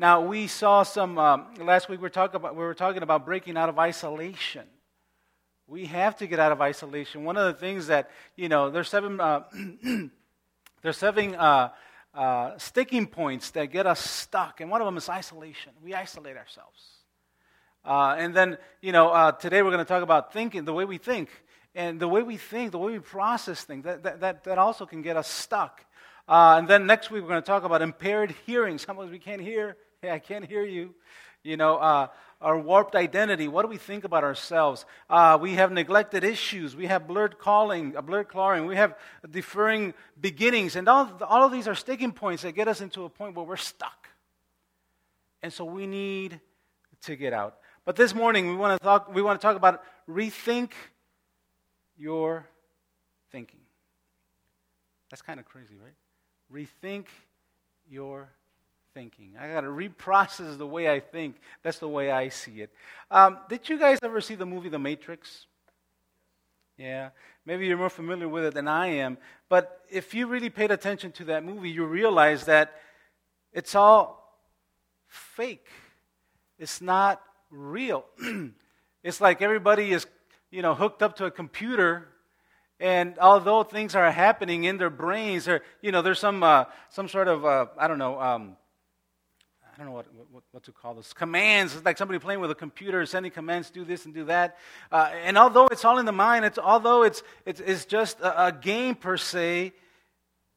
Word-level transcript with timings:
Now, 0.00 0.22
we 0.22 0.46
saw 0.46 0.82
some, 0.82 1.18
um, 1.18 1.44
last 1.58 1.90
week 1.90 1.98
we 1.98 2.04
were, 2.04 2.08
talking 2.08 2.36
about, 2.36 2.56
we 2.56 2.64
were 2.64 2.72
talking 2.72 3.02
about 3.02 3.26
breaking 3.26 3.58
out 3.58 3.68
of 3.68 3.78
isolation. 3.78 4.66
We 5.66 5.84
have 5.84 6.16
to 6.16 6.26
get 6.26 6.38
out 6.38 6.52
of 6.52 6.62
isolation. 6.62 7.24
One 7.24 7.36
of 7.36 7.44
the 7.52 7.60
things 7.60 7.88
that, 7.88 8.10
you 8.34 8.48
know, 8.48 8.70
there's 8.70 8.88
seven, 8.88 9.20
uh, 9.20 9.42
there's 10.82 10.96
seven 10.96 11.34
uh, 11.34 11.68
uh, 12.14 12.56
sticking 12.56 13.08
points 13.08 13.50
that 13.50 13.66
get 13.66 13.86
us 13.86 14.00
stuck, 14.00 14.62
and 14.62 14.70
one 14.70 14.80
of 14.80 14.86
them 14.86 14.96
is 14.96 15.06
isolation. 15.10 15.72
We 15.84 15.92
isolate 15.92 16.38
ourselves. 16.38 16.82
Uh, 17.84 18.14
and 18.16 18.34
then, 18.34 18.56
you 18.80 18.92
know, 18.92 19.10
uh, 19.10 19.32
today 19.32 19.60
we're 19.60 19.68
going 19.68 19.84
to 19.84 19.84
talk 19.84 20.02
about 20.02 20.32
thinking, 20.32 20.64
the 20.64 20.72
way 20.72 20.86
we 20.86 20.96
think. 20.96 21.28
And 21.74 22.00
the 22.00 22.08
way 22.08 22.22
we 22.22 22.38
think, 22.38 22.72
the 22.72 22.78
way 22.78 22.92
we 22.92 23.00
process 23.00 23.64
things, 23.64 23.84
that, 23.84 24.04
that, 24.04 24.20
that, 24.20 24.44
that 24.44 24.56
also 24.56 24.86
can 24.86 25.02
get 25.02 25.18
us 25.18 25.28
stuck. 25.28 25.84
Uh, 26.26 26.56
and 26.56 26.66
then 26.66 26.86
next 26.86 27.10
week 27.10 27.22
we're 27.22 27.28
going 27.28 27.42
to 27.42 27.46
talk 27.46 27.64
about 27.64 27.82
impaired 27.82 28.34
hearing. 28.46 28.78
Sometimes 28.78 29.10
we 29.10 29.18
can't 29.18 29.42
hear. 29.42 29.76
Hey, 30.02 30.10
I 30.12 30.18
can't 30.18 30.44
hear 30.44 30.64
you. 30.64 30.94
You 31.42 31.56
know, 31.56 31.76
uh, 31.76 32.08
our 32.40 32.58
warped 32.58 32.94
identity. 32.94 33.48
What 33.48 33.62
do 33.62 33.68
we 33.68 33.76
think 33.76 34.04
about 34.04 34.24
ourselves? 34.24 34.84
Uh, 35.08 35.38
we 35.40 35.54
have 35.54 35.72
neglected 35.72 36.24
issues. 36.24 36.76
We 36.76 36.86
have 36.86 37.06
blurred 37.06 37.38
calling, 37.38 37.96
a 37.96 38.02
blurred 38.02 38.28
clawing. 38.28 38.66
We 38.66 38.76
have 38.76 38.94
deferring 39.30 39.94
beginnings. 40.20 40.76
And 40.76 40.88
all, 40.88 41.10
all 41.26 41.44
of 41.44 41.52
these 41.52 41.68
are 41.68 41.74
sticking 41.74 42.12
points 42.12 42.42
that 42.42 42.52
get 42.52 42.68
us 42.68 42.80
into 42.80 43.04
a 43.04 43.08
point 43.08 43.36
where 43.36 43.44
we're 43.44 43.56
stuck. 43.56 44.08
And 45.42 45.52
so 45.52 45.64
we 45.64 45.86
need 45.86 46.40
to 47.02 47.16
get 47.16 47.32
out. 47.32 47.56
But 47.86 47.96
this 47.96 48.14
morning 48.14 48.48
we 48.48 48.56
want 48.56 48.78
to 48.78 48.84
talk, 48.84 49.14
we 49.14 49.22
want 49.22 49.40
to 49.40 49.42
talk 49.42 49.56
about 49.56 49.82
rethink 50.08 50.72
your 51.96 52.46
thinking. 53.32 53.60
That's 55.10 55.22
kind 55.22 55.40
of 55.40 55.46
crazy, 55.46 55.76
right? 55.82 55.94
Rethink 56.52 57.06
your 57.88 58.28
thinking. 58.94 59.34
I 59.40 59.48
got 59.52 59.62
to 59.62 59.68
reprocess 59.68 60.58
the 60.58 60.66
way 60.66 60.90
I 60.90 61.00
think. 61.00 61.36
That's 61.62 61.78
the 61.78 61.88
way 61.88 62.10
I 62.10 62.28
see 62.28 62.62
it. 62.62 62.70
Um, 63.10 63.38
did 63.48 63.68
you 63.68 63.78
guys 63.78 63.98
ever 64.02 64.20
see 64.20 64.34
the 64.34 64.46
movie 64.46 64.68
The 64.68 64.78
Matrix? 64.78 65.46
Yeah, 66.76 67.10
maybe 67.44 67.66
you're 67.66 67.76
more 67.76 67.90
familiar 67.90 68.28
with 68.28 68.44
it 68.44 68.54
than 68.54 68.66
I 68.66 68.86
am. 68.86 69.18
But 69.48 69.80
if 69.90 70.14
you 70.14 70.26
really 70.26 70.50
paid 70.50 70.70
attention 70.70 71.12
to 71.12 71.24
that 71.26 71.44
movie, 71.44 71.70
you 71.70 71.84
realize 71.84 72.46
that 72.46 72.72
it's 73.52 73.74
all 73.74 74.40
fake. 75.06 75.66
It's 76.58 76.80
not 76.80 77.20
real. 77.50 78.04
it's 79.04 79.20
like 79.20 79.42
everybody 79.42 79.92
is, 79.92 80.06
you 80.50 80.62
know, 80.62 80.74
hooked 80.74 81.02
up 81.02 81.16
to 81.16 81.26
a 81.26 81.30
computer 81.30 82.08
and 82.80 83.18
although 83.18 83.62
things 83.62 83.94
are 83.94 84.10
happening 84.10 84.64
in 84.64 84.78
their 84.78 84.90
brains, 84.90 85.46
or 85.46 85.60
you 85.82 85.92
know, 85.92 86.00
there's 86.00 86.18
some 86.18 86.42
uh, 86.42 86.64
some 86.88 87.08
sort 87.08 87.28
of 87.28 87.44
uh, 87.44 87.66
I 87.78 87.86
don't 87.86 87.98
know, 87.98 88.18
um, 88.18 88.56
don't 89.80 89.88
know 89.88 89.96
what, 89.96 90.06
what, 90.30 90.42
what, 90.52 90.62
to 90.64 90.72
call 90.72 90.94
this 90.94 91.12
commands. 91.12 91.74
It's 91.74 91.84
like 91.84 91.98
somebody 91.98 92.18
playing 92.18 92.40
with 92.40 92.50
a 92.50 92.54
computer, 92.54 93.04
sending 93.06 93.32
commands, 93.32 93.70
do 93.70 93.84
this 93.84 94.04
and 94.04 94.14
do 94.14 94.24
that. 94.26 94.58
Uh, 94.92 95.10
and 95.24 95.36
although 95.36 95.66
it's 95.66 95.84
all 95.84 95.98
in 95.98 96.06
the 96.06 96.12
mind, 96.12 96.44
it's 96.44 96.58
although 96.58 97.02
it's 97.02 97.22
it's, 97.46 97.60
it's 97.60 97.84
just 97.86 98.20
a, 98.20 98.46
a 98.46 98.52
game 98.52 98.94
per 98.94 99.16
se, 99.16 99.72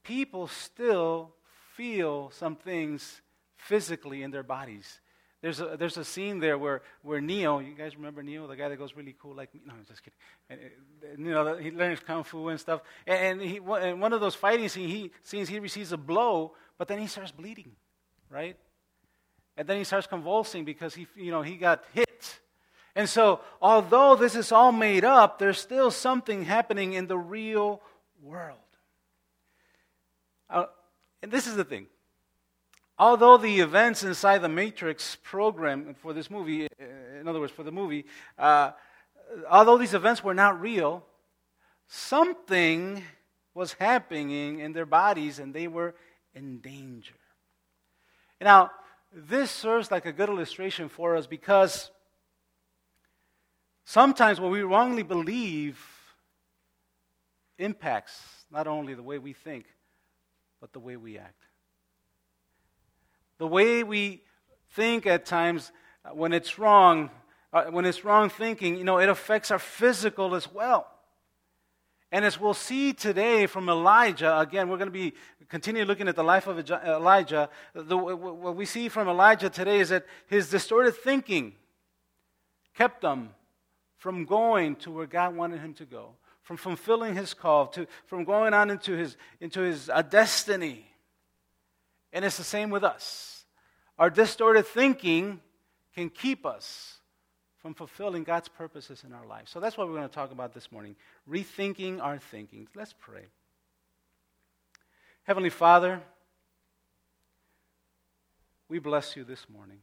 people 0.03 0.47
still 0.47 1.33
feel 1.75 2.29
some 2.31 2.55
things 2.55 3.21
physically 3.55 4.23
in 4.23 4.31
their 4.31 4.43
bodies. 4.43 4.99
There's 5.41 5.59
a, 5.59 5.75
there's 5.77 5.97
a 5.97 6.05
scene 6.05 6.39
there 6.39 6.57
where, 6.57 6.83
where 7.01 7.19
Neo, 7.19 7.59
you 7.59 7.75
guys 7.75 7.97
remember 7.97 8.23
Neo, 8.23 8.47
the 8.47 8.55
guy 8.55 8.69
that 8.69 8.77
goes 8.77 8.95
really 8.95 9.13
cool 9.19 9.35
like 9.35 9.53
me? 9.53 9.59
No, 9.65 9.73
I'm 9.73 9.85
just 9.85 10.01
kidding. 10.01 10.17
And, 10.49 10.59
uh, 11.03 11.07
you 11.17 11.33
know, 11.33 11.57
he 11.57 11.69
learns 11.71 11.99
kung 11.99 12.23
fu 12.23 12.47
and 12.47 12.57
stuff. 12.57 12.79
And, 13.05 13.41
he, 13.41 13.57
in 13.57 13.99
one 13.99 14.13
of 14.13 14.21
those 14.21 14.35
fighting 14.35 14.69
scenes 14.69 14.91
he, 14.91 15.11
scenes, 15.21 15.49
he 15.49 15.59
receives 15.59 15.91
a 15.91 15.97
blow, 15.97 16.53
but 16.77 16.87
then 16.87 16.99
he 16.99 17.07
starts 17.07 17.31
bleeding, 17.31 17.71
right? 18.29 18.55
And 19.57 19.67
then 19.67 19.77
he 19.77 19.83
starts 19.83 20.07
convulsing 20.07 20.65
because 20.65 20.95
he, 20.95 21.07
you 21.15 21.31
know, 21.31 21.41
he 21.41 21.57
got 21.57 21.83
hit. 21.93 22.39
And 22.95 23.09
so, 23.09 23.41
although 23.61 24.15
this 24.15 24.35
is 24.35 24.51
all 24.51 24.71
made 24.71 25.03
up, 25.03 25.39
there's 25.39 25.59
still 25.59 25.91
something 25.91 26.45
happening 26.45 26.93
in 26.93 27.07
the 27.07 27.17
real 27.17 27.81
world. 28.21 28.57
Uh, 30.49 30.65
and 31.21 31.31
this 31.31 31.47
is 31.47 31.55
the 31.55 31.63
thing 31.63 31.87
although 32.97 33.37
the 33.37 33.59
events 33.59 34.03
inside 34.03 34.39
the 34.39 34.49
Matrix 34.49 35.17
program 35.23 35.95
for 35.95 36.13
this 36.13 36.29
movie, 36.29 36.67
uh, 36.79 37.19
in 37.19 37.27
other 37.27 37.39
words, 37.39 37.51
for 37.51 37.63
the 37.63 37.71
movie, 37.71 38.05
uh, 38.37 38.71
although 39.49 39.77
these 39.77 39.93
events 39.93 40.23
were 40.23 40.33
not 40.33 40.59
real, 40.61 41.03
something 41.87 43.03
was 43.53 43.73
happening 43.73 44.59
in 44.59 44.73
their 44.73 44.85
bodies 44.85 45.39
and 45.39 45.53
they 45.53 45.67
were 45.67 45.95
in 46.33 46.59
danger. 46.59 47.13
Now, 48.41 48.71
this 49.13 49.51
serves 49.51 49.91
like 49.91 50.05
a 50.05 50.11
good 50.11 50.29
illustration 50.29 50.89
for 50.89 51.15
us 51.15 51.27
because 51.27 51.91
sometimes 53.85 54.39
what 54.39 54.51
we 54.51 54.61
wrongly 54.61 55.03
believe 55.03 55.79
impacts 57.57 58.45
not 58.51 58.67
only 58.67 58.93
the 58.93 59.03
way 59.03 59.19
we 59.19 59.33
think, 59.33 59.65
but 60.59 60.73
the 60.73 60.79
way 60.79 60.95
we 60.95 61.17
act. 61.17 61.43
The 63.37 63.47
way 63.47 63.83
we 63.83 64.23
think 64.71 65.05
at 65.05 65.25
times 65.25 65.71
uh, 66.05 66.09
when 66.09 66.33
it's 66.33 66.57
wrong, 66.57 67.09
uh, 67.51 67.65
when 67.65 67.85
it's 67.85 68.03
wrong 68.03 68.29
thinking, 68.29 68.77
you 68.77 68.83
know, 68.83 68.99
it 68.99 69.09
affects 69.09 69.51
our 69.51 69.59
physical 69.59 70.35
as 70.35 70.51
well. 70.51 70.87
And 72.13 72.23
as 72.23 72.39
we'll 72.39 72.53
see 72.53 72.93
today 72.93 73.47
from 73.47 73.67
Elijah, 73.67 74.39
again, 74.39 74.69
we're 74.69 74.77
going 74.77 74.85
to 74.85 74.91
be 74.91 75.15
continue 75.49 75.83
looking 75.83 76.07
at 76.07 76.15
the 76.15 76.23
life 76.23 76.45
of 76.45 76.59
Elijah. 76.69 77.49
The, 77.73 77.97
what 77.97 78.55
we 78.55 78.65
see 78.65 78.87
from 78.87 79.07
Elijah 79.07 79.49
today 79.49 79.79
is 79.79 79.89
that 79.89 80.05
his 80.27 80.47
distorted 80.47 80.91
thinking 80.91 81.55
kept 82.75 83.03
him 83.03 83.31
from 83.97 84.25
going 84.25 84.75
to 84.75 84.91
where 84.91 85.07
God 85.07 85.35
wanted 85.35 85.61
him 85.61 85.73
to 85.73 85.85
go, 85.85 86.09
from 86.43 86.55
fulfilling 86.55 87.15
his 87.15 87.33
call, 87.33 87.65
to, 87.69 87.87
from 88.05 88.25
going 88.25 88.53
on 88.53 88.69
into 88.69 88.93
his, 88.93 89.17
into 89.41 89.61
his 89.61 89.89
uh, 89.89 90.03
destiny. 90.03 90.85
And 92.11 92.23
it's 92.23 92.37
the 92.37 92.43
same 92.43 92.69
with 92.69 92.83
us. 92.83 93.43
Our 93.97 94.11
distorted 94.11 94.67
thinking 94.67 95.39
can 95.95 96.11
keep 96.11 96.45
us 96.45 96.99
from 97.63 97.73
fulfilling 97.73 98.23
God's 98.23 98.49
purposes 98.49 99.03
in 99.05 99.13
our 99.13 99.25
life. 99.25 99.47
So 99.47 99.59
that's 99.59 99.77
what 99.77 99.87
we're 99.87 99.95
going 99.95 100.07
to 100.07 100.13
talk 100.13 100.31
about 100.31 100.53
this 100.53 100.71
morning 100.71 100.95
rethinking 101.27 101.99
our 101.99 102.19
thinking. 102.19 102.67
Let's 102.75 102.93
pray. 102.93 103.23
Heavenly 105.23 105.49
Father, 105.49 106.01
we 108.69 108.77
bless 108.77 109.15
you 109.15 109.23
this 109.23 109.47
morning. 109.49 109.79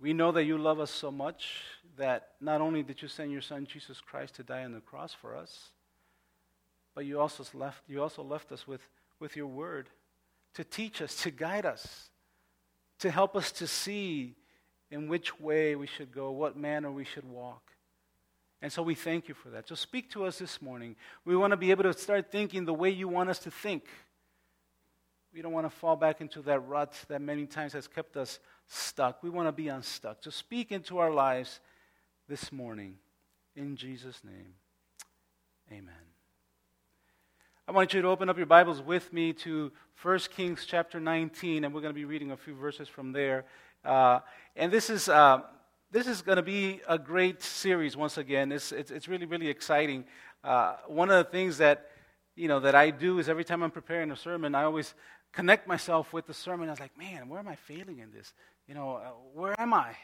We 0.00 0.12
know 0.12 0.30
that 0.32 0.44
you 0.44 0.58
love 0.58 0.78
us 0.78 0.90
so 0.90 1.10
much 1.10 1.62
that 1.96 2.28
not 2.40 2.60
only 2.60 2.82
did 2.82 3.02
you 3.02 3.08
send 3.08 3.32
your 3.32 3.40
son 3.40 3.66
Jesus 3.66 4.00
Christ 4.00 4.36
to 4.36 4.42
die 4.42 4.64
on 4.64 4.72
the 4.72 4.80
cross 4.80 5.12
for 5.12 5.34
us, 5.34 5.70
but 6.94 7.06
you 7.06 7.18
also 7.18 7.44
left, 7.54 7.82
you 7.88 8.02
also 8.02 8.22
left 8.22 8.52
us 8.52 8.68
with 8.68 8.80
with 9.20 9.36
your 9.36 9.46
word 9.46 9.88
to 10.54 10.64
teach 10.64 11.00
us, 11.00 11.14
to 11.22 11.30
guide 11.30 11.64
us, 11.64 12.08
to 12.98 13.10
help 13.10 13.36
us 13.36 13.52
to 13.52 13.66
see 13.66 14.34
in 14.90 15.08
which 15.08 15.38
way 15.38 15.76
we 15.76 15.86
should 15.86 16.12
go, 16.12 16.30
what 16.30 16.56
manner 16.56 16.90
we 16.90 17.04
should 17.04 17.24
walk. 17.24 17.62
And 18.62 18.72
so 18.72 18.82
we 18.82 18.94
thank 18.94 19.28
you 19.28 19.34
for 19.34 19.48
that. 19.50 19.68
So 19.68 19.74
speak 19.74 20.10
to 20.10 20.24
us 20.24 20.38
this 20.38 20.60
morning. 20.60 20.96
We 21.24 21.36
want 21.36 21.52
to 21.52 21.56
be 21.56 21.70
able 21.70 21.84
to 21.84 21.92
start 21.94 22.30
thinking 22.30 22.64
the 22.64 22.74
way 22.74 22.90
you 22.90 23.08
want 23.08 23.30
us 23.30 23.38
to 23.40 23.50
think. 23.50 23.84
We 25.32 25.42
don't 25.42 25.52
want 25.52 25.66
to 25.66 25.74
fall 25.74 25.96
back 25.96 26.20
into 26.20 26.42
that 26.42 26.60
rut 26.60 26.92
that 27.08 27.22
many 27.22 27.46
times 27.46 27.72
has 27.72 27.86
kept 27.86 28.16
us 28.16 28.38
stuck. 28.66 29.22
We 29.22 29.30
want 29.30 29.48
to 29.48 29.52
be 29.52 29.68
unstuck. 29.68 30.18
So 30.20 30.30
speak 30.30 30.72
into 30.72 30.98
our 30.98 31.10
lives 31.10 31.60
this 32.28 32.52
morning. 32.52 32.96
In 33.56 33.76
Jesus' 33.76 34.22
name, 34.24 34.54
amen. 35.72 35.94
I 37.66 37.72
want 37.72 37.94
you 37.94 38.02
to 38.02 38.08
open 38.08 38.28
up 38.28 38.36
your 38.36 38.46
Bibles 38.46 38.82
with 38.82 39.12
me 39.12 39.32
to 39.34 39.70
1 40.02 40.18
Kings 40.34 40.64
chapter 40.66 40.98
19, 40.98 41.64
and 41.64 41.74
we're 41.74 41.80
going 41.80 41.94
to 41.94 41.98
be 41.98 42.04
reading 42.04 42.32
a 42.32 42.36
few 42.36 42.54
verses 42.54 42.88
from 42.88 43.12
there. 43.12 43.44
Uh, 43.84 44.20
and 44.56 44.72
this 44.72 44.90
is, 44.90 45.08
uh, 45.08 45.40
this 45.90 46.06
is 46.06 46.22
going 46.22 46.36
to 46.36 46.42
be 46.42 46.80
a 46.88 46.98
great 46.98 47.42
series 47.42 47.96
once 47.96 48.18
again. 48.18 48.52
It's, 48.52 48.72
it's, 48.72 48.90
it's 48.90 49.08
really, 49.08 49.26
really 49.26 49.48
exciting. 49.48 50.04
Uh, 50.44 50.76
one 50.86 51.10
of 51.10 51.24
the 51.24 51.30
things 51.30 51.58
that, 51.58 51.90
you 52.36 52.48
know, 52.48 52.60
that 52.60 52.74
I 52.74 52.90
do 52.90 53.18
is 53.18 53.28
every 53.28 53.44
time 53.44 53.62
I'm 53.62 53.70
preparing 53.70 54.10
a 54.10 54.16
sermon, 54.16 54.54
I 54.54 54.64
always 54.64 54.94
connect 55.32 55.66
myself 55.66 56.12
with 56.12 56.26
the 56.26 56.34
sermon. 56.34 56.68
I 56.68 56.72
was 56.72 56.80
like, 56.80 56.96
man, 56.96 57.28
where 57.28 57.38
am 57.38 57.48
I 57.48 57.56
failing 57.56 57.98
in 57.98 58.10
this? 58.12 58.32
You 58.66 58.74
know, 58.74 58.96
uh, 58.96 59.10
where 59.34 59.58
am 59.60 59.74
I? 59.74 59.96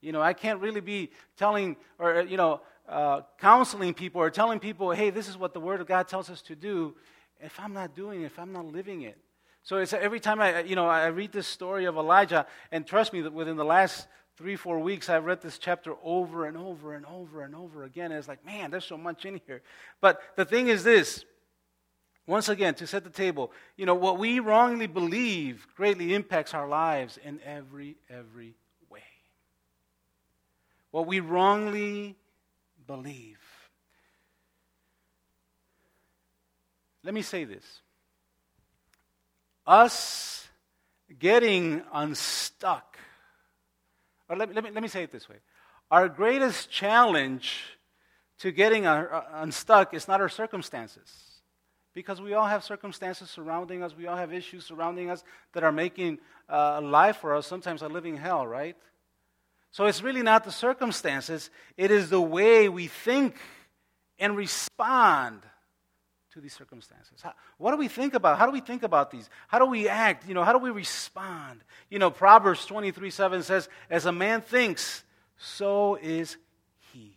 You 0.00 0.12
know, 0.12 0.20
I 0.20 0.32
can't 0.32 0.60
really 0.60 0.80
be 0.80 1.10
telling 1.36 1.76
or, 1.98 2.22
you 2.22 2.36
know, 2.36 2.60
uh, 2.88 3.20
counseling 3.38 3.94
people 3.94 4.20
or 4.20 4.30
telling 4.30 4.58
people, 4.58 4.90
hey, 4.90 5.10
this 5.10 5.28
is 5.28 5.38
what 5.38 5.54
the 5.54 5.60
Word 5.60 5.80
of 5.80 5.86
God 5.86 6.08
tells 6.08 6.28
us 6.30 6.42
to 6.42 6.56
do, 6.56 6.96
if 7.40 7.58
I'm 7.60 7.72
not 7.72 7.94
doing 7.94 8.22
it, 8.22 8.26
if 8.26 8.38
I'm 8.38 8.52
not 8.52 8.66
living 8.66 9.02
it. 9.02 9.18
So 9.64 9.78
it's 9.78 9.92
every 9.92 10.18
time 10.20 10.40
I, 10.40 10.62
you 10.62 10.74
know, 10.74 10.88
I 10.88 11.06
read 11.06 11.32
this 11.32 11.46
story 11.46 11.84
of 11.84 11.96
Elijah, 11.96 12.46
and 12.72 12.86
trust 12.86 13.12
me 13.12 13.20
that 13.22 13.32
within 13.32 13.56
the 13.56 13.64
last 13.64 14.08
three, 14.36 14.56
four 14.56 14.80
weeks, 14.80 15.08
I've 15.08 15.24
read 15.24 15.40
this 15.40 15.58
chapter 15.58 15.94
over 16.02 16.46
and 16.46 16.56
over 16.56 16.94
and 16.94 17.06
over 17.06 17.42
and 17.42 17.54
over 17.54 17.84
again. 17.84 18.10
And 18.10 18.18
it's 18.18 18.28
like, 18.28 18.44
man, 18.44 18.70
there's 18.70 18.84
so 18.84 18.96
much 18.96 19.24
in 19.24 19.40
here. 19.46 19.62
But 20.00 20.20
the 20.36 20.44
thing 20.44 20.68
is 20.68 20.82
this 20.82 21.24
Once 22.26 22.48
again, 22.48 22.74
to 22.74 22.86
set 22.86 23.02
the 23.02 23.10
table, 23.10 23.50
you 23.76 23.84
know, 23.84 23.94
what 23.94 24.18
we 24.18 24.38
wrongly 24.38 24.86
believe 24.86 25.66
greatly 25.76 26.14
impacts 26.14 26.54
our 26.54 26.68
lives 26.68 27.18
in 27.24 27.40
every, 27.44 27.96
every 28.08 28.54
way. 28.88 29.02
What 30.92 31.06
we 31.06 31.18
wrongly 31.18 32.16
believe. 32.86 33.38
Let 37.02 37.12
me 37.12 37.22
say 37.22 37.42
this. 37.42 37.64
Us 39.66 40.48
getting 41.18 41.82
unstuck, 41.92 42.96
or 44.28 44.36
let 44.36 44.48
me, 44.48 44.54
let 44.54 44.64
me, 44.64 44.70
let 44.70 44.82
me 44.82 44.88
say 44.88 45.02
it 45.02 45.12
this 45.12 45.28
way. 45.28 45.36
Our 45.90 46.08
greatest 46.08 46.70
challenge 46.70 47.62
to 48.38 48.50
getting 48.50 48.86
uh, 48.86 49.22
unstuck 49.34 49.94
is 49.94 50.08
not 50.08 50.20
our 50.20 50.28
circumstances 50.28 51.32
because 51.94 52.20
we 52.20 52.34
all 52.34 52.46
have 52.46 52.64
circumstances 52.64 53.30
surrounding 53.30 53.82
us, 53.82 53.94
we 53.96 54.06
all 54.06 54.16
have 54.16 54.32
issues 54.32 54.64
surrounding 54.64 55.10
us 55.10 55.22
that 55.52 55.62
are 55.62 55.72
making 55.72 56.18
uh, 56.48 56.80
life 56.80 57.18
for 57.18 57.36
us 57.36 57.46
sometimes 57.46 57.82
a 57.82 57.88
living 57.88 58.16
hell, 58.16 58.46
right? 58.46 58.76
So 59.70 59.86
it's 59.86 60.02
really 60.02 60.22
not 60.22 60.44
the 60.44 60.52
circumstances, 60.52 61.50
it 61.76 61.90
is 61.90 62.10
the 62.10 62.20
way 62.20 62.68
we 62.68 62.88
think 62.88 63.36
and 64.18 64.36
respond 64.36 65.42
to 66.32 66.40
these 66.40 66.54
circumstances. 66.54 67.20
How, 67.22 67.34
what 67.58 67.72
do 67.72 67.76
we 67.76 67.88
think 67.88 68.14
about? 68.14 68.38
How 68.38 68.46
do 68.46 68.52
we 68.52 68.60
think 68.60 68.82
about 68.82 69.10
these? 69.10 69.28
How 69.48 69.58
do 69.58 69.66
we 69.66 69.88
act? 69.88 70.26
You 70.26 70.34
know, 70.34 70.44
how 70.44 70.52
do 70.52 70.58
we 70.58 70.70
respond? 70.70 71.60
You 71.90 71.98
know, 71.98 72.10
Proverbs 72.10 72.64
23 72.66 73.10
7 73.10 73.42
says, 73.42 73.68
As 73.90 74.06
a 74.06 74.12
man 74.12 74.40
thinks, 74.40 75.04
so 75.36 75.96
is 76.00 76.36
he. 76.92 77.16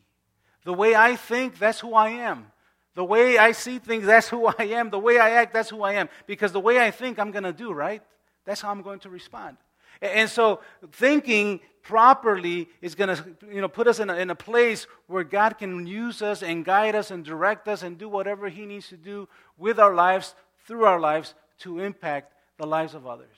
The 0.63 0.73
way 0.73 0.95
I 0.95 1.15
think, 1.15 1.57
that's 1.57 1.79
who 1.79 1.93
I 1.93 2.09
am. 2.09 2.47
The 2.95 3.03
way 3.03 3.37
I 3.37 3.51
see 3.51 3.79
things, 3.79 4.05
that's 4.05 4.29
who 4.29 4.47
I 4.47 4.63
am. 4.63 4.89
The 4.89 4.99
way 4.99 5.19
I 5.19 5.31
act, 5.31 5.53
that's 5.53 5.69
who 5.69 5.83
I 5.83 5.93
am. 5.93 6.09
Because 6.27 6.51
the 6.51 6.59
way 6.59 6.79
I 6.79 6.91
think, 6.91 7.19
I'm 7.19 7.31
going 7.31 7.43
to 7.43 7.53
do, 7.53 7.71
right? 7.71 8.01
That's 8.45 8.61
how 8.61 8.71
I'm 8.71 8.81
going 8.81 8.99
to 8.99 9.09
respond. 9.09 9.57
And 10.01 10.29
so 10.29 10.61
thinking 10.91 11.61
properly 11.85 12.67
is 12.81 12.95
going 12.95 13.15
to 13.15 13.23
you 13.49 13.61
know, 13.61 13.67
put 13.67 13.87
us 13.87 13.99
in 13.99 14.09
a, 14.09 14.15
in 14.15 14.31
a 14.31 14.35
place 14.35 14.87
where 15.07 15.23
God 15.23 15.57
can 15.59 15.85
use 15.85 16.21
us 16.21 16.41
and 16.41 16.65
guide 16.65 16.95
us 16.95 17.11
and 17.11 17.23
direct 17.23 17.67
us 17.67 17.83
and 17.83 17.97
do 17.97 18.09
whatever 18.09 18.49
He 18.49 18.65
needs 18.65 18.89
to 18.89 18.97
do 18.97 19.29
with 19.57 19.79
our 19.79 19.93
lives, 19.93 20.35
through 20.65 20.85
our 20.85 20.99
lives, 20.99 21.35
to 21.59 21.79
impact 21.79 22.33
the 22.57 22.65
lives 22.65 22.95
of 22.95 23.05
others. 23.05 23.37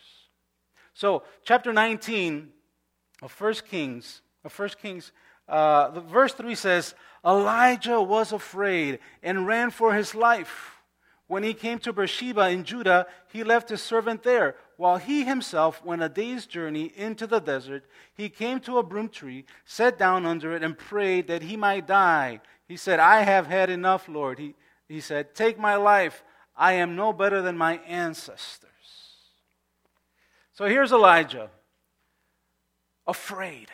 So, 0.93 1.23
chapter 1.43 1.73
19 1.73 2.49
of 3.21 3.39
1 3.39 3.53
Kings, 3.69 4.21
of 4.43 4.57
1 4.57 4.69
Kings, 4.81 5.11
uh, 5.49 5.89
the 5.89 6.01
verse 6.01 6.33
3 6.33 6.55
says, 6.55 6.95
Elijah 7.25 8.01
was 8.01 8.31
afraid 8.31 8.99
and 9.21 9.45
ran 9.45 9.71
for 9.71 9.93
his 9.93 10.15
life. 10.15 10.76
When 11.27 11.43
he 11.43 11.53
came 11.53 11.79
to 11.79 11.91
Beersheba 11.91 12.49
in 12.49 12.63
Judah, 12.63 13.05
he 13.27 13.43
left 13.43 13.69
his 13.69 13.81
servant 13.81 14.23
there. 14.23 14.55
While 14.77 14.97
he 14.97 15.25
himself 15.25 15.83
went 15.83 16.01
a 16.01 16.09
day's 16.09 16.45
journey 16.45 16.93
into 16.95 17.27
the 17.27 17.39
desert, 17.39 17.83
he 18.13 18.29
came 18.29 18.61
to 18.61 18.77
a 18.77 18.83
broom 18.83 19.09
tree, 19.09 19.45
sat 19.65 19.97
down 19.97 20.25
under 20.25 20.55
it, 20.55 20.63
and 20.63 20.77
prayed 20.77 21.27
that 21.27 21.41
he 21.41 21.57
might 21.57 21.85
die. 21.85 22.39
He 22.67 22.77
said, 22.77 22.99
I 22.99 23.23
have 23.23 23.47
had 23.47 23.69
enough, 23.69 24.07
Lord. 24.07 24.39
He, 24.39 24.55
he 24.87 25.01
said, 25.01 25.35
Take 25.35 25.59
my 25.59 25.75
life. 25.75 26.23
I 26.55 26.73
am 26.73 26.95
no 26.95 27.11
better 27.11 27.41
than 27.41 27.57
my 27.57 27.77
ancestors. 27.79 28.71
So 30.53 30.65
here's 30.65 30.91
Elijah, 30.91 31.51
afraid. 33.05 33.67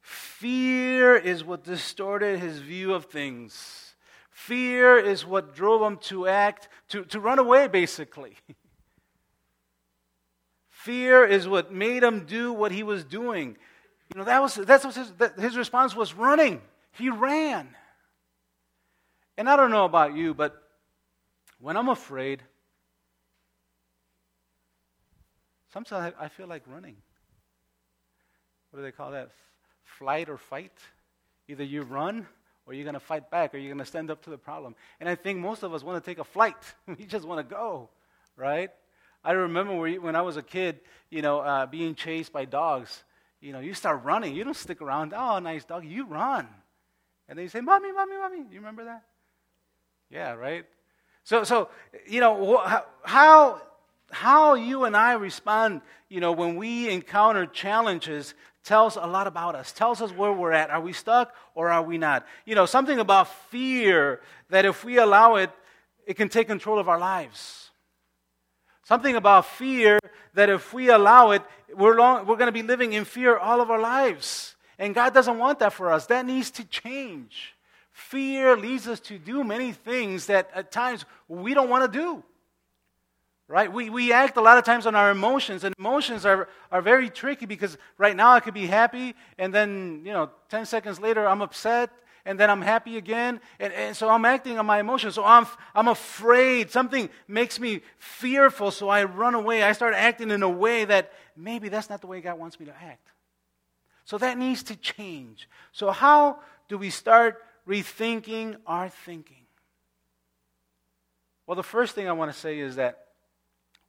Fear 0.00 1.16
is 1.16 1.42
what 1.42 1.64
distorted 1.64 2.38
his 2.38 2.58
view 2.58 2.92
of 2.92 3.06
things. 3.06 3.93
Fear 4.34 4.98
is 4.98 5.24
what 5.24 5.54
drove 5.54 5.80
him 5.80 5.96
to 6.08 6.26
act, 6.26 6.68
to, 6.88 7.04
to 7.06 7.20
run 7.20 7.38
away, 7.38 7.68
basically. 7.68 8.36
Fear 10.68 11.24
is 11.24 11.48
what 11.48 11.72
made 11.72 12.02
him 12.02 12.26
do 12.26 12.52
what 12.52 12.70
he 12.70 12.82
was 12.82 13.04
doing. 13.04 13.56
You 14.12 14.18
know, 14.18 14.24
that 14.24 14.42
was, 14.42 14.56
that's 14.56 14.84
his, 14.94 15.10
that, 15.12 15.38
his 15.38 15.56
response 15.56 15.96
was 15.96 16.12
running. 16.12 16.60
He 16.92 17.08
ran. 17.08 17.68
And 19.38 19.48
I 19.48 19.56
don't 19.56 19.70
know 19.70 19.86
about 19.86 20.14
you, 20.14 20.34
but 20.34 20.60
when 21.58 21.76
I'm 21.76 21.88
afraid, 21.88 22.42
sometimes 25.72 26.14
I 26.20 26.28
feel 26.28 26.46
like 26.46 26.62
running. 26.66 26.96
What 28.70 28.80
do 28.80 28.82
they 28.82 28.92
call 28.92 29.12
that? 29.12 29.30
flight 29.98 30.28
or 30.28 30.36
fight. 30.36 30.72
Either 31.48 31.64
you 31.64 31.82
run 31.82 32.26
or 32.66 32.74
you're 32.74 32.84
going 32.84 32.94
to 32.94 33.00
fight 33.00 33.30
back 33.30 33.54
or 33.54 33.58
you're 33.58 33.72
going 33.72 33.78
to 33.78 33.84
stand 33.84 34.10
up 34.10 34.22
to 34.24 34.30
the 34.30 34.38
problem. 34.38 34.74
And 35.00 35.08
I 35.08 35.14
think 35.14 35.38
most 35.38 35.62
of 35.62 35.74
us 35.74 35.82
want 35.82 36.02
to 36.02 36.10
take 36.10 36.18
a 36.18 36.24
flight. 36.24 36.56
we 36.86 37.04
just 37.04 37.26
want 37.26 37.46
to 37.46 37.54
go, 37.54 37.90
right? 38.36 38.70
I 39.22 39.32
remember 39.32 39.74
when 39.74 40.16
I 40.16 40.22
was 40.22 40.36
a 40.36 40.42
kid, 40.42 40.80
you 41.10 41.22
know, 41.22 41.40
uh, 41.40 41.66
being 41.66 41.94
chased 41.94 42.32
by 42.32 42.44
dogs. 42.44 43.04
You 43.40 43.52
know, 43.52 43.60
you 43.60 43.74
start 43.74 44.04
running. 44.04 44.34
You 44.34 44.44
don't 44.44 44.56
stick 44.56 44.80
around. 44.80 45.14
Oh, 45.14 45.38
nice 45.38 45.64
dog. 45.64 45.84
You 45.84 46.06
run. 46.06 46.48
And 47.28 47.38
then 47.38 47.44
you 47.44 47.48
say, 47.48 47.60
Mommy, 47.60 47.92
Mommy, 47.92 48.16
Mommy. 48.16 48.38
You 48.50 48.58
remember 48.58 48.84
that? 48.84 49.02
Yeah, 50.10 50.32
right? 50.32 50.64
So, 51.24 51.44
so 51.44 51.68
you 52.06 52.20
know, 52.20 52.58
how, 52.58 52.84
how 53.02 53.62
you 54.12 54.84
and 54.84 54.96
I 54.96 55.14
respond, 55.14 55.80
you 56.08 56.20
know, 56.20 56.32
when 56.32 56.56
we 56.56 56.88
encounter 56.90 57.46
challenges 57.46 58.34
tells 58.64 58.96
a 58.96 59.06
lot 59.06 59.26
about 59.26 59.54
us, 59.54 59.72
tells 59.72 60.00
us 60.00 60.10
where 60.10 60.32
we're 60.32 60.52
at. 60.52 60.70
Are 60.70 60.80
we 60.80 60.92
stuck 60.92 61.34
or 61.54 61.68
are 61.68 61.82
we 61.82 61.98
not? 61.98 62.26
You 62.46 62.54
know, 62.54 62.66
something 62.66 62.98
about 62.98 63.28
fear 63.50 64.20
that 64.48 64.64
if 64.64 64.84
we 64.84 64.98
allow 64.98 65.36
it, 65.36 65.50
it 66.06 66.14
can 66.14 66.28
take 66.28 66.46
control 66.46 66.78
of 66.78 66.88
our 66.88 66.98
lives. 66.98 67.70
Something 68.84 69.16
about 69.16 69.46
fear 69.46 69.98
that 70.34 70.50
if 70.50 70.74
we 70.74 70.90
allow 70.90 71.30
it, 71.30 71.42
we're, 71.74 71.96
long, 71.96 72.26
we're 72.26 72.36
going 72.36 72.48
to 72.48 72.52
be 72.52 72.62
living 72.62 72.92
in 72.92 73.04
fear 73.04 73.36
all 73.36 73.60
of 73.60 73.70
our 73.70 73.80
lives. 73.80 74.56
And 74.78 74.94
God 74.94 75.14
doesn't 75.14 75.38
want 75.38 75.60
that 75.60 75.72
for 75.72 75.90
us. 75.90 76.06
That 76.06 76.26
needs 76.26 76.50
to 76.52 76.64
change. 76.64 77.54
Fear 77.92 78.56
leads 78.56 78.88
us 78.88 79.00
to 79.00 79.18
do 79.18 79.44
many 79.44 79.72
things 79.72 80.26
that 80.26 80.50
at 80.54 80.72
times 80.72 81.04
we 81.28 81.54
don't 81.54 81.70
want 81.70 81.90
to 81.90 81.98
do. 81.98 82.22
Right? 83.46 83.70
We, 83.70 83.90
we 83.90 84.12
act 84.12 84.38
a 84.38 84.40
lot 84.40 84.56
of 84.56 84.64
times 84.64 84.86
on 84.86 84.94
our 84.94 85.10
emotions, 85.10 85.64
and 85.64 85.74
emotions 85.78 86.24
are, 86.24 86.48
are 86.72 86.80
very 86.80 87.10
tricky 87.10 87.44
because 87.44 87.76
right 87.98 88.16
now 88.16 88.32
I 88.32 88.40
could 88.40 88.54
be 88.54 88.66
happy, 88.66 89.14
and 89.38 89.52
then, 89.52 90.02
you 90.04 90.12
know, 90.12 90.30
10 90.48 90.64
seconds 90.64 90.98
later 90.98 91.26
I'm 91.26 91.42
upset, 91.42 91.90
and 92.24 92.40
then 92.40 92.48
I'm 92.48 92.62
happy 92.62 92.96
again. 92.96 93.40
And, 93.60 93.72
and 93.72 93.96
so 93.96 94.08
I'm 94.08 94.24
acting 94.24 94.58
on 94.58 94.66
my 94.66 94.80
emotions. 94.80 95.14
So 95.14 95.24
I'm, 95.24 95.46
I'm 95.74 95.88
afraid. 95.88 96.70
Something 96.70 97.10
makes 97.28 97.60
me 97.60 97.82
fearful, 97.98 98.70
so 98.70 98.88
I 98.88 99.04
run 99.04 99.34
away. 99.34 99.62
I 99.62 99.72
start 99.72 99.94
acting 99.94 100.30
in 100.30 100.42
a 100.42 100.48
way 100.48 100.86
that 100.86 101.12
maybe 101.36 101.68
that's 101.68 101.90
not 101.90 102.00
the 102.00 102.06
way 102.06 102.20
God 102.20 102.38
wants 102.38 102.58
me 102.58 102.66
to 102.66 102.74
act. 102.82 103.08
So 104.06 104.18
that 104.18 104.38
needs 104.38 104.62
to 104.64 104.76
change. 104.76 105.48
So, 105.72 105.90
how 105.90 106.40
do 106.68 106.76
we 106.76 106.90
start 106.90 107.42
rethinking 107.66 108.56
our 108.66 108.88
thinking? 108.88 109.46
Well, 111.46 111.56
the 111.56 111.62
first 111.62 111.94
thing 111.94 112.08
I 112.08 112.12
want 112.12 112.32
to 112.32 112.38
say 112.38 112.58
is 112.58 112.76
that 112.76 113.03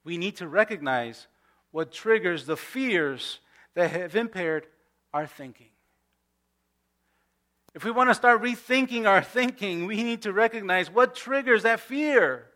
we 0.06 0.16
need 0.18 0.36
to 0.36 0.46
recognize 0.46 1.26
what 1.72 1.90
triggers 1.92 2.46
the 2.46 2.56
fears 2.56 3.40
that 3.74 3.90
have 3.90 4.14
impaired 4.14 4.66
our 5.12 5.26
thinking. 5.26 5.66
If 7.74 7.84
we 7.84 7.90
want 7.90 8.08
to 8.08 8.14
start 8.14 8.40
rethinking 8.40 9.06
our 9.06 9.20
thinking, 9.38 9.84
we 9.84 10.04
need 10.04 10.22
to 10.22 10.32
recognize 10.32 10.88
what 10.88 11.16
triggers 11.16 11.64
that 11.64 11.80
fear. 11.80 12.46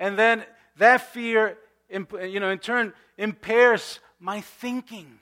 And 0.00 0.18
then 0.18 0.44
that 0.78 1.12
fear, 1.12 1.56
you 1.88 2.40
know, 2.40 2.50
in 2.50 2.58
turn 2.58 2.92
impairs 3.16 4.00
my 4.18 4.40
thinking, 4.40 5.20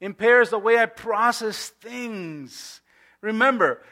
impairs 0.00 0.50
the 0.50 0.58
way 0.58 0.78
I 0.78 0.86
process 0.86 1.68
things. 1.68 2.80
Remember, 3.20 3.82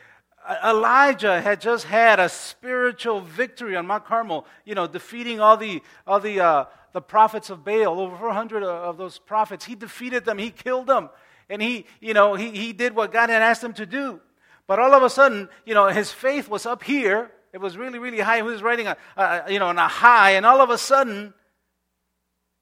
Elijah 0.65 1.41
had 1.41 1.61
just 1.61 1.85
had 1.85 2.19
a 2.19 2.29
spiritual 2.29 3.21
victory 3.21 3.77
on 3.77 3.87
Mount 3.87 4.05
Carmel, 4.05 4.47
you 4.65 4.75
know, 4.75 4.87
defeating 4.87 5.39
all 5.39 5.57
the, 5.57 5.83
all 6.07 6.19
the, 6.19 6.41
uh, 6.41 6.65
the 6.93 7.01
prophets 7.01 7.51
of 7.51 7.65
Baal, 7.65 8.01
over 8.01 8.17
400 8.17 8.63
of 8.63 8.97
those 8.97 9.19
prophets. 9.19 9.65
He 9.65 9.75
defeated 9.75 10.25
them, 10.25 10.39
he 10.39 10.51
killed 10.51 10.87
them, 10.87 11.11
and 11.49 11.61
he, 11.61 11.85
you 12.01 12.15
know, 12.15 12.35
he, 12.35 12.51
he 12.51 12.73
did 12.73 12.95
what 12.95 13.13
God 13.13 13.29
had 13.29 13.43
asked 13.43 13.63
him 13.63 13.75
to 13.75 13.87
do. 13.87 14.21
But 14.67 14.79
all 14.79 14.95
of 14.95 15.03
a 15.03 15.11
sudden, 15.11 15.49
you 15.67 15.75
know, 15.75 15.89
his 15.89 16.11
faith 16.11 16.49
was 16.49 16.65
up 16.65 16.83
here. 16.83 17.31
It 17.53 17.61
was 17.61 17.77
really, 17.77 17.99
really 17.99 18.21
high. 18.21 18.37
He 18.37 18.43
was 18.43 18.63
riding 18.63 18.87
a, 18.87 18.97
a 19.17 19.45
you 19.49 19.59
know, 19.59 19.67
on 19.67 19.79
a 19.79 19.89
high, 19.89 20.33
and 20.33 20.47
all 20.47 20.61
of 20.61 20.71
a 20.71 20.79
sudden, 20.79 21.35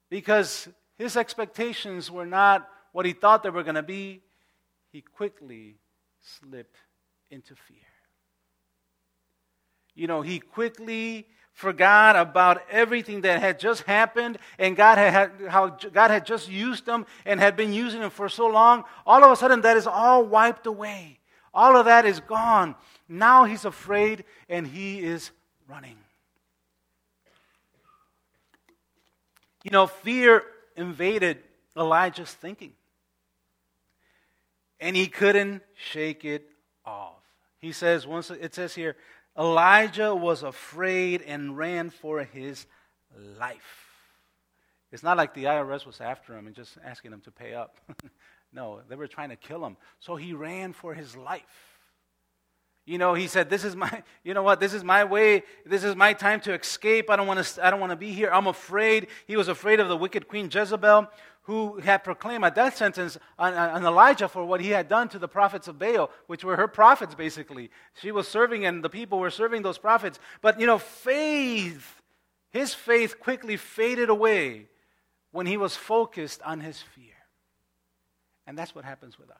because 0.09 0.67
his 0.97 1.15
expectations 1.15 2.11
were 2.11 2.25
not 2.25 2.67
what 2.91 3.05
he 3.05 3.13
thought 3.13 3.43
they 3.43 3.49
were 3.49 3.63
going 3.63 3.75
to 3.75 3.83
be, 3.83 4.21
he 4.91 5.01
quickly 5.01 5.77
slipped 6.21 6.75
interfere. 7.31 7.77
You 9.95 10.07
know, 10.07 10.21
he 10.21 10.39
quickly 10.39 11.27
forgot 11.51 12.15
about 12.15 12.61
everything 12.71 13.21
that 13.21 13.41
had 13.41 13.59
just 13.59 13.83
happened 13.83 14.37
and 14.57 14.75
God 14.77 14.97
had, 14.97 15.31
how 15.49 15.67
God 15.67 16.09
had 16.09 16.25
just 16.25 16.49
used 16.49 16.85
them 16.85 17.05
and 17.25 17.39
had 17.39 17.57
been 17.57 17.73
using 17.73 17.99
them 17.99 18.09
for 18.09 18.29
so 18.29 18.47
long. 18.47 18.85
All 19.05 19.23
of 19.23 19.31
a 19.31 19.35
sudden, 19.35 19.61
that 19.61 19.75
is 19.75 19.85
all 19.85 20.23
wiped 20.23 20.65
away. 20.67 21.19
All 21.53 21.75
of 21.75 21.85
that 21.85 22.05
is 22.05 22.19
gone. 22.21 22.75
Now 23.09 23.43
he's 23.43 23.65
afraid 23.65 24.23
and 24.47 24.65
he 24.65 24.99
is 24.99 25.31
running. 25.67 25.97
You 29.63 29.71
know, 29.71 29.87
fear 29.87 30.43
invaded 30.77 31.39
Elijah's 31.75 32.31
thinking, 32.31 32.71
and 34.79 34.95
he 34.95 35.07
couldn't 35.07 35.61
shake 35.75 36.23
it 36.23 36.49
off. 36.85 37.18
He 37.59 37.71
says, 37.71 38.07
once 38.07 38.31
it 38.31 38.55
says 38.55 38.73
here, 38.73 38.95
Elijah 39.37 40.15
was 40.15 40.43
afraid 40.43 41.21
and 41.21 41.57
ran 41.57 41.89
for 41.89 42.23
his 42.23 42.65
life. 43.37 43.85
It's 44.91 45.03
not 45.03 45.17
like 45.17 45.33
the 45.33 45.45
IRS 45.45 45.85
was 45.85 46.01
after 46.01 46.35
him 46.35 46.47
and 46.47 46.55
just 46.55 46.77
asking 46.83 47.13
him 47.13 47.21
to 47.21 47.31
pay 47.31 47.53
up. 47.53 47.77
no, 48.53 48.81
they 48.89 48.95
were 48.95 49.07
trying 49.07 49.29
to 49.29 49.35
kill 49.35 49.63
him. 49.65 49.77
So 49.99 50.15
he 50.15 50.33
ran 50.33 50.73
for 50.73 50.93
his 50.93 51.15
life. 51.15 51.78
You 52.89 52.97
know, 52.97 53.13
he 53.13 53.27
said, 53.27 53.51
"This 53.51 53.63
is 53.63 53.75
my, 53.75 54.01
you 54.23 54.33
know 54.33 54.41
what? 54.41 54.59
This 54.59 54.73
is 54.73 54.83
my 54.83 55.03
way. 55.03 55.43
This 55.63 55.83
is 55.83 55.95
my 55.95 56.13
time 56.13 56.41
to 56.41 56.53
escape. 56.53 57.11
I 57.11 57.15
don't 57.15 57.27
want 57.27 57.45
to. 57.45 57.65
I 57.65 57.69
don't 57.69 57.79
want 57.79 57.91
to 57.91 57.95
be 57.95 58.11
here. 58.11 58.31
I'm 58.33 58.47
afraid." 58.47 59.07
He 59.27 59.37
was 59.37 59.47
afraid 59.47 59.79
of 59.79 59.89
the 59.89 59.95
wicked 59.95 60.27
queen 60.27 60.49
Jezebel, 60.51 61.07
who 61.43 61.77
had 61.81 62.03
proclaimed 62.03 62.43
a 62.45 62.49
death 62.49 62.77
sentence 62.77 63.19
on, 63.37 63.53
on 63.53 63.85
Elijah 63.85 64.27
for 64.27 64.43
what 64.43 64.59
he 64.59 64.69
had 64.69 64.87
done 64.87 65.07
to 65.09 65.19
the 65.19 65.27
prophets 65.27 65.67
of 65.67 65.77
Baal, 65.77 66.09
which 66.25 66.43
were 66.43 66.57
her 66.57 66.67
prophets, 66.67 67.13
basically. 67.13 67.69
She 67.93 68.11
was 68.11 68.27
serving, 68.27 68.65
and 68.65 68.83
the 68.83 68.89
people 68.89 69.19
were 69.19 69.29
serving 69.29 69.61
those 69.61 69.77
prophets. 69.77 70.19
But 70.41 70.59
you 70.59 70.65
know, 70.65 70.79
faith, 70.79 72.01
his 72.49 72.73
faith 72.73 73.19
quickly 73.19 73.55
faded 73.55 74.09
away 74.09 74.65
when 75.29 75.45
he 75.45 75.57
was 75.57 75.75
focused 75.75 76.41
on 76.41 76.59
his 76.59 76.81
fear. 76.81 77.13
And 78.47 78.57
that's 78.57 78.73
what 78.73 78.83
happens 78.83 79.19
with 79.19 79.29
us. 79.29 79.37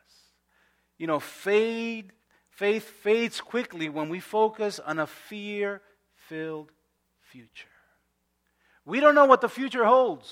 You 0.99 1.07
know, 1.07 1.19
fade 1.19 2.11
Faith 2.59 2.89
fades 2.89 3.39
quickly 3.39 3.87
when 3.87 4.09
we 4.09 4.19
focus 4.19 4.81
on 4.81 4.99
a 4.99 5.07
fear 5.07 5.81
filled 6.27 6.73
future. 7.21 7.69
We 8.83 8.99
don't 8.99 9.15
know 9.15 9.23
what 9.23 9.39
the 9.39 9.47
future 9.47 9.85
holds, 9.85 10.27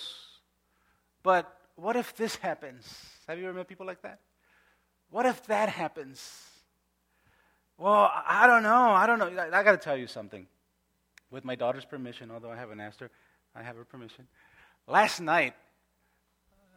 but 1.23 1.49
what 1.77 1.95
if 1.95 2.17
this 2.17 2.35
happens? 2.35 2.85
Have 3.29 3.39
you 3.39 3.45
ever 3.47 3.57
met 3.57 3.69
people 3.69 3.85
like 3.85 4.01
that? 4.01 4.19
What 5.09 5.25
if 5.25 5.41
that 5.45 5.69
happens? 5.69 6.43
Well, 7.77 8.11
I 8.13 8.45
don't 8.45 8.63
know. 8.63 8.89
I 8.91 9.07
don't 9.07 9.19
know. 9.19 9.27
I, 9.27 9.59
I 9.59 9.63
got 9.63 9.71
to 9.71 9.77
tell 9.77 9.95
you 9.95 10.07
something. 10.07 10.47
With 11.31 11.45
my 11.45 11.55
daughter's 11.55 11.85
permission, 11.85 12.29
although 12.29 12.51
I 12.51 12.57
haven't 12.57 12.81
asked 12.81 12.99
her, 12.99 13.09
I 13.55 13.63
have 13.63 13.77
her 13.77 13.85
permission. 13.85 14.27
Last 14.85 15.21
night, 15.21 15.53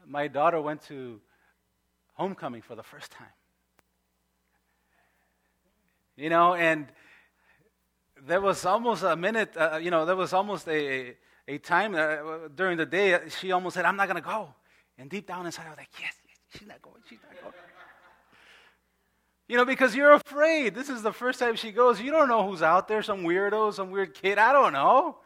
my 0.07 0.29
daughter 0.29 0.61
went 0.61 0.83
to 0.83 1.21
homecoming 2.15 2.63
for 2.63 2.77
the 2.77 2.85
first 2.85 3.11
time. 3.11 3.27
You 6.21 6.29
know, 6.29 6.55
and 6.55 6.87
there 8.27 8.43
was 8.43 8.67
almost 8.67 9.03
a 9.03 9.17
minute, 9.17 9.57
uh, 9.57 9.79
you 9.81 9.91
know, 9.91 10.05
there 10.05 10.17
was 10.17 10.35
almost 10.35 10.69
a, 10.69 11.17
a, 11.49 11.57
time 11.57 11.95
uh, 11.95 12.49
during 12.55 12.77
the 12.77 12.85
day, 12.85 13.19
she 13.41 13.53
almost 13.53 13.75
said, 13.75 13.87
I'm 13.87 13.97
not 13.97 14.07
going 14.07 14.23
to 14.23 14.29
go. 14.29 14.53
And 14.99 15.09
deep 15.09 15.27
down 15.27 15.47
inside, 15.47 15.65
I 15.65 15.71
was 15.71 15.79
like, 15.79 15.89
yes, 15.99 16.13
yes, 16.29 16.37
she's 16.53 16.69
not 16.69 16.83
going, 16.83 17.01
she's 17.09 17.21
not 17.23 17.41
going. 17.41 17.55
You 19.49 19.57
know, 19.57 19.65
because 19.65 19.97
you're 19.97 20.13
afraid. 20.13 20.75
This 20.75 20.91
is 20.91 21.01
the 21.03 21.13
first 21.13 21.39
time 21.39 21.57
she 21.57 21.73
goes. 21.73 21.99
You 21.99 22.11
don't 22.11 22.29
know 22.29 22.47
who's 22.47 22.61
out 22.61 22.87
there, 22.87 23.03
some 23.03 23.23
weirdo, 23.23 23.73
some 23.73 23.91
weird 23.91 24.13
kid. 24.13 24.37
I 24.37 24.53
don't 24.53 24.75
know. 24.75 25.17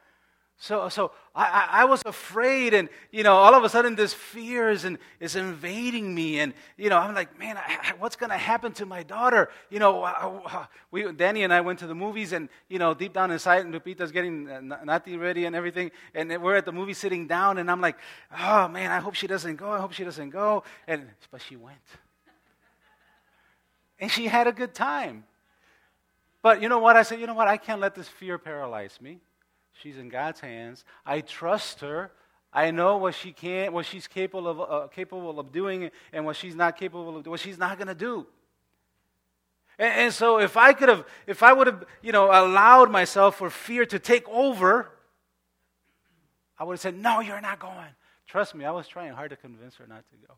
So, 0.57 0.89
so 0.89 1.11
I, 1.35 1.69
I 1.71 1.85
was 1.85 2.01
afraid, 2.07 2.75
and 2.75 2.89
you 3.11 3.23
know, 3.25 3.35
all 3.35 3.55
of 3.55 3.65
a 3.65 3.69
sudden, 3.69 3.97
this 3.97 4.15
fear 4.15 4.71
is, 4.71 4.85
in, 4.85 4.99
is 5.19 5.35
invading 5.35 6.15
me, 6.15 6.39
and 6.39 6.55
you 6.79 6.89
know, 6.89 6.97
I'm 6.97 7.15
like, 7.15 7.39
man, 7.39 7.57
I, 7.57 7.93
what's 7.99 8.15
going 8.15 8.31
to 8.31 8.39
happen 8.39 8.73
to 8.75 8.87
my 8.87 9.03
daughter? 9.03 9.51
You 9.69 9.81
know, 9.81 10.05
uh, 10.05 10.15
uh, 10.23 10.49
uh, 10.49 10.67
we, 10.93 11.11
Danny 11.13 11.43
and 11.43 11.53
I 11.53 11.61
went 11.61 11.81
to 11.81 11.87
the 11.89 11.95
movies, 11.95 12.33
and 12.33 12.49
you 12.69 12.79
know, 12.79 12.95
deep 12.95 13.13
down 13.13 13.33
inside, 13.33 13.65
and 13.65 13.75
Lupita's 13.75 14.13
getting 14.13 14.49
uh, 14.49 14.61
Nati 14.85 15.17
ready 15.17 15.45
and 15.45 15.57
everything, 15.57 15.91
and 16.15 16.41
we're 16.41 16.57
at 16.57 16.65
the 16.65 16.73
movie 16.73 16.95
sitting 16.95 17.27
down, 17.27 17.59
and 17.59 17.69
I'm 17.71 17.81
like, 17.81 17.97
oh 18.39 18.69
man, 18.69 18.93
I 18.93 19.01
hope 19.01 19.15
she 19.15 19.27
doesn't 19.27 19.57
go. 19.57 19.71
I 19.71 19.81
hope 19.81 19.93
she 19.93 20.05
doesn't 20.05 20.31
go, 20.31 20.63
and 20.87 21.09
but 21.33 21.43
she 21.43 21.57
went, 21.57 21.77
and 23.99 24.11
she 24.11 24.29
had 24.29 24.47
a 24.47 24.53
good 24.53 24.73
time. 24.73 25.25
But 26.43 26.63
you 26.63 26.69
know 26.69 26.79
what? 26.79 26.97
I 26.97 27.03
said, 27.03 27.21
you 27.21 27.27
know 27.27 27.35
what? 27.35 27.49
I 27.49 27.57
can't 27.57 27.81
let 27.81 27.97
this 27.97 28.07
fear 28.07 28.39
paralyze 28.39 29.01
me. 29.01 29.19
She's 29.83 29.99
in 29.99 30.09
God's 30.09 30.41
hands. 30.41 30.85
I 31.05 31.21
trust 31.21 31.81
her. 31.81 32.13
I 32.53 32.71
know 32.71 32.99
what 32.99 33.15
she 33.15 33.33
can, 33.33 33.73
what 33.73 33.85
she's 33.85 34.07
capable 34.07 34.47
of, 34.49 34.61
uh, 34.61 34.87
capable 34.89 35.41
of 35.41 35.51
doing, 35.51 35.91
and 36.13 36.25
what 36.25 36.37
she's 36.37 36.55
not 36.55 36.79
capable 36.79 37.17
of, 37.17 37.27
what 37.27 37.41
she's 37.41 37.59
not 37.59 37.77
going 37.77 37.89
to 37.89 37.95
do. 37.95 38.27
And, 39.77 39.93
and, 39.93 40.15
so, 40.15 40.39
if 40.39 40.57
I 40.57 40.73
could 40.73 40.89
have, 40.89 41.05
if 41.27 41.43
I 41.43 41.53
would 41.53 41.67
have, 41.67 41.85
you 42.01 42.13
know, 42.13 42.27
allowed 42.27 42.93
myself 42.93 43.39
for 43.39 43.51
fear 43.51 43.85
to 43.87 43.99
take 43.99 44.29
over, 44.29 44.89
I 46.57 46.63
would 46.63 46.75
have 46.75 46.81
said, 46.81 46.97
"No, 46.97 47.19
you're 47.19 47.41
not 47.41 47.59
going." 47.59 47.89
Trust 48.29 48.55
me, 48.55 48.65
I 48.65 48.71
was 48.71 48.87
trying 48.87 49.13
hard 49.13 49.31
to 49.31 49.37
convince 49.37 49.75
her 49.77 49.87
not 49.89 50.05
to 50.11 50.17
go. 50.29 50.35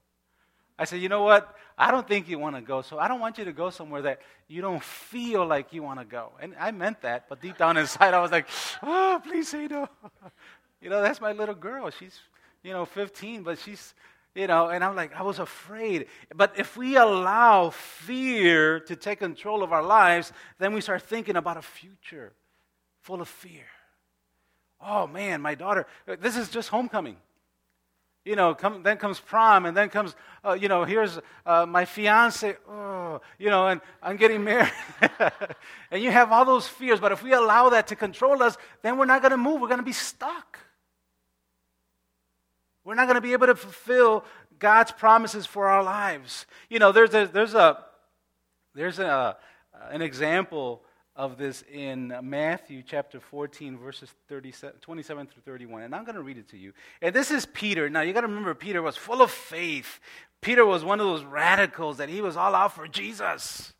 I 0.78 0.84
said, 0.84 1.00
you 1.00 1.08
know 1.08 1.22
what? 1.22 1.54
I 1.78 1.90
don't 1.90 2.06
think 2.06 2.28
you 2.28 2.38
want 2.38 2.56
to 2.56 2.62
go, 2.62 2.82
so 2.82 2.98
I 2.98 3.08
don't 3.08 3.20
want 3.20 3.38
you 3.38 3.44
to 3.44 3.52
go 3.52 3.70
somewhere 3.70 4.02
that 4.02 4.20
you 4.48 4.60
don't 4.60 4.82
feel 4.82 5.46
like 5.46 5.72
you 5.72 5.82
want 5.82 6.00
to 6.00 6.04
go. 6.04 6.32
And 6.40 6.54
I 6.58 6.70
meant 6.70 7.00
that, 7.02 7.28
but 7.28 7.40
deep 7.40 7.56
down 7.58 7.76
inside, 7.78 8.14
I 8.14 8.20
was 8.20 8.30
like, 8.30 8.46
oh, 8.82 9.20
please 9.24 9.48
say 9.48 9.66
no. 9.70 9.88
you 10.80 10.90
know, 10.90 11.00
that's 11.00 11.20
my 11.20 11.32
little 11.32 11.54
girl. 11.54 11.90
She's, 11.90 12.18
you 12.62 12.72
know, 12.72 12.84
15, 12.84 13.42
but 13.42 13.58
she's, 13.58 13.94
you 14.34 14.46
know, 14.46 14.68
and 14.68 14.84
I'm 14.84 14.94
like, 14.94 15.14
I 15.14 15.22
was 15.22 15.38
afraid. 15.38 16.06
But 16.34 16.52
if 16.58 16.76
we 16.76 16.96
allow 16.96 17.70
fear 17.70 18.80
to 18.80 18.96
take 18.96 19.20
control 19.20 19.62
of 19.62 19.72
our 19.72 19.82
lives, 19.82 20.32
then 20.58 20.74
we 20.74 20.82
start 20.82 21.02
thinking 21.02 21.36
about 21.36 21.56
a 21.56 21.62
future 21.62 22.32
full 23.00 23.22
of 23.22 23.28
fear. 23.28 23.64
Oh 24.78 25.06
man, 25.06 25.40
my 25.40 25.54
daughter, 25.54 25.86
this 26.20 26.36
is 26.36 26.50
just 26.50 26.68
homecoming 26.68 27.16
you 28.26 28.34
know, 28.34 28.56
come, 28.56 28.82
then 28.82 28.96
comes 28.96 29.20
prom, 29.20 29.66
and 29.66 29.76
then 29.76 29.88
comes, 29.88 30.16
uh, 30.44 30.52
you 30.52 30.66
know, 30.66 30.82
here's 30.82 31.20
uh, 31.46 31.64
my 31.64 31.84
fiance, 31.84 32.56
oh, 32.68 33.20
you 33.38 33.48
know, 33.48 33.68
and 33.68 33.80
I'm 34.02 34.16
getting 34.16 34.42
married. 34.42 34.72
and 35.92 36.02
you 36.02 36.10
have 36.10 36.32
all 36.32 36.44
those 36.44 36.66
fears, 36.66 36.98
but 36.98 37.12
if 37.12 37.22
we 37.22 37.32
allow 37.32 37.70
that 37.70 37.86
to 37.86 37.96
control 37.96 38.42
us, 38.42 38.58
then 38.82 38.98
we're 38.98 39.06
not 39.06 39.22
going 39.22 39.30
to 39.30 39.36
move. 39.36 39.60
We're 39.60 39.68
going 39.68 39.78
to 39.78 39.84
be 39.84 39.92
stuck. 39.92 40.58
We're 42.84 42.96
not 42.96 43.04
going 43.04 43.14
to 43.14 43.20
be 43.20 43.32
able 43.32 43.46
to 43.46 43.54
fulfill 43.54 44.24
God's 44.58 44.90
promises 44.90 45.46
for 45.46 45.68
our 45.68 45.84
lives. 45.84 46.46
You 46.68 46.80
know, 46.80 46.90
there's 46.90 47.14
a, 47.14 47.30
there's 47.32 47.54
a, 47.54 47.84
there's 48.74 48.98
a, 48.98 49.36
an 49.90 50.02
example 50.02 50.82
of 51.16 51.38
this 51.38 51.64
in 51.72 52.14
Matthew 52.22 52.82
chapter 52.86 53.20
14, 53.20 53.78
verses 53.78 54.14
27, 54.28 54.78
27 54.80 55.26
through 55.26 55.42
31. 55.42 55.82
And 55.82 55.94
I'm 55.94 56.04
going 56.04 56.14
to 56.14 56.22
read 56.22 56.36
it 56.36 56.48
to 56.50 56.58
you. 56.58 56.72
And 57.00 57.14
this 57.14 57.30
is 57.30 57.46
Peter. 57.46 57.88
Now, 57.88 58.02
you 58.02 58.12
got 58.12 58.20
to 58.20 58.26
remember, 58.26 58.54
Peter 58.54 58.82
was 58.82 58.96
full 58.96 59.22
of 59.22 59.30
faith. 59.30 59.98
Peter 60.42 60.66
was 60.66 60.84
one 60.84 61.00
of 61.00 61.06
those 61.06 61.24
radicals 61.24 61.96
that 61.96 62.10
he 62.10 62.20
was 62.20 62.36
all 62.36 62.54
out 62.54 62.74
for 62.74 62.86
Jesus. 62.86 63.72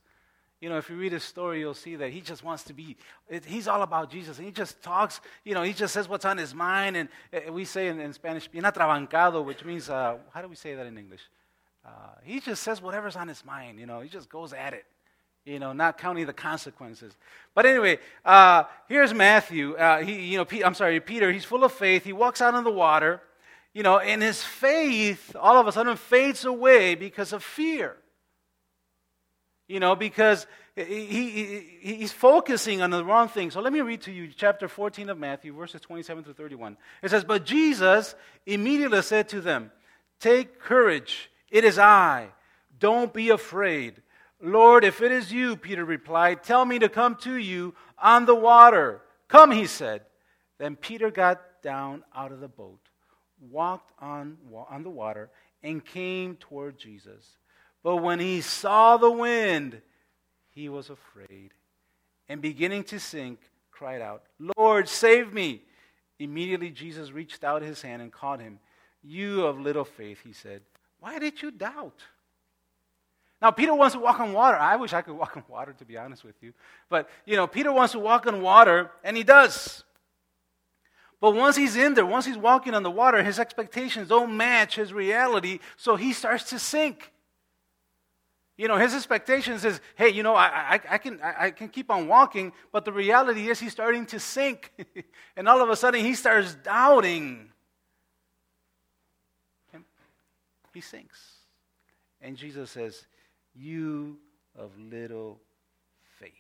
You 0.62 0.71
know, 0.71 0.78
if 0.78 0.88
you 0.88 0.97
read 0.97 1.12
his 1.12 1.23
story, 1.23 1.61
you'll 1.61 1.75
see 1.75 1.97
that 1.97 2.11
he 2.11 2.23
just 2.23 2.43
wants 2.43 2.62
to 2.64 2.73
be, 2.73 2.97
he's 3.45 3.69
all 3.69 3.83
about 3.83 4.11
Jesus. 4.11 4.38
And 4.38 4.47
he 4.47 4.52
just 4.52 4.83
talks, 4.83 5.21
you 5.45 5.52
know, 5.52 5.62
he 5.62 5.75
just 5.75 5.93
says 5.93 6.09
what's 6.09 6.25
on 6.25 6.38
his 6.38 6.55
mind. 6.55 6.97
And 6.97 7.11
eh, 7.35 7.50
we 7.50 7.66
say 7.66 7.88
in, 7.88 8.00
in 8.00 8.14
Spanish, 8.14 8.49
bien 8.49 8.64
atrabancado, 8.64 9.45
which 9.45 9.62
means, 9.62 9.90
uh, 9.90 10.16
how 10.33 10.40
do 10.40 10.49
we 10.49 10.57
say 10.57 10.75
that 10.75 10.87
in 10.87 10.97
English? 10.97 11.21
Uh, 11.85 11.90
he 12.25 12.40
just 12.40 12.62
says 12.62 12.81
whatever's 12.81 13.14
on 13.14 13.28
his 13.28 13.45
mind, 13.45 13.78
you 13.78 13.87
know, 13.87 14.00
he 14.00 14.09
just 14.09 14.31
goes 14.31 14.55
at 14.55 14.73
it 14.73 14.87
you 15.47 15.61
know, 15.61 15.73
not 15.73 15.97
counting 15.97 16.26
the 16.26 16.33
consequences. 16.33 17.17
But 17.55 17.67
anyway, 17.67 18.00
uh, 18.25 18.65
here's 18.88 19.15
Matthew. 19.15 19.76
Uh, 19.76 20.03
he, 20.03 20.33
you 20.33 20.38
know, 20.38 20.45
P- 20.45 20.65
I'm 20.65 20.75
sorry, 20.75 20.99
Peter. 21.00 21.33
He's 21.33 21.45
full 21.45 21.62
of 21.62 21.73
faith. 21.73 22.05
He 22.05 22.12
walks 22.12 22.41
out 22.41 22.55
on 22.55 22.65
the 22.65 22.71
water, 22.71 23.23
you 23.73 23.85
know, 23.85 23.99
and 23.99 24.21
his 24.21 24.43
faith 24.43 25.37
all 25.38 25.57
of 25.57 25.69
a 25.69 25.73
sudden 25.73 25.97
fades 25.97 26.45
away 26.45 26.97
because 26.97 27.33
of 27.33 27.45
fear. 27.45 27.97
You 29.69 29.81
know, 29.81 29.95
because 29.95 30.47
he, 30.75 31.07
he, 31.07 31.67
he's 31.81 32.12
focusing 32.12 32.83
on 32.83 32.91
the 32.91 33.05
wrong 33.05 33.29
thing. 33.29 33.50
So 33.50 33.61
let 33.61 33.73
me 33.73 33.81
read 33.81 34.03
to 34.03 34.12
you 34.12 34.29
chapter 34.37 34.69
14 34.69 35.11
of 35.11 35.19
Matthew, 35.19 35.55
verses 35.55 35.81
27 35.81 36.25
to 36.25 36.35
31. 36.35 36.76
It 37.03 37.11
says, 37.11 37.25
But 37.25 37.45
Jesus 37.45 38.15
immediately 38.45 39.03
said 39.03 39.29
to 39.31 39.41
them, 39.41 39.71
Take 40.21 40.59
courage, 40.59 41.31
it 41.50 41.65
is 41.65 41.79
I. 41.79 42.29
Don't 42.79 43.12
be 43.12 43.31
afraid. 43.31 44.03
Lord, 44.40 44.85
if 44.85 45.00
it 45.00 45.12
is 45.12 45.33
you, 45.33 45.57
Peter 45.57 45.85
replied, 45.85 46.43
tell 46.43 46.64
me 46.64 46.78
to 46.78 46.88
come 46.88 47.16
to 47.16 47.37
you 47.37 47.75
on 47.99 48.26
the 48.26 48.35
water. 48.35 49.00
Come, 49.28 49.50
he 49.50 49.66
said. 49.66 50.02
Then 50.59 50.76
Peter 50.76 51.11
got 51.11 51.40
down 51.62 52.05
out 52.14 52.33
of 52.33 52.40
the 52.40 52.49
boat, 52.49 52.81
walked 53.40 53.93
on, 53.99 54.38
on 54.71 54.83
the 54.83 54.90
water, 54.90 55.31
and 55.62 55.85
came 55.85 56.37
toward 56.37 56.78
Jesus. 56.78 57.38
But 57.83 57.97
when 57.97 58.21
he 58.21 58.40
saw 58.40 58.97
the 58.97 59.11
wind, 59.11 59.81
he 60.55 60.69
was 60.69 60.90
afraid, 60.90 61.52
and 62.28 62.40
beginning 62.40 62.85
to 62.85 62.99
sink, 62.99 63.38
cried 63.71 64.00
out, 64.00 64.23
Lord, 64.57 64.88
save 64.88 65.33
me. 65.33 65.62
Immediately 66.19 66.71
Jesus 66.71 67.12
reached 67.12 67.45
out 67.45 67.62
his 67.62 67.83
hand 67.83 68.00
and 68.00 68.12
caught 68.12 68.40
him. 68.40 68.59
You 69.02 69.45
of 69.45 69.61
little 69.61 69.85
faith, 69.85 70.21
he 70.25 70.33
said, 70.33 70.62
why 70.99 71.19
did 71.19 71.43
you 71.43 71.50
doubt? 71.50 72.00
Now, 73.40 73.50
Peter 73.50 73.75
wants 73.75 73.95
to 73.95 74.00
walk 74.00 74.19
on 74.21 74.33
water. 74.33 74.57
I 74.57 74.76
wish 74.76 74.93
I 74.93 75.02
could 75.02 75.14
walk 75.14 75.37
on 75.37 75.45
water, 75.49 75.75
to 75.75 75.85
be 75.85 75.99
honest 75.99 76.25
with 76.25 76.37
you. 76.43 76.55
But, 76.88 77.09
you 77.26 77.37
know, 77.37 77.47
Peter 77.47 77.73
wants 77.73 77.93
to 77.93 77.99
walk 77.99 78.26
on 78.26 78.40
water, 78.40 78.90
and 79.05 79.16
he 79.16 79.23
does. 79.23 79.85
But 81.21 81.35
once 81.35 81.57
he's 81.57 81.76
in 81.76 81.95
there, 81.95 82.07
once 82.07 82.25
he's 82.25 82.38
walking 82.38 82.75
on 82.75 82.83
the 82.83 82.90
water, 82.90 83.23
his 83.23 83.38
expectations 83.38 84.09
don't 84.09 84.37
match 84.37 84.76
his 84.76 84.93
reality, 84.93 85.61
so 85.76 85.97
he 85.97 86.12
starts 86.12 86.45
to 86.50 86.59
sink. 86.59 87.12
You 88.57 88.69
know, 88.69 88.76
his 88.76 88.95
expectations 88.95 89.66
is, 89.66 89.81
hey, 89.97 90.09
you 90.09 90.23
know, 90.23 90.35
I, 90.35 90.47
I, 90.47 90.81
I 90.93 90.99
can, 90.99 91.21
I, 91.23 91.35
I, 91.38 91.50
can 91.50 91.69
keep 91.69 91.90
on 91.90 92.09
walking, 92.09 92.52
but 92.73 92.87
the 92.87 92.93
reality 92.93 93.50
is 93.50 93.61
he's 93.61 93.73
starting 93.73 94.07
to 94.07 94.19
sink. 94.19 94.73
and 95.37 95.47
all 95.47 95.61
of 95.61 95.69
a 95.69 95.76
sudden 95.76 96.02
he 96.02 96.14
starts 96.14 96.55
doubting. 96.55 97.50
He 100.73 100.81
sinks. 100.81 101.21
And 102.23 102.37
Jesus 102.37 102.71
says, 102.71 103.07
You 103.56 104.18
of 104.54 104.70
little 104.78 105.40
faith. 106.18 106.32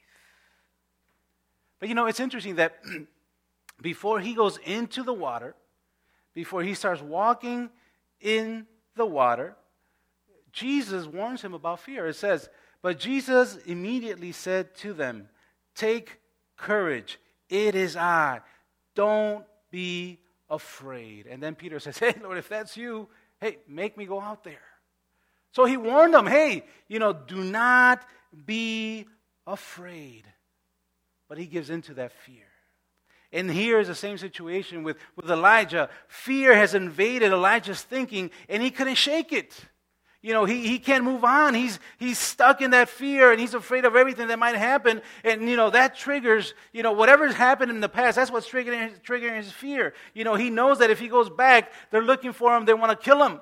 But 1.78 1.88
you 1.88 1.94
know, 1.94 2.06
it's 2.06 2.20
interesting 2.20 2.56
that 2.56 2.76
before 3.82 4.20
he 4.20 4.34
goes 4.34 4.58
into 4.64 5.02
the 5.02 5.12
water, 5.12 5.54
before 6.34 6.62
he 6.62 6.74
starts 6.74 7.00
walking 7.00 7.70
in 8.20 8.66
the 8.94 9.06
water, 9.06 9.56
Jesus 10.52 11.06
warns 11.06 11.42
him 11.42 11.54
about 11.54 11.80
fear. 11.80 12.06
It 12.06 12.16
says, 12.16 12.48
But 12.82 12.98
Jesus 12.98 13.56
immediately 13.66 14.32
said 14.32 14.74
to 14.76 14.92
them, 14.92 15.28
Take 15.74 16.20
courage, 16.56 17.18
it 17.48 17.74
is 17.74 17.96
I. 17.96 18.40
Don't 18.94 19.44
be 19.70 20.20
afraid. 20.48 21.26
And 21.26 21.42
then 21.42 21.54
Peter 21.54 21.78
says, 21.78 21.98
Hey, 22.00 22.14
Lord, 22.22 22.38
if 22.38 22.48
that's 22.48 22.76
you, 22.76 23.08
hey, 23.40 23.58
make 23.68 23.96
me 23.96 24.06
go 24.06 24.20
out 24.20 24.44
there. 24.44 24.58
So 25.56 25.64
he 25.64 25.78
warned 25.78 26.12
them, 26.12 26.26
Hey, 26.26 26.64
you 26.86 26.98
know, 26.98 27.14
do 27.14 27.42
not 27.42 28.06
be 28.44 29.06
afraid. 29.46 30.24
But 31.30 31.38
he 31.38 31.46
gives 31.46 31.70
into 31.70 31.94
that 31.94 32.12
fear. 32.12 32.44
And 33.32 33.50
here 33.50 33.80
is 33.80 33.88
the 33.88 33.94
same 33.94 34.18
situation 34.18 34.82
with, 34.82 34.98
with 35.16 35.30
Elijah. 35.30 35.88
Fear 36.08 36.54
has 36.54 36.74
invaded 36.74 37.32
Elijah's 37.32 37.80
thinking, 37.80 38.30
and 38.50 38.62
he 38.62 38.70
couldn't 38.70 38.96
shake 38.96 39.32
it. 39.32 39.58
You 40.20 40.34
know, 40.34 40.44
he, 40.44 40.68
he 40.68 40.78
can't 40.78 41.04
move 41.04 41.24
on. 41.24 41.54
He's, 41.54 41.80
he's 41.96 42.18
stuck 42.18 42.60
in 42.60 42.72
that 42.72 42.90
fear 42.90 43.30
and 43.30 43.40
he's 43.40 43.54
afraid 43.54 43.86
of 43.86 43.96
everything 43.96 44.28
that 44.28 44.38
might 44.38 44.56
happen. 44.56 45.00
And, 45.24 45.48
you 45.48 45.56
know, 45.56 45.70
that 45.70 45.96
triggers, 45.96 46.52
you 46.72 46.82
know, 46.82 46.92
whatever's 46.92 47.34
happened 47.34 47.70
in 47.70 47.80
the 47.80 47.88
past, 47.88 48.16
that's 48.16 48.30
what's 48.30 48.48
triggering, 48.48 49.00
triggering 49.02 49.36
his 49.36 49.52
fear. 49.52 49.94
You 50.12 50.24
know, 50.24 50.34
he 50.34 50.50
knows 50.50 50.80
that 50.80 50.90
if 50.90 50.98
he 50.98 51.08
goes 51.08 51.30
back, 51.30 51.72
they're 51.90 52.02
looking 52.02 52.34
for 52.34 52.54
him, 52.54 52.66
they 52.66 52.74
want 52.74 52.90
to 52.90 53.02
kill 53.02 53.24
him. 53.24 53.40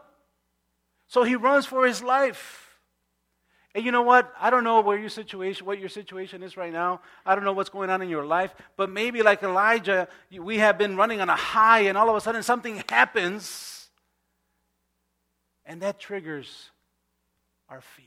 So 1.14 1.22
he 1.22 1.36
runs 1.36 1.64
for 1.64 1.86
his 1.86 2.02
life. 2.02 2.76
And 3.72 3.84
you 3.84 3.92
know 3.92 4.02
what? 4.02 4.34
I 4.36 4.50
don't 4.50 4.64
know 4.64 4.80
where 4.80 4.98
your 4.98 5.08
situation, 5.08 5.64
what 5.64 5.78
your 5.78 5.88
situation 5.88 6.42
is 6.42 6.56
right 6.56 6.72
now. 6.72 7.02
I 7.24 7.36
don't 7.36 7.44
know 7.44 7.52
what's 7.52 7.70
going 7.70 7.88
on 7.88 8.02
in 8.02 8.08
your 8.08 8.26
life. 8.26 8.52
But 8.76 8.90
maybe 8.90 9.22
like 9.22 9.40
Elijah, 9.44 10.08
we 10.36 10.58
have 10.58 10.76
been 10.76 10.96
running 10.96 11.20
on 11.20 11.28
a 11.28 11.36
high 11.36 11.82
and 11.82 11.96
all 11.96 12.10
of 12.10 12.16
a 12.16 12.20
sudden 12.20 12.42
something 12.42 12.82
happens. 12.88 13.90
And 15.64 15.82
that 15.82 16.00
triggers 16.00 16.70
our 17.68 17.80
fear. 17.80 18.06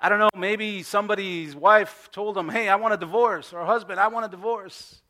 I 0.00 0.08
don't 0.08 0.18
know, 0.18 0.30
maybe 0.34 0.82
somebody's 0.82 1.54
wife 1.54 2.08
told 2.10 2.36
them, 2.36 2.48
hey, 2.48 2.70
I 2.70 2.76
want 2.76 2.94
a 2.94 2.96
divorce, 2.96 3.52
or 3.52 3.66
husband, 3.66 4.00
I 4.00 4.08
want 4.08 4.24
a 4.24 4.30
divorce. 4.30 5.02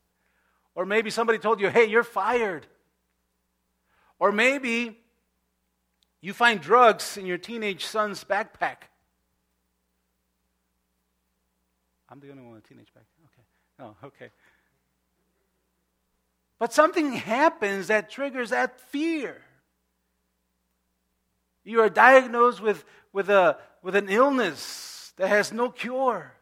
Or 0.75 0.85
maybe 0.85 1.11
somebody 1.11 1.39
told 1.39 1.61
you, 1.61 1.69
hey, 1.69 1.85
you're 1.85 2.03
fired. 2.03 2.67
Or 4.19 4.33
maybe 4.33 5.00
you 6.21 6.33
find 6.33 6.61
drugs 6.61 7.17
in 7.17 7.27
your 7.27 7.39
teenage 7.39 7.85
son's 7.87 8.25
backpack. 8.25 8.89
I'm 12.09 12.21
the 12.21 12.31
only 12.31 12.43
one 12.43 12.53
with 12.55 12.65
a 12.65 12.69
teenage 12.69 12.89
backpack. 12.89 13.25
Okay. 13.27 13.95
Oh, 14.03 14.07
okay. 14.07 14.31
But 16.59 16.73
something 16.73 17.12
happens 17.12 17.87
that 17.87 18.11
triggers 18.11 18.50
that 18.50 18.79
fear. 18.81 19.41
You 21.65 21.81
are 21.81 21.89
diagnosed 21.89 22.61
with, 22.61 22.85
with, 23.12 23.31
a, 23.31 23.56
with 23.83 23.95
an 23.95 24.09
illness 24.09 25.13
that 25.17 25.28
has 25.28 25.52
no 25.52 25.71
cure. 25.71 26.35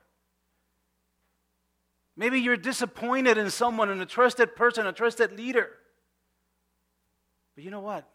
Maybe 2.16 2.40
you're 2.40 2.56
disappointed 2.56 3.38
in 3.38 3.50
someone, 3.50 3.90
in 3.90 4.00
a 4.00 4.06
trusted 4.06 4.56
person, 4.56 4.86
a 4.86 4.92
trusted 4.92 5.36
leader. 5.36 5.70
But 7.54 7.62
you 7.62 7.70
know 7.70 7.80
what? 7.80 8.08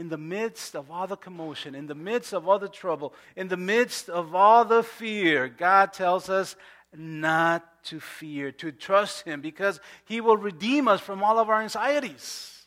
In 0.00 0.08
the 0.08 0.16
midst 0.16 0.74
of 0.74 0.90
all 0.90 1.06
the 1.06 1.14
commotion, 1.14 1.74
in 1.74 1.86
the 1.86 1.94
midst 1.94 2.32
of 2.32 2.48
all 2.48 2.58
the 2.58 2.70
trouble, 2.70 3.12
in 3.36 3.48
the 3.48 3.58
midst 3.58 4.08
of 4.08 4.34
all 4.34 4.64
the 4.64 4.82
fear, 4.82 5.46
God 5.46 5.92
tells 5.92 6.30
us 6.30 6.56
not 6.96 7.84
to 7.84 8.00
fear, 8.00 8.50
to 8.52 8.72
trust 8.72 9.26
Him, 9.26 9.42
because 9.42 9.78
He 10.06 10.22
will 10.22 10.38
redeem 10.38 10.88
us 10.88 11.02
from 11.02 11.22
all 11.22 11.38
of 11.38 11.50
our 11.50 11.60
anxieties. 11.60 12.62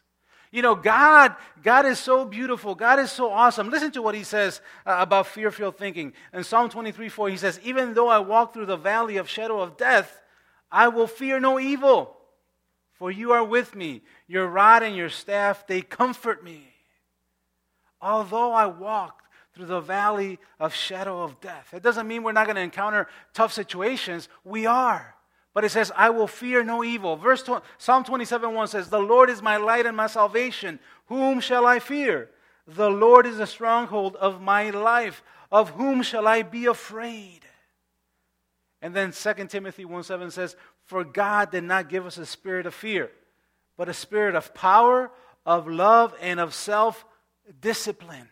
You 0.52 0.62
know, 0.62 0.76
God, 0.76 1.36
God 1.63 1.88
is 1.88 1.98
so 1.98 2.24
beautiful. 2.24 2.76
God 2.76 3.00
is 3.00 3.12
so 3.12 3.32
awesome. 3.32 3.72
Listen 3.72 3.89
to 3.93 4.04
what 4.04 4.13
he 4.13 4.24
says 4.24 4.62
uh, 4.86 4.98
about 5.00 5.26
fearful 5.26 5.72
thinking. 5.72 6.13
In 6.36 6.43
Psalm 6.43 6.69
23 6.69 7.10
4, 7.10 7.30
he 7.30 7.38
says, 7.38 7.60
Even 7.63 7.96
though 7.96 8.10
I 8.10 8.19
walk 8.19 8.54
through 8.54 8.67
the 8.67 8.78
valley 8.78 9.17
of 9.17 9.28
shadow 9.28 9.60
of 9.60 9.76
death, 9.76 10.22
I 10.72 10.89
will 10.89 11.08
fear 11.08 11.39
no 11.39 11.60
evil, 11.60 12.15
for 12.91 13.10
you 13.10 13.32
are 13.32 13.43
with 13.43 13.74
me. 13.74 14.04
Your 14.28 14.46
rod 14.46 14.84
and 14.84 14.96
your 14.96 15.10
staff, 15.10 15.65
they 15.65 15.82
comfort 15.82 16.43
me. 16.43 16.73
Although 18.04 18.52
I 18.52 18.66
walk 18.66 19.24
through 19.56 19.68
the 19.68 19.80
valley 19.80 20.38
of 20.60 20.76
shadow 20.76 21.24
of 21.24 21.39
death, 21.39 21.74
it 21.74 21.82
doesn't 21.82 22.08
mean 22.08 22.22
we're 22.22 22.34
not 22.34 22.48
going 22.48 22.58
to 22.58 22.62
encounter 22.62 23.08
tough 23.34 23.54
situations. 23.54 24.28
We 24.44 24.66
are. 24.66 25.16
But 25.54 25.63
it 25.63 25.70
says, 25.70 25.89
I 25.96 26.10
will 26.10 26.28
fear 26.28 26.66
no 26.66 26.84
evil. 26.84 27.16
Verse 27.16 27.44
20, 27.44 27.63
Psalm 27.78 28.04
27 28.04 28.54
1 28.54 28.68
says, 28.68 28.89
The 28.89 29.00
Lord 29.00 29.30
is 29.30 29.42
my 29.42 29.56
light 29.56 29.86
and 29.86 29.96
my 29.96 30.08
salvation. 30.08 30.80
Whom 31.06 31.39
shall 31.39 31.66
I 31.66 31.80
fear? 31.80 32.30
The 32.68 32.89
Lord 32.89 33.26
is 33.26 33.38
the 33.38 33.48
stronghold 33.48 34.18
of 34.18 34.42
my 34.42 34.70
life. 34.72 35.24
Of 35.50 35.70
whom 35.70 36.02
shall 36.02 36.28
I 36.28 36.42
be 36.42 36.66
afraid? 36.66 37.42
And 38.82 38.94
then 38.94 39.13
2 39.13 39.46
Timothy 39.46 39.86
1 39.86 40.04
7 40.04 40.30
says, 40.30 40.58
For 40.88 41.06
God 41.06 41.52
did 41.52 41.63
not 41.63 41.88
give 41.88 42.06
us 42.06 42.18
a 42.18 42.26
spirit 42.26 42.66
of 42.66 42.74
fear, 42.74 43.12
but 43.78 43.88
a 43.88 43.94
spirit 43.94 44.36
of 44.36 44.54
power, 44.54 45.10
of 45.46 45.70
love, 45.70 46.13
and 46.20 46.42
of 46.42 46.54
self 46.54 47.06
discipline. 47.62 48.30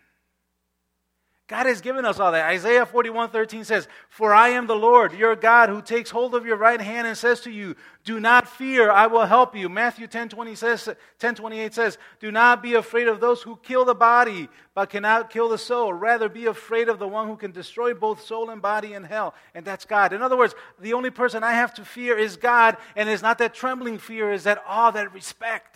God 1.51 1.65
has 1.65 1.81
given 1.81 2.05
us 2.05 2.17
all 2.17 2.31
that. 2.31 2.47
Isaiah 2.47 2.85
41 2.85 3.29
13 3.29 3.65
says, 3.65 3.89
For 4.07 4.33
I 4.33 4.51
am 4.51 4.67
the 4.67 4.75
Lord, 4.75 5.11
your 5.11 5.35
God, 5.35 5.67
who 5.67 5.81
takes 5.81 6.09
hold 6.09 6.33
of 6.33 6.45
your 6.45 6.55
right 6.55 6.79
hand 6.79 7.05
and 7.05 7.17
says 7.17 7.41
to 7.41 7.51
you, 7.51 7.75
Do 8.05 8.21
not 8.21 8.47
fear, 8.47 8.89
I 8.89 9.07
will 9.07 9.25
help 9.25 9.53
you. 9.53 9.67
Matthew 9.67 10.07
10, 10.07 10.29
20 10.29 10.55
says, 10.55 10.87
10 11.19 11.35
28 11.35 11.73
says, 11.73 11.97
Do 12.21 12.31
not 12.31 12.63
be 12.63 12.75
afraid 12.75 13.09
of 13.09 13.19
those 13.19 13.41
who 13.41 13.57
kill 13.57 13.83
the 13.83 13.93
body, 13.93 14.47
but 14.73 14.89
cannot 14.89 15.29
kill 15.29 15.49
the 15.49 15.57
soul. 15.57 15.91
Rather, 15.91 16.29
be 16.29 16.45
afraid 16.45 16.87
of 16.87 16.99
the 16.99 17.07
one 17.07 17.27
who 17.27 17.35
can 17.35 17.51
destroy 17.51 17.93
both 17.93 18.25
soul 18.25 18.49
and 18.49 18.61
body 18.61 18.93
in 18.93 19.03
hell. 19.03 19.33
And 19.53 19.65
that's 19.65 19.83
God. 19.83 20.13
In 20.13 20.21
other 20.21 20.37
words, 20.37 20.55
the 20.79 20.93
only 20.93 21.09
person 21.09 21.43
I 21.43 21.51
have 21.51 21.73
to 21.73 21.83
fear 21.83 22.17
is 22.17 22.37
God, 22.37 22.77
and 22.95 23.09
it's 23.09 23.21
not 23.21 23.39
that 23.39 23.53
trembling 23.53 23.97
fear, 23.97 24.31
is 24.31 24.45
that 24.45 24.63
awe, 24.65 24.91
that 24.91 25.13
respect. 25.13 25.75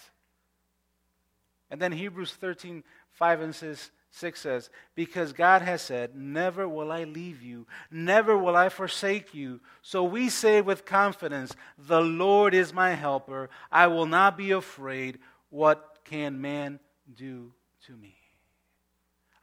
And 1.70 1.82
then 1.82 1.92
Hebrews 1.92 2.32
13, 2.32 2.84
5 3.16 3.42
and 3.42 3.56
says, 3.56 3.92
6 4.12 4.40
says, 4.40 4.70
Because 4.94 5.34
God 5.34 5.62
has 5.62 5.82
said, 5.82 6.16
Never 6.16 6.68
will 6.70 6.92
I 6.92 7.04
leave 7.04 7.42
you, 7.42 7.66
never 7.92 8.38
will 8.38 8.56
I 8.56 8.70
forsake 8.70 9.34
you. 9.34 9.60
So 9.82 10.04
we 10.04 10.30
say 10.30 10.62
with 10.62 10.86
confidence, 10.86 11.56
The 11.78 12.02
Lord 12.02 12.54
is 12.54 12.74
my 12.74 12.92
helper. 12.92 13.50
I 13.72 13.88
will 13.88 14.06
not 14.06 14.38
be 14.38 14.52
afraid. 14.52 15.20
What 15.50 16.00
can 16.06 16.42
man 16.42 16.80
do 17.14 17.54
to 17.88 17.94
me? 17.94 18.16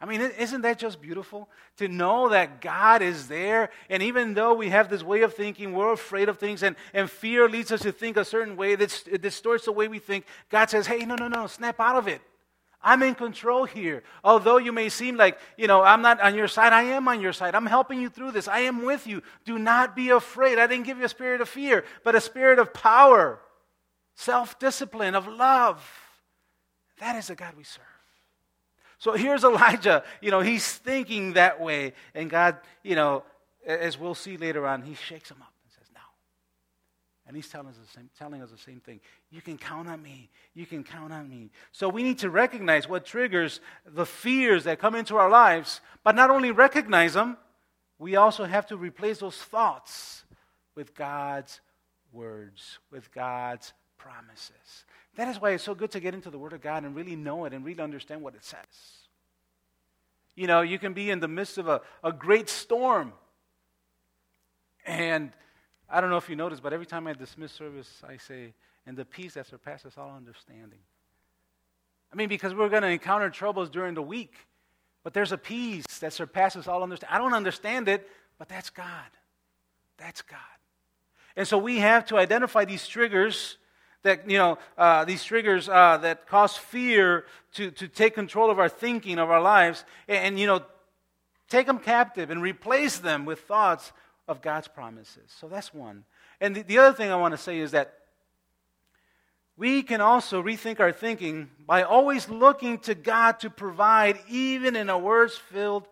I 0.01 0.05
mean, 0.05 0.19
isn't 0.19 0.61
that 0.61 0.79
just 0.79 1.01
beautiful? 1.01 1.49
To 1.77 1.87
know 1.87 2.29
that 2.29 2.59
God 2.59 3.01
is 3.01 3.29
there, 3.29 3.69
and 3.89 4.03
even 4.03 4.33
though 4.33 4.53
we 4.53 4.69
have 4.69 4.89
this 4.89 5.01
way 5.01 5.21
of 5.21 5.33
thinking, 5.33 5.71
we're 5.71 5.93
afraid 5.93 6.27
of 6.27 6.39
things, 6.39 6.61
and, 6.61 6.75
and 6.93 7.09
fear 7.09 7.47
leads 7.47 7.71
us 7.71 7.83
to 7.83 7.93
think 7.93 8.17
a 8.17 8.25
certain 8.25 8.57
way 8.57 8.75
that 8.75 9.03
it 9.09 9.21
distorts 9.21 9.65
the 9.65 9.71
way 9.71 9.87
we 9.87 9.99
think, 9.99 10.25
God 10.49 10.69
says, 10.69 10.87
Hey, 10.87 11.05
no, 11.05 11.15
no, 11.15 11.29
no, 11.29 11.47
snap 11.47 11.79
out 11.79 11.95
of 11.95 12.07
it. 12.07 12.21
I'm 12.83 13.01
in 13.01 13.15
control 13.15 13.63
here. 13.65 14.03
Although 14.23 14.57
you 14.57 14.71
may 14.71 14.89
seem 14.89 15.15
like, 15.15 15.39
you 15.57 15.67
know, 15.67 15.81
I'm 15.81 16.01
not 16.01 16.19
on 16.21 16.35
your 16.35 16.47
side, 16.47 16.73
I 16.73 16.83
am 16.83 17.07
on 17.07 17.21
your 17.21 17.33
side. 17.33 17.55
I'm 17.55 17.65
helping 17.65 18.01
you 18.01 18.09
through 18.09 18.31
this. 18.31 18.47
I 18.47 18.59
am 18.59 18.83
with 18.83 19.07
you. 19.07 19.23
Do 19.45 19.57
not 19.57 19.95
be 19.95 20.09
afraid. 20.09 20.59
I 20.59 20.67
didn't 20.67 20.85
give 20.85 20.97
you 20.97 21.05
a 21.05 21.09
spirit 21.09 21.39
of 21.39 21.47
fear, 21.47 21.85
but 22.03 22.15
a 22.15 22.21
spirit 22.21 22.59
of 22.59 22.73
power, 22.73 23.39
self 24.15 24.59
discipline, 24.59 25.15
of 25.15 25.27
love. 25.27 25.81
That 26.99 27.15
is 27.15 27.27
the 27.27 27.35
God 27.35 27.53
we 27.57 27.63
serve. 27.63 27.83
So 28.97 29.13
here's 29.13 29.43
Elijah. 29.43 30.03
You 30.21 30.31
know, 30.31 30.41
he's 30.41 30.69
thinking 30.77 31.33
that 31.33 31.61
way. 31.61 31.93
And 32.13 32.29
God, 32.29 32.57
you 32.83 32.95
know, 32.95 33.23
as 33.65 33.97
we'll 33.97 34.15
see 34.15 34.37
later 34.37 34.67
on, 34.67 34.81
he 34.81 34.95
shakes 34.95 35.31
him 35.31 35.37
up. 35.41 35.52
And 37.33 37.41
he's 37.41 37.49
telling 37.49 37.69
us, 37.69 37.77
the 37.77 37.87
same, 37.87 38.09
telling 38.15 38.43
us 38.43 38.51
the 38.51 38.59
same 38.59 38.79
thing. 38.79 38.99
You 39.31 39.41
can 39.41 39.57
count 39.57 39.87
on 39.87 40.03
me. 40.03 40.29
You 40.53 40.67
can 40.67 40.83
count 40.83 41.11
on 41.11 41.27
me. 41.27 41.49
So 41.71 41.89
we 41.89 42.03
need 42.03 42.19
to 42.19 42.29
recognize 42.29 42.87
what 42.87 43.07
triggers 43.07 43.59
the 43.87 44.05
fears 44.05 44.65
that 44.65 44.77
come 44.77 44.93
into 44.93 45.17
our 45.17 45.31
lives, 45.31 45.81
but 46.03 46.13
not 46.13 46.29
only 46.29 46.51
recognize 46.51 47.15
them, 47.15 47.37
we 47.97 48.17
also 48.17 48.45
have 48.45 48.67
to 48.67 48.77
replace 48.77 49.17
those 49.17 49.35
thoughts 49.35 50.25
with 50.75 50.93
God's 50.93 51.59
words, 52.11 52.77
with 52.91 53.11
God's 53.11 53.73
promises. 53.97 54.85
That 55.15 55.27
is 55.27 55.41
why 55.41 55.53
it's 55.53 55.63
so 55.63 55.73
good 55.73 55.89
to 55.89 55.99
get 55.99 56.13
into 56.13 56.29
the 56.29 56.37
Word 56.37 56.53
of 56.53 56.61
God 56.61 56.83
and 56.83 56.95
really 56.95 57.15
know 57.15 57.45
it 57.45 57.53
and 57.53 57.65
really 57.65 57.81
understand 57.81 58.21
what 58.21 58.35
it 58.35 58.45
says. 58.45 58.59
You 60.35 60.45
know, 60.45 60.61
you 60.61 60.77
can 60.77 60.93
be 60.93 61.09
in 61.09 61.19
the 61.19 61.27
midst 61.27 61.57
of 61.57 61.67
a, 61.67 61.81
a 62.03 62.11
great 62.11 62.47
storm. 62.47 63.11
And 64.85 65.31
I 65.89 66.01
don't 66.01 66.09
know 66.09 66.17
if 66.17 66.29
you 66.29 66.35
noticed, 66.35 66.63
but 66.63 66.73
every 66.73 66.85
time 66.85 67.07
I 67.07 67.13
dismiss 67.13 67.51
service, 67.51 68.01
I 68.07 68.17
say, 68.17 68.53
and 68.85 68.97
the 68.97 69.05
peace 69.05 69.35
that 69.35 69.47
surpasses 69.47 69.93
all 69.97 70.13
understanding. 70.15 70.79
I 72.11 72.15
mean, 72.15 72.29
because 72.29 72.53
we're 72.53 72.69
going 72.69 72.83
to 72.83 72.89
encounter 72.89 73.29
troubles 73.29 73.69
during 73.69 73.93
the 73.95 74.01
week, 74.01 74.33
but 75.03 75.13
there's 75.13 75.31
a 75.31 75.37
peace 75.37 75.85
that 75.99 76.13
surpasses 76.13 76.67
all 76.67 76.83
understanding. 76.83 77.15
I 77.15 77.17
don't 77.17 77.33
understand 77.33 77.87
it, 77.87 78.07
but 78.37 78.49
that's 78.49 78.69
God. 78.69 79.09
That's 79.97 80.21
God. 80.21 80.39
And 81.35 81.47
so 81.47 81.57
we 81.57 81.79
have 81.79 82.05
to 82.07 82.17
identify 82.17 82.65
these 82.65 82.87
triggers 82.87 83.57
that, 84.03 84.29
you 84.29 84.37
know, 84.37 84.57
uh, 84.77 85.05
these 85.05 85.23
triggers 85.23 85.67
uh, 85.69 85.97
that 85.97 86.27
cause 86.27 86.57
fear 86.57 87.25
to, 87.53 87.71
to 87.71 87.87
take 87.87 88.13
control 88.13 88.51
of 88.51 88.59
our 88.59 88.69
thinking, 88.69 89.17
of 89.17 89.29
our 89.29 89.41
lives, 89.41 89.85
and, 90.07 90.17
and, 90.17 90.39
you 90.39 90.45
know, 90.45 90.61
take 91.49 91.67
them 91.67 91.79
captive 91.79 92.29
and 92.29 92.41
replace 92.41 92.99
them 92.99 93.25
with 93.25 93.39
thoughts 93.41 93.91
of 94.27 94.41
God's 94.41 94.67
promises. 94.67 95.31
So 95.39 95.47
that's 95.47 95.73
one. 95.73 96.05
And 96.39 96.55
the, 96.55 96.61
the 96.61 96.77
other 96.77 96.95
thing 96.95 97.11
I 97.11 97.15
want 97.15 97.33
to 97.33 97.37
say 97.37 97.59
is 97.59 97.71
that 97.71 97.93
we 99.55 99.83
can 99.83 100.01
also 100.01 100.41
rethink 100.41 100.79
our 100.79 100.91
thinking 100.91 101.49
by 101.65 101.83
always 101.83 102.27
looking 102.27 102.79
to 102.79 102.95
God 102.95 103.39
to 103.41 103.49
provide 103.49 104.19
even 104.27 104.75
in 104.75 104.89
our 104.89 104.99
worst 104.99 105.39
filled 105.39 105.87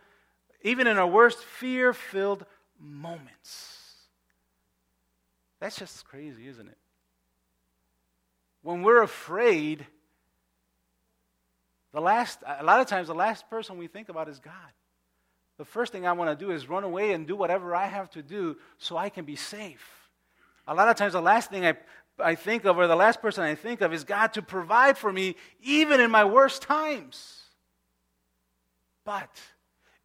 even 0.63 0.86
in 0.86 0.98
our 0.98 1.08
worst 1.08 1.39
fear 1.39 1.91
filled 1.91 2.46
moments. 2.80 3.78
That's 5.60 5.76
just 5.76 6.06
crazy, 6.06 6.48
isn't 6.48 6.67
it? 6.67 6.78
When 8.62 8.84
we're 8.84 9.02
afraid, 9.02 9.86
the 11.94 12.02
last 12.02 12.39
a 12.46 12.63
lot 12.63 12.80
of 12.80 12.88
times 12.88 13.08
the 13.08 13.15
last 13.15 13.50
person 13.50 13.78
we 13.78 13.88
think 13.88 14.10
about 14.10 14.30
is 14.30 14.39
God. 14.39 14.54
The 15.62 15.65
first 15.65 15.91
thing 15.91 16.08
I 16.08 16.13
want 16.13 16.28
to 16.32 16.45
do 16.45 16.52
is 16.52 16.67
run 16.67 16.84
away 16.84 17.12
and 17.12 17.28
do 17.28 17.36
whatever 17.36 17.76
I 17.76 17.86
have 17.86 18.10
to 18.12 18.24
do 18.24 18.58
so 18.80 18.97
I 18.97 19.10
can 19.10 19.26
be 19.26 19.36
safe. 19.36 20.10
A 20.67 20.74
lot 20.74 20.88
of 20.88 20.95
times 20.95 21.13
the 21.13 21.21
last 21.21 21.52
thing 21.52 21.67
I 21.67 21.78
I 22.19 22.34
think 22.34 22.65
of, 22.65 22.80
or 22.80 22.88
the 22.88 22.95
last 22.95 23.21
person 23.21 23.43
I 23.43 23.54
think 23.54 23.82
of, 23.82 23.93
is 23.93 24.04
God 24.04 24.34
to 24.34 24.41
provide 24.41 24.97
for 24.97 25.13
me 25.13 25.36
even 25.62 26.00
in 26.00 26.10
my 26.10 26.26
worst 26.26 26.63
times. 26.63 27.43
But 29.06 29.39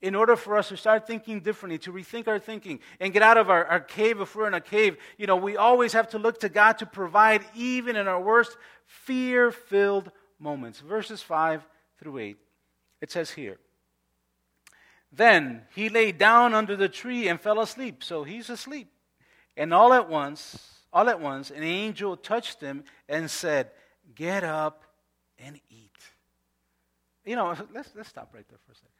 in 0.02 0.14
order 0.14 0.36
for 0.36 0.58
us 0.58 0.68
to 0.68 0.76
start 0.76 1.06
thinking 1.06 1.40
differently, 1.40 1.78
to 1.78 1.90
rethink 1.90 2.28
our 2.28 2.38
thinking, 2.38 2.80
and 3.00 3.14
get 3.14 3.22
out 3.22 3.38
of 3.38 3.48
our, 3.48 3.64
our 3.64 3.80
cave 3.80 4.20
if 4.20 4.36
we're 4.36 4.48
in 4.48 4.52
a 4.52 4.60
cave, 4.60 4.98
you 5.16 5.26
know, 5.26 5.36
we 5.36 5.56
always 5.56 5.94
have 5.94 6.10
to 6.10 6.18
look 6.18 6.38
to 6.40 6.50
God 6.50 6.76
to 6.80 6.86
provide 6.86 7.42
even 7.54 7.96
in 7.96 8.06
our 8.08 8.20
worst 8.20 8.58
fear 8.84 9.50
filled 9.50 10.12
moments. 10.38 10.80
Verses 10.80 11.22
5 11.22 11.66
through 11.98 12.18
8. 12.18 12.36
It 13.00 13.10
says 13.10 13.30
here 13.30 13.56
Then 15.16 15.62
he 15.74 15.88
lay 15.88 16.12
down 16.12 16.52
under 16.52 16.76
the 16.76 16.88
tree 16.88 17.26
and 17.28 17.40
fell 17.40 17.60
asleep. 17.60 18.04
So 18.04 18.22
he's 18.22 18.50
asleep. 18.50 18.92
And 19.56 19.72
all 19.72 19.94
at 19.94 20.08
once, 20.08 20.82
all 20.92 21.08
at 21.08 21.20
once, 21.20 21.50
an 21.50 21.62
angel 21.62 22.16
touched 22.16 22.60
him 22.60 22.84
and 23.08 23.30
said, 23.30 23.70
Get 24.14 24.44
up 24.44 24.84
and 25.38 25.56
eat. 25.70 25.90
You 27.24 27.36
know, 27.36 27.56
let's, 27.74 27.90
let's 27.96 28.08
stop 28.08 28.30
right 28.34 28.46
there 28.48 28.58
for 28.66 28.72
a 28.72 28.74
second. 28.74 28.90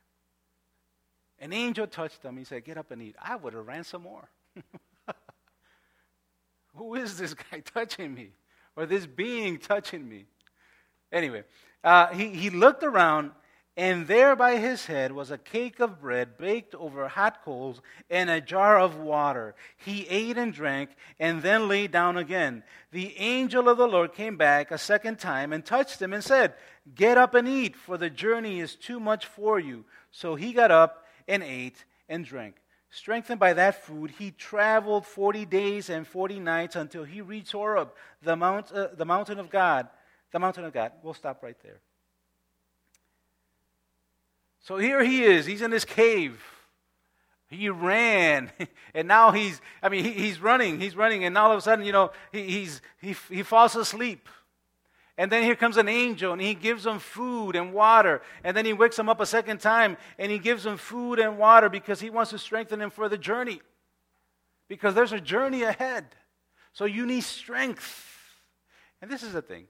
An 1.38 1.52
angel 1.52 1.86
touched 1.86 2.22
him. 2.22 2.38
He 2.38 2.44
said, 2.44 2.64
Get 2.64 2.78
up 2.78 2.90
and 2.90 3.02
eat. 3.02 3.16
I 3.22 3.36
would 3.36 3.52
have 3.52 3.66
ran 3.66 3.84
some 3.84 4.02
more. 4.02 4.28
Who 6.76 6.94
is 6.94 7.18
this 7.18 7.34
guy 7.34 7.60
touching 7.74 8.14
me? 8.14 8.30
Or 8.74 8.86
this 8.86 9.06
being 9.06 9.58
touching 9.58 10.08
me? 10.08 10.24
Anyway, 11.12 11.44
uh, 11.84 12.08
he, 12.08 12.28
he 12.28 12.50
looked 12.50 12.84
around 12.84 13.32
and 13.76 14.06
there 14.06 14.34
by 14.34 14.56
his 14.56 14.86
head 14.86 15.12
was 15.12 15.30
a 15.30 15.36
cake 15.36 15.80
of 15.80 16.00
bread 16.00 16.38
baked 16.38 16.74
over 16.74 17.08
hot 17.08 17.44
coals 17.44 17.82
and 18.08 18.30
a 18.30 18.40
jar 18.40 18.78
of 18.78 18.96
water. 18.96 19.54
He 19.76 20.06
ate 20.08 20.38
and 20.38 20.52
drank 20.52 20.90
and 21.20 21.42
then 21.42 21.68
lay 21.68 21.86
down 21.86 22.16
again. 22.16 22.62
The 22.90 23.14
angel 23.18 23.68
of 23.68 23.76
the 23.76 23.86
Lord 23.86 24.14
came 24.14 24.38
back 24.38 24.70
a 24.70 24.78
second 24.78 25.18
time 25.18 25.52
and 25.52 25.62
touched 25.62 26.00
him 26.00 26.14
and 26.14 26.24
said, 26.24 26.54
Get 26.94 27.18
up 27.18 27.34
and 27.34 27.46
eat, 27.46 27.76
for 27.76 27.98
the 27.98 28.08
journey 28.08 28.60
is 28.60 28.76
too 28.76 28.98
much 28.98 29.26
for 29.26 29.60
you. 29.60 29.84
So 30.10 30.36
he 30.36 30.54
got 30.54 30.70
up 30.70 31.04
and 31.28 31.42
ate 31.42 31.84
and 32.08 32.24
drank. 32.24 32.56
Strengthened 32.88 33.40
by 33.40 33.52
that 33.52 33.84
food, 33.84 34.12
he 34.12 34.30
traveled 34.30 35.04
40 35.04 35.44
days 35.44 35.90
and 35.90 36.06
40 36.06 36.40
nights 36.40 36.76
until 36.76 37.04
he 37.04 37.20
reached 37.20 37.52
Horeb, 37.52 37.90
the, 38.22 38.36
mount, 38.36 38.72
uh, 38.72 38.88
the 38.96 39.04
mountain 39.04 39.38
of 39.38 39.50
God. 39.50 39.88
The 40.32 40.38
mountain 40.38 40.64
of 40.64 40.72
God. 40.72 40.92
We'll 41.02 41.12
stop 41.12 41.42
right 41.42 41.56
there. 41.62 41.80
So 44.66 44.78
here 44.78 45.00
he 45.04 45.22
is. 45.22 45.46
He's 45.46 45.62
in 45.62 45.70
this 45.70 45.84
cave. 45.84 46.42
He 47.48 47.68
ran, 47.68 48.50
and 48.94 49.06
now 49.06 49.30
he's, 49.30 49.60
I 49.80 49.88
mean, 49.88 50.02
he, 50.02 50.10
he's 50.10 50.40
running, 50.40 50.80
he's 50.80 50.96
running, 50.96 51.24
and 51.24 51.38
all 51.38 51.52
of 51.52 51.58
a 51.58 51.60
sudden, 51.60 51.84
you 51.84 51.92
know, 51.92 52.10
he, 52.32 52.42
he's, 52.42 52.82
he, 53.00 53.14
he 53.30 53.44
falls 53.44 53.76
asleep. 53.76 54.28
And 55.16 55.30
then 55.30 55.44
here 55.44 55.54
comes 55.54 55.76
an 55.76 55.88
angel, 55.88 56.32
and 56.32 56.42
he 56.42 56.54
gives 56.54 56.84
him 56.84 56.98
food 56.98 57.54
and 57.54 57.72
water. 57.72 58.22
And 58.42 58.56
then 58.56 58.66
he 58.66 58.72
wakes 58.72 58.98
him 58.98 59.08
up 59.08 59.20
a 59.20 59.26
second 59.26 59.60
time, 59.60 59.96
and 60.18 60.32
he 60.32 60.40
gives 60.40 60.66
him 60.66 60.78
food 60.78 61.20
and 61.20 61.38
water 61.38 61.68
because 61.68 62.00
he 62.00 62.10
wants 62.10 62.32
to 62.32 62.38
strengthen 62.38 62.80
him 62.80 62.90
for 62.90 63.08
the 63.08 63.16
journey. 63.16 63.60
Because 64.66 64.96
there's 64.96 65.12
a 65.12 65.20
journey 65.20 65.62
ahead. 65.62 66.06
So 66.72 66.86
you 66.86 67.06
need 67.06 67.22
strength. 67.22 68.04
And 69.00 69.08
this 69.08 69.22
is 69.22 69.32
the 69.32 69.42
thing. 69.42 69.68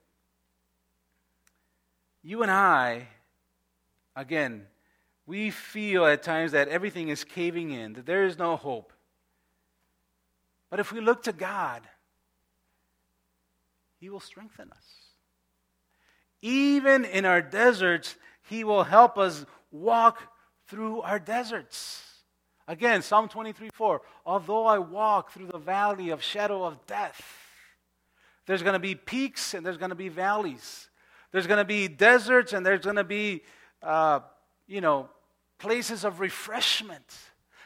You 2.23 2.41
and 2.41 2.51
I, 2.51 3.09
again, 4.17 4.67
we 5.27 5.51
feel 5.51 6.07
at 6.07 6.23
times 6.23 6.53
that 6.53 6.69
everything 6.69 7.09
is 7.09 7.25
caving 7.25 7.73
in, 7.73 7.95
that 7.95 8.07
there 8.07 8.25
is 8.25 8.39
no 8.39 8.57
hope. 8.57 8.93
But 10.71 10.81
if 10.81 10.93
we 10.93 11.01
look 11.01 11.25
to 11.25 11.33
God, 11.33 11.83
He 13.99 14.09
will 14.09 14.21
strengthen 14.21 14.71
us. 14.71 14.87
Even 16.43 17.05
in 17.05 17.25
our 17.25 17.43
deserts, 17.43 18.17
He 18.49 18.63
will 18.63 18.85
help 18.85 19.19
us 19.19 19.45
walk 19.73 20.21
through 20.69 21.01
our 21.03 21.19
deserts. 21.19 22.03
Again, 22.69 23.03
Psalm 23.03 23.29
23 23.29 23.71
4. 23.73 24.03
Although 24.25 24.67
I 24.67 24.79
walk 24.79 25.33
through 25.33 25.47
the 25.47 25.59
valley 25.59 26.11
of 26.11 26.23
shadow 26.23 26.65
of 26.65 26.85
death, 26.87 27.23
there's 28.47 28.63
going 28.63 28.75
to 28.75 28.81
be 28.81 28.95
peaks 28.95 29.55
and 29.55 29.65
there's 29.65 29.77
going 29.77 29.91
to 29.91 29.97
be 29.97 30.09
valleys. 30.09 30.89
There's 31.33 31.47
going 31.47 31.59
to 31.59 31.65
be 31.65 31.89
deserts 31.89 32.53
and 32.53 32.65
there's 32.65 32.85
going 32.85 32.97
to 32.97 33.05
be, 33.05 33.43
uh, 33.83 34.21
you 34.67 34.81
know, 34.81 35.09
places 35.59 36.05
of 36.05 36.21
refreshment. 36.21 37.17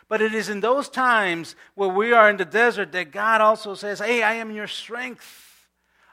But 0.08 0.20
it 0.20 0.34
is 0.34 0.48
in 0.48 0.60
those 0.60 0.88
times 0.88 1.54
where 1.76 1.88
we 1.88 2.12
are 2.12 2.28
in 2.28 2.36
the 2.36 2.44
desert 2.44 2.90
that 2.92 3.12
God 3.12 3.40
also 3.40 3.74
says, 3.74 4.00
Hey, 4.00 4.22
I 4.22 4.34
am 4.34 4.50
your 4.50 4.66
strength. 4.66 5.50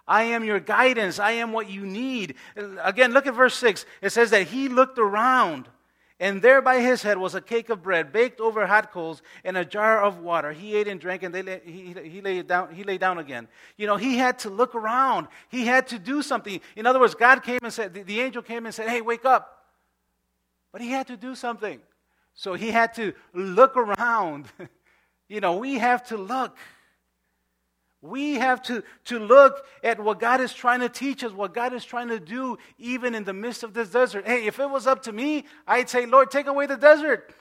I 0.08 0.24
am 0.24 0.44
your 0.44 0.60
guidance. 0.60 1.20
I 1.20 1.32
am 1.32 1.52
what 1.52 1.70
you 1.70 1.86
need. 1.86 2.36
Again, 2.56 3.12
look 3.12 3.28
at 3.28 3.34
verse 3.34 3.56
6. 3.56 3.86
It 4.02 4.12
says 4.12 4.30
that 4.30 4.48
he 4.48 4.70
looked 4.70 5.00
around, 5.00 5.68
and 6.20 6.42
there 6.42 6.62
by 6.62 6.80
his 6.80 7.02
head 7.02 7.18
was 7.18 7.36
a 7.36 7.42
cake 7.42 7.70
of 7.70 7.84
bread 7.84 8.13
baked 8.13 8.40
over 8.40 8.66
hot 8.66 8.92
coals 8.92 9.22
and 9.44 9.58
a 9.58 9.66
jar 9.66 10.02
of 10.02 10.20
water. 10.20 10.54
He 10.54 10.76
ate 10.76 10.88
and 10.88 11.00
drank, 11.02 11.24
and 11.24 11.34
lay, 11.34 11.62
he, 11.66 11.94
he, 12.10 12.22
lay 12.22 12.42
down, 12.42 12.74
he 12.74 12.84
lay 12.84 12.98
down 12.98 13.18
again. 13.18 13.50
You 13.76 13.88
know, 13.88 13.98
he 13.98 14.18
had 14.18 14.40
to 14.40 14.50
look 14.50 14.76
around. 14.76 15.28
He 15.50 15.66
had 15.66 15.88
to 15.88 16.00
do 16.00 16.22
something. 16.22 16.62
In 16.76 16.86
other 16.86 17.00
words, 17.00 17.16
God 17.16 17.44
came 17.44 17.60
and 17.62 17.74
said, 17.74 17.94
the, 17.94 18.04
the 18.04 18.22
angel 18.22 18.42
came 18.42 18.66
and 18.66 18.74
said, 18.74 18.88
Hey, 18.88 19.02
wake 19.02 19.26
up. 19.26 19.57
But 20.78 20.84
he 20.84 20.92
had 20.92 21.08
to 21.08 21.18
do 21.18 21.34
something. 21.34 21.80
So 22.36 22.54
he 22.54 22.70
had 22.70 22.94
to 22.98 23.13
look 23.34 23.76
around. 23.76 24.46
you 25.28 25.42
know, 25.42 25.58
we 25.58 25.80
have 25.80 26.06
to 26.10 26.18
look. 26.18 26.56
We 28.04 28.36
have 28.36 28.62
to, 28.66 28.84
to 29.06 29.18
look 29.18 29.66
at 29.84 30.00
what 30.00 30.20
God 30.20 30.40
is 30.40 30.54
trying 30.54 30.82
to 30.82 30.90
teach 30.90 31.24
us, 31.24 31.32
what 31.32 31.56
God 31.56 31.74
is 31.74 31.84
trying 31.84 32.10
to 32.10 32.20
do, 32.20 32.60
even 32.78 33.16
in 33.16 33.24
the 33.24 33.34
midst 33.34 33.63
of 33.63 33.74
this 33.74 33.90
desert. 33.90 34.28
Hey, 34.28 34.46
if 34.46 34.60
it 34.60 34.70
was 34.70 34.86
up 34.86 35.02
to 35.06 35.12
me, 35.12 35.46
I'd 35.66 35.90
say, 35.90 36.06
Lord, 36.06 36.30
take 36.30 36.46
away 36.46 36.68
the 36.68 36.78
desert. 36.78 37.34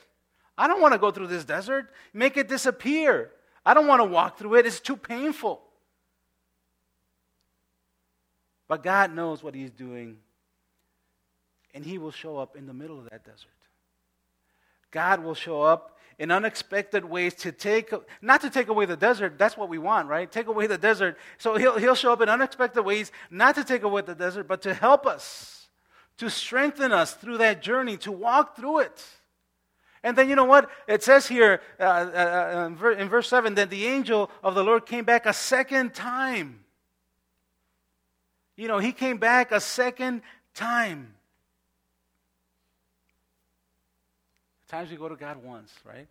I 0.56 0.66
don't 0.66 0.80
want 0.80 0.94
to 0.94 0.98
go 0.98 1.10
through 1.10 1.26
this 1.26 1.44
desert. 1.44 1.90
Make 2.14 2.38
it 2.38 2.48
disappear. 2.48 3.32
I 3.66 3.74
don't 3.74 3.86
want 3.86 4.00
to 4.00 4.06
walk 4.06 4.38
through 4.38 4.54
it. 4.54 4.64
It's 4.64 4.80
too 4.80 4.96
painful. 4.96 5.60
But 8.66 8.82
God 8.82 9.14
knows 9.14 9.42
what 9.42 9.54
He's 9.54 9.72
doing 9.72 10.20
and 11.76 11.84
he 11.84 11.98
will 11.98 12.10
show 12.10 12.38
up 12.38 12.56
in 12.56 12.64
the 12.64 12.72
middle 12.72 12.98
of 12.98 13.04
that 13.10 13.22
desert. 13.22 13.50
God 14.90 15.22
will 15.22 15.34
show 15.34 15.60
up 15.60 15.98
in 16.18 16.30
unexpected 16.30 17.04
ways 17.04 17.34
to 17.34 17.52
take, 17.52 17.92
not 18.22 18.40
to 18.40 18.48
take 18.48 18.68
away 18.68 18.86
the 18.86 18.96
desert, 18.96 19.36
that's 19.36 19.58
what 19.58 19.68
we 19.68 19.76
want, 19.76 20.08
right? 20.08 20.32
Take 20.32 20.46
away 20.46 20.66
the 20.66 20.78
desert. 20.78 21.18
So 21.36 21.58
he'll, 21.58 21.76
he'll 21.76 21.94
show 21.94 22.14
up 22.14 22.22
in 22.22 22.30
unexpected 22.30 22.82
ways, 22.82 23.12
not 23.30 23.56
to 23.56 23.64
take 23.64 23.82
away 23.82 24.00
the 24.00 24.14
desert, 24.14 24.48
but 24.48 24.62
to 24.62 24.72
help 24.72 25.04
us, 25.04 25.68
to 26.16 26.30
strengthen 26.30 26.92
us 26.92 27.12
through 27.12 27.38
that 27.38 27.60
journey, 27.60 27.98
to 27.98 28.10
walk 28.10 28.56
through 28.56 28.78
it. 28.78 29.04
And 30.02 30.16
then 30.16 30.30
you 30.30 30.34
know 30.34 30.44
what? 30.44 30.70
It 30.88 31.02
says 31.02 31.26
here 31.26 31.60
uh, 31.78 31.82
uh, 31.82 32.70
uh 32.80 32.90
in 32.92 33.10
verse 33.10 33.28
7 33.28 33.54
that 33.56 33.68
the 33.68 33.86
angel 33.86 34.30
of 34.42 34.54
the 34.54 34.64
Lord 34.64 34.86
came 34.86 35.04
back 35.04 35.26
a 35.26 35.34
second 35.34 35.92
time. 35.92 36.60
You 38.56 38.66
know, 38.66 38.78
he 38.78 38.92
came 38.92 39.18
back 39.18 39.52
a 39.52 39.60
second 39.60 40.22
time. 40.54 41.15
Times 44.68 44.90
we 44.90 44.96
go 44.96 45.08
to 45.08 45.16
God 45.16 45.42
once, 45.42 45.72
right? 45.84 46.08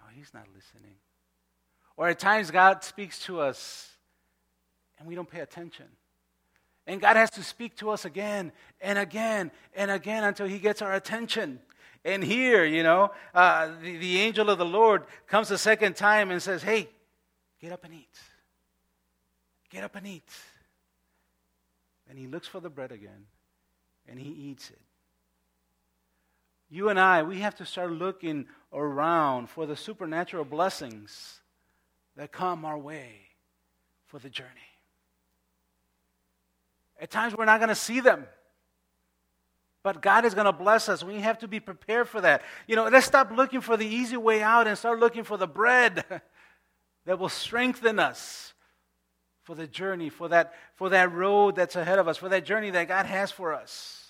Oh, 0.00 0.08
he's 0.14 0.32
not 0.34 0.44
listening. 0.54 0.94
Or 1.96 2.08
at 2.08 2.18
times 2.18 2.50
God 2.50 2.82
speaks 2.84 3.18
to 3.26 3.40
us 3.40 3.90
and 4.98 5.08
we 5.08 5.14
don't 5.14 5.28
pay 5.28 5.40
attention. 5.40 5.86
And 6.86 7.00
God 7.00 7.16
has 7.16 7.30
to 7.32 7.42
speak 7.42 7.76
to 7.76 7.90
us 7.90 8.04
again 8.04 8.52
and 8.80 8.98
again 8.98 9.50
and 9.74 9.90
again 9.90 10.24
until 10.24 10.46
He 10.46 10.58
gets 10.58 10.82
our 10.82 10.94
attention. 10.94 11.60
And 12.04 12.24
here, 12.24 12.64
you 12.64 12.82
know, 12.82 13.12
uh, 13.34 13.70
the, 13.80 13.96
the 13.98 14.20
angel 14.20 14.50
of 14.50 14.58
the 14.58 14.64
Lord 14.64 15.04
comes 15.28 15.50
a 15.52 15.58
second 15.58 15.94
time 15.94 16.32
and 16.32 16.42
says, 16.42 16.62
Hey, 16.62 16.88
get 17.60 17.72
up 17.72 17.84
and 17.84 17.94
eat. 17.94 18.18
Get 19.70 19.84
up 19.84 19.94
and 19.94 20.06
eat. 20.06 20.28
And 22.10 22.18
he 22.18 22.26
looks 22.26 22.48
for 22.48 22.60
the 22.60 22.68
bread 22.68 22.92
again 22.92 23.26
and 24.08 24.18
he 24.18 24.28
eats 24.28 24.70
it. 24.70 24.80
You 26.72 26.88
and 26.88 26.98
I, 26.98 27.22
we 27.22 27.40
have 27.40 27.54
to 27.56 27.66
start 27.66 27.92
looking 27.92 28.46
around 28.72 29.50
for 29.50 29.66
the 29.66 29.76
supernatural 29.76 30.46
blessings 30.46 31.42
that 32.16 32.32
come 32.32 32.64
our 32.64 32.78
way 32.78 33.10
for 34.06 34.18
the 34.18 34.30
journey. 34.30 34.48
At 36.98 37.10
times 37.10 37.36
we're 37.36 37.44
not 37.44 37.58
going 37.58 37.68
to 37.68 37.74
see 37.74 38.00
them. 38.00 38.26
But 39.82 40.00
God 40.00 40.24
is 40.24 40.32
going 40.32 40.46
to 40.46 40.52
bless 40.52 40.88
us. 40.88 41.04
We 41.04 41.16
have 41.20 41.40
to 41.40 41.48
be 41.48 41.60
prepared 41.60 42.08
for 42.08 42.22
that. 42.22 42.40
You 42.66 42.76
know, 42.76 42.88
let's 42.88 43.04
stop 43.04 43.30
looking 43.30 43.60
for 43.60 43.76
the 43.76 43.86
easy 43.86 44.16
way 44.16 44.42
out 44.42 44.66
and 44.66 44.78
start 44.78 44.98
looking 44.98 45.24
for 45.24 45.36
the 45.36 45.46
bread 45.46 46.06
that 47.04 47.18
will 47.18 47.28
strengthen 47.28 47.98
us 47.98 48.54
for 49.42 49.54
the 49.54 49.66
journey, 49.66 50.08
for 50.08 50.28
that, 50.28 50.54
for 50.76 50.88
that 50.88 51.12
road 51.12 51.54
that's 51.54 51.76
ahead 51.76 51.98
of 51.98 52.08
us, 52.08 52.16
for 52.16 52.30
that 52.30 52.46
journey 52.46 52.70
that 52.70 52.88
God 52.88 53.04
has 53.04 53.30
for 53.30 53.52
us. 53.52 54.01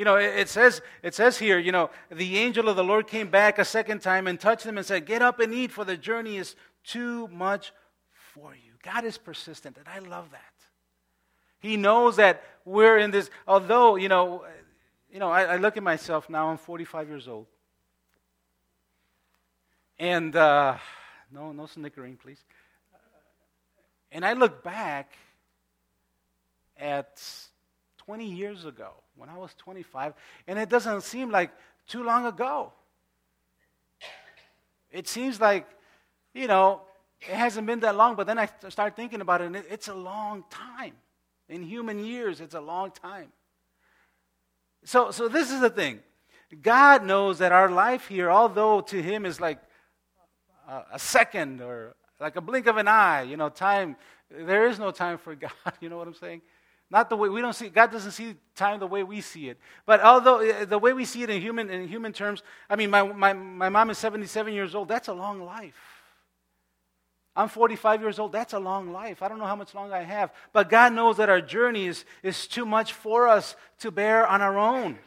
You 0.00 0.06
know, 0.06 0.16
it, 0.16 0.48
says, 0.48 0.80
it 1.02 1.14
says 1.14 1.36
here, 1.36 1.58
you 1.58 1.72
know, 1.72 1.90
the 2.10 2.38
angel 2.38 2.70
of 2.70 2.76
the 2.76 2.82
Lord 2.82 3.06
came 3.06 3.28
back 3.28 3.58
a 3.58 3.66
second 3.66 4.00
time 4.00 4.26
and 4.26 4.40
touched 4.40 4.64
them 4.64 4.78
and 4.78 4.86
said, 4.86 5.04
Get 5.04 5.20
up 5.20 5.40
and 5.40 5.52
eat, 5.52 5.72
for 5.72 5.84
the 5.84 5.94
journey 5.94 6.38
is 6.38 6.56
too 6.84 7.28
much 7.28 7.70
for 8.32 8.54
you. 8.54 8.72
God 8.82 9.04
is 9.04 9.18
persistent, 9.18 9.76
and 9.76 9.86
I 9.86 9.98
love 9.98 10.30
that. 10.30 10.54
He 11.58 11.76
knows 11.76 12.16
that 12.16 12.42
we're 12.64 12.96
in 12.96 13.10
this, 13.10 13.28
although, 13.46 13.96
you 13.96 14.08
know, 14.08 14.46
you 15.12 15.18
know, 15.18 15.30
I, 15.30 15.42
I 15.42 15.56
look 15.56 15.76
at 15.76 15.82
myself 15.82 16.30
now, 16.30 16.48
I'm 16.48 16.56
45 16.56 17.06
years 17.06 17.28
old. 17.28 17.44
And, 19.98 20.34
uh, 20.34 20.78
no, 21.30 21.52
no 21.52 21.66
snickering, 21.66 22.16
please. 22.16 22.42
And 24.10 24.24
I 24.24 24.32
look 24.32 24.64
back 24.64 25.12
at 26.78 27.22
20 27.98 28.24
years 28.24 28.64
ago 28.64 28.94
when 29.20 29.28
I 29.28 29.36
was 29.36 29.54
25, 29.58 30.14
and 30.46 30.58
it 30.58 30.70
doesn't 30.70 31.02
seem 31.02 31.30
like 31.30 31.50
too 31.86 32.02
long 32.02 32.24
ago. 32.24 32.72
It 34.90 35.06
seems 35.06 35.38
like, 35.38 35.68
you 36.32 36.46
know, 36.46 36.80
it 37.20 37.34
hasn't 37.34 37.66
been 37.66 37.80
that 37.80 37.96
long, 37.96 38.16
but 38.16 38.26
then 38.26 38.38
I 38.38 38.48
start 38.70 38.96
thinking 38.96 39.20
about 39.20 39.42
it, 39.42 39.44
and 39.44 39.56
it, 39.56 39.66
it's 39.70 39.88
a 39.88 39.94
long 39.94 40.44
time. 40.50 40.94
In 41.50 41.62
human 41.62 42.02
years, 42.02 42.40
it's 42.40 42.54
a 42.54 42.60
long 42.60 42.92
time. 42.92 43.28
So, 44.84 45.10
so 45.10 45.28
this 45.28 45.50
is 45.50 45.60
the 45.60 45.68
thing. 45.68 46.00
God 46.62 47.04
knows 47.04 47.38
that 47.38 47.52
our 47.52 47.68
life 47.68 48.08
here, 48.08 48.30
although 48.30 48.80
to 48.80 49.02
Him 49.02 49.26
is 49.26 49.38
like 49.38 49.60
a, 50.66 50.82
a 50.94 50.98
second 50.98 51.60
or 51.60 51.94
like 52.18 52.36
a 52.36 52.40
blink 52.40 52.66
of 52.66 52.78
an 52.78 52.88
eye, 52.88 53.22
you 53.22 53.36
know, 53.36 53.50
time, 53.50 53.96
there 54.30 54.66
is 54.66 54.78
no 54.78 54.90
time 54.90 55.18
for 55.18 55.34
God. 55.46 55.50
You 55.80 55.90
know 55.90 55.98
what 55.98 56.08
I'm 56.08 56.14
saying? 56.14 56.40
Not 56.90 57.08
the 57.08 57.16
way 57.16 57.28
we 57.28 57.40
don't 57.40 57.52
see 57.52 57.68
God 57.68 57.92
doesn't 57.92 58.10
see 58.10 58.34
time 58.56 58.80
the 58.80 58.86
way 58.86 59.02
we 59.02 59.20
see 59.20 59.48
it. 59.48 59.58
But 59.86 60.00
although 60.00 60.38
eh, 60.38 60.64
the 60.64 60.78
way 60.78 60.92
we 60.92 61.04
see 61.04 61.22
it 61.22 61.30
in 61.30 61.40
human 61.40 61.70
in 61.70 61.86
human 61.86 62.12
terms, 62.12 62.42
I 62.68 62.76
mean 62.76 62.90
my, 62.90 63.02
my, 63.04 63.32
my 63.32 63.68
mom 63.68 63.90
is 63.90 63.98
77 63.98 64.52
years 64.52 64.74
old, 64.74 64.88
that's 64.88 65.08
a 65.08 65.12
long 65.12 65.40
life. 65.40 65.74
I'm 67.36 67.48
45 67.48 68.02
years 68.02 68.18
old. 68.18 68.32
That's 68.32 68.54
a 68.54 68.58
long 68.58 68.92
life. 68.92 69.22
I 69.22 69.28
don't 69.28 69.38
know 69.38 69.46
how 69.46 69.56
much 69.56 69.74
longer 69.74 69.94
I 69.94 70.02
have. 70.02 70.32
But 70.52 70.68
God 70.68 70.92
knows 70.92 71.16
that 71.18 71.28
our 71.28 71.40
journey 71.40 71.86
is, 71.86 72.04
is 72.22 72.46
too 72.46 72.66
much 72.66 72.92
for 72.92 73.28
us 73.28 73.56
to 73.78 73.90
bear 73.90 74.26
on 74.26 74.42
our 74.42 74.58
own. 74.58 74.98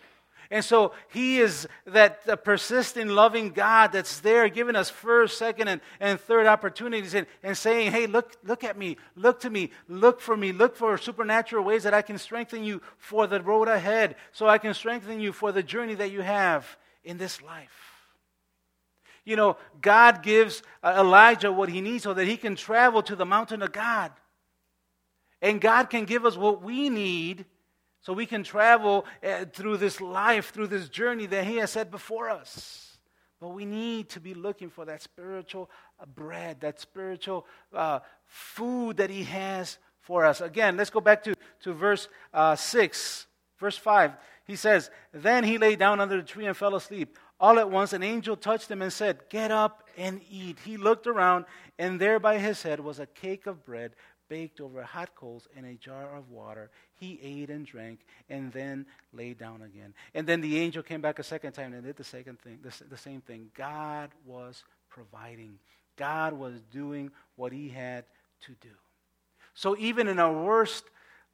And 0.54 0.64
so 0.64 0.92
He 1.10 1.40
is 1.40 1.68
that 1.88 2.44
persistent, 2.44 3.10
loving 3.10 3.50
God 3.50 3.92
that's 3.92 4.20
there 4.20 4.48
giving 4.50 4.76
us 4.76 4.88
first, 4.88 5.40
second, 5.40 5.68
and, 5.68 5.82
and 6.00 6.20
third 6.20 6.46
opportunities 6.46 7.16
and, 7.16 7.26
and 7.42 7.58
saying, 7.58 7.92
hey, 7.92 8.06
look, 8.06 8.38
look 8.44 8.64
at 8.64 8.78
me, 8.78 8.98
look 9.16 9.40
to 9.40 9.50
me, 9.50 9.72
look 9.88 10.22
for 10.22 10.38
me, 10.38 10.52
look 10.52 10.76
for 10.76 10.96
supernatural 11.00 11.66
ways 11.66 11.82
that 11.82 11.96
I 11.96 12.04
can 12.04 12.20
strengthen 12.20 12.64
you 12.64 12.84
for 13.00 13.26
the 13.26 13.42
road 13.42 13.68
ahead, 13.68 14.16
so 14.32 14.48
I 14.48 14.60
can 14.60 14.76
strengthen 14.76 15.20
you 15.20 15.34
for 15.34 15.52
the 15.52 15.64
journey 15.64 15.96
that 15.96 16.12
you 16.12 16.22
have 16.22 16.78
in 17.04 17.18
this 17.18 17.42
life. 17.42 18.06
You 19.26 19.36
know, 19.36 19.58
God 19.82 20.22
gives 20.22 20.62
uh, 20.84 20.98
Elijah 21.00 21.52
what 21.52 21.70
he 21.70 21.82
needs 21.82 22.04
so 22.04 22.14
that 22.14 22.28
he 22.28 22.38
can 22.38 22.56
travel 22.56 23.02
to 23.02 23.16
the 23.16 23.26
mountain 23.26 23.64
of 23.64 23.72
God. 23.72 24.12
And 25.42 25.60
God 25.60 25.90
can 25.90 26.06
give 26.06 26.28
us 26.28 26.38
what 26.38 26.62
we 26.62 26.90
need 26.90 27.46
so 28.04 28.12
we 28.12 28.26
can 28.26 28.44
travel 28.44 29.06
uh, 29.24 29.46
through 29.52 29.78
this 29.78 30.02
life, 30.02 30.52
through 30.52 30.68
this 30.68 30.90
journey 30.90 31.26
that 31.28 31.46
he 31.46 31.58
has 31.58 31.72
set 31.72 31.90
before 31.90 32.30
us. 32.30 32.98
But 33.40 33.50
we 33.50 33.66
need 33.66 34.10
to 34.10 34.20
be 34.20 34.34
looking 34.34 34.70
for 34.70 34.86
that 34.86 35.02
spiritual 35.02 35.70
uh, 36.00 36.06
bread, 36.06 36.60
that 36.62 36.82
spiritual 36.82 37.46
uh, 37.74 38.00
food 38.26 38.98
that 38.98 39.10
he 39.10 39.24
has 39.24 39.78
for 40.02 40.26
us. 40.26 40.42
Again, 40.42 40.76
let's 40.76 40.90
go 40.90 41.00
back 41.00 41.24
to, 41.24 41.34
to 41.62 41.74
verse 41.74 42.10
uh, 42.34 42.58
6. 42.58 43.28
Verse 43.58 43.78
5, 43.78 44.12
he 44.46 44.58
says, 44.58 44.92
Then 45.14 45.46
he 45.46 45.58
lay 45.58 45.78
down 45.78 46.02
under 46.02 46.18
the 46.18 46.24
tree 46.24 46.46
and 46.46 46.58
fell 46.58 46.76
asleep. 46.76 47.18
All 47.40 47.60
at 47.60 47.70
once, 47.70 47.94
an 47.94 48.04
angel 48.04 48.36
touched 48.36 48.70
him 48.70 48.82
and 48.82 48.92
said, 48.92 49.30
Get 49.30 49.52
up 49.52 49.88
and 49.98 50.20
eat. 50.30 50.58
He 50.66 50.76
looked 50.76 51.08
around, 51.08 51.46
and 51.80 52.00
there 52.00 52.20
by 52.20 52.38
his 52.38 52.64
head 52.64 52.82
was 52.82 53.00
a 53.00 53.06
cake 53.06 53.48
of 53.48 53.66
bread 53.66 53.96
baked 54.34 54.60
over 54.60 54.82
hot 54.82 55.14
coals 55.14 55.48
in 55.56 55.66
a 55.66 55.76
jar 55.76 56.16
of 56.16 56.32
water. 56.32 56.72
He 56.96 57.20
ate 57.22 57.52
and 57.52 57.66
drank, 57.66 58.00
and 58.30 58.52
then 58.52 58.88
lay 59.12 59.34
down 59.34 59.62
again. 59.62 59.94
And 60.16 60.26
then 60.26 60.42
the 60.42 60.58
angel 60.58 60.82
came 60.82 61.02
back 61.02 61.20
a 61.20 61.24
second 61.24 61.52
time 61.52 61.74
and 61.74 61.84
did 61.84 61.98
the 61.98 62.04
second 62.04 62.40
thing, 62.40 62.58
the, 62.64 62.74
the 62.90 62.98
same 62.98 63.22
thing. 63.22 63.52
God 63.56 64.10
was 64.26 64.64
providing. 64.90 65.60
God 65.98 66.34
was 66.34 66.56
doing 66.72 67.12
what 67.36 67.52
he 67.52 67.70
had 67.70 68.06
to 68.46 68.54
do. 68.62 68.74
So 69.54 69.78
even 69.78 70.08
in 70.08 70.18
our 70.18 70.34
worst 70.34 70.86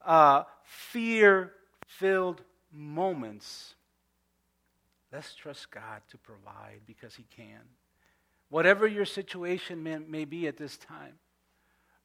uh, 0.05 0.43
fear-filled 0.65 2.41
moments, 2.73 3.75
Let's 5.11 5.33
trust 5.33 5.71
God 5.71 6.01
to 6.11 6.17
provide 6.17 6.81
because 6.85 7.15
He 7.15 7.25
can. 7.35 7.61
Whatever 8.49 8.87
your 8.87 9.05
situation 9.05 9.83
may, 9.83 9.97
may 9.97 10.25
be 10.25 10.47
at 10.47 10.57
this 10.57 10.77
time, 10.77 11.13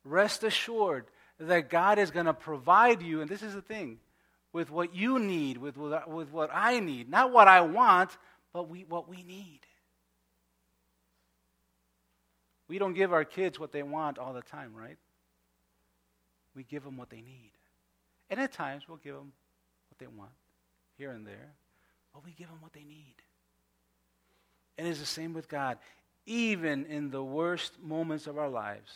rest 0.05 0.45
assured 0.45 1.07
that 1.39 1.71
God 1.71 1.99
is 1.99 2.11
going 2.11 2.27
to 2.27 2.35
provide 2.35 3.03
you, 3.03 3.21
and 3.21 3.29
this 3.29 3.43
is 3.43 3.55
the 3.55 3.63
thing, 3.63 3.99
with 4.53 4.71
what 4.71 4.95
you 4.95 5.19
need, 5.19 5.59
with, 5.59 5.77
with, 5.77 6.31
what 6.31 6.51
I 6.53 6.79
need. 6.81 7.11
Not 7.11 7.33
what 7.33 7.49
I 7.49 7.63
want, 7.63 8.17
but 8.53 8.69
we, 8.69 8.85
what 8.89 9.09
we 9.09 9.23
need. 9.23 9.61
We 12.69 12.79
don't 12.79 12.95
give 12.95 13.13
our 13.13 13.25
kids 13.25 13.59
what 13.59 13.73
they 13.73 13.83
want 13.83 14.19
all 14.19 14.33
the 14.33 14.43
time, 14.43 14.75
right? 14.75 14.97
We 16.55 16.63
give 16.63 16.85
them 16.85 16.97
what 16.97 17.11
they 17.11 17.21
need. 17.21 17.51
And 18.31 18.41
at 18.41 18.53
times, 18.53 18.85
we'll 18.89 18.99
give 18.99 19.15
them 19.15 19.33
what 19.91 19.99
they 19.99 20.07
want 20.07 20.31
here 20.97 21.11
and 21.11 21.27
there 21.27 21.55
but 22.15 22.25
we 22.25 22.33
give 22.33 22.47
them 22.49 22.59
what 22.61 22.73
they 22.73 22.85
need. 22.85 23.17
And 24.79 24.87
it's 24.87 25.01
the 25.01 25.07
same 25.07 25.35
with 25.35 25.49
God. 25.49 25.79
Even 26.27 26.87
in 26.87 27.11
the 27.11 27.23
worst 27.23 27.83
moments 27.83 28.27
of 28.27 28.39
our 28.39 28.49
lives, 28.49 28.91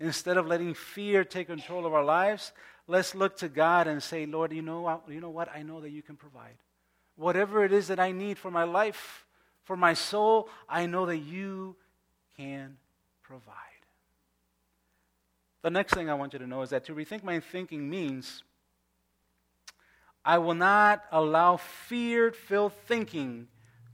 instead 0.00 0.38
of 0.38 0.46
letting 0.46 0.72
fear 0.74 1.22
take 1.22 1.46
control 1.46 1.86
of 1.86 1.92
our 1.92 2.02
lives, 2.02 2.52
let's 2.88 3.14
look 3.14 3.36
to 3.36 3.48
God 3.48 3.86
and 3.86 4.02
say, 4.02 4.26
Lord, 4.26 4.52
you 4.52 4.62
know, 4.62 5.02
you 5.08 5.20
know 5.20 5.30
what? 5.30 5.48
I 5.54 5.62
know 5.62 5.80
that 5.82 5.90
you 5.90 6.02
can 6.02 6.16
provide. 6.16 6.56
Whatever 7.16 7.64
it 7.64 7.72
is 7.72 7.88
that 7.88 8.00
I 8.00 8.10
need 8.12 8.38
for 8.38 8.50
my 8.50 8.64
life, 8.64 9.26
for 9.62 9.76
my 9.76 9.92
soul, 9.92 10.48
I 10.68 10.86
know 10.86 11.04
that 11.06 11.18
you 11.18 11.76
can 12.36 12.78
provide. 13.22 13.54
The 15.62 15.70
next 15.70 15.92
thing 15.92 16.08
I 16.08 16.14
want 16.14 16.32
you 16.32 16.38
to 16.38 16.46
know 16.46 16.62
is 16.62 16.70
that 16.70 16.86
to 16.86 16.94
rethink 16.94 17.22
my 17.22 17.38
thinking 17.38 17.88
means 17.90 18.42
I 20.24 20.38
will 20.38 20.54
not 20.54 21.04
allow 21.12 21.58
fear 21.58 22.32
filled 22.32 22.72
thinking 22.86 23.48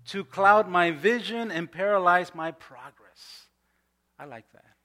to 0.06 0.24
cloud 0.24 0.68
my 0.68 0.92
vision 0.92 1.50
and 1.50 1.70
paralyze 1.70 2.32
my 2.32 2.52
progress. 2.52 3.46
I 4.18 4.24
like 4.26 4.50
that. 4.52 4.75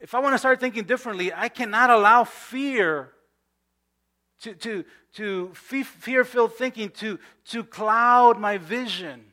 If 0.00 0.14
I 0.14 0.20
want 0.20 0.34
to 0.34 0.38
start 0.38 0.60
thinking 0.60 0.84
differently, 0.84 1.32
I 1.32 1.48
cannot 1.48 1.90
allow 1.90 2.24
fear 2.24 3.10
to, 4.40 4.54
to, 4.54 4.84
to 5.14 5.52
fear 5.54 6.24
filled 6.24 6.54
thinking 6.54 6.90
to, 6.90 7.18
to 7.46 7.64
cloud 7.64 8.38
my 8.38 8.58
vision. 8.58 9.24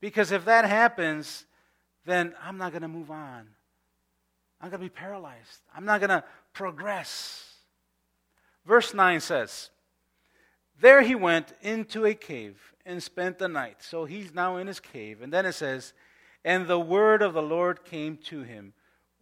Because 0.00 0.32
if 0.32 0.44
that 0.46 0.64
happens, 0.64 1.46
then 2.04 2.34
I'm 2.42 2.58
not 2.58 2.72
going 2.72 2.82
to 2.82 2.88
move 2.88 3.10
on. 3.10 3.46
I'm 4.60 4.70
going 4.70 4.80
to 4.80 4.86
be 4.86 4.88
paralyzed. 4.88 5.60
I'm 5.74 5.84
not 5.84 6.00
going 6.00 6.10
to 6.10 6.24
progress. 6.52 7.54
Verse 8.66 8.94
9 8.94 9.20
says, 9.20 9.70
There 10.80 11.02
he 11.02 11.14
went 11.14 11.52
into 11.62 12.04
a 12.04 12.14
cave 12.14 12.74
and 12.84 13.02
spent 13.02 13.38
the 13.38 13.48
night. 13.48 13.76
So 13.80 14.04
he's 14.04 14.34
now 14.34 14.56
in 14.56 14.66
his 14.66 14.80
cave. 14.80 15.22
And 15.22 15.32
then 15.32 15.46
it 15.46 15.52
says, 15.52 15.92
And 16.44 16.66
the 16.66 16.80
word 16.80 17.22
of 17.22 17.32
the 17.32 17.42
Lord 17.42 17.84
came 17.84 18.16
to 18.24 18.42
him. 18.42 18.72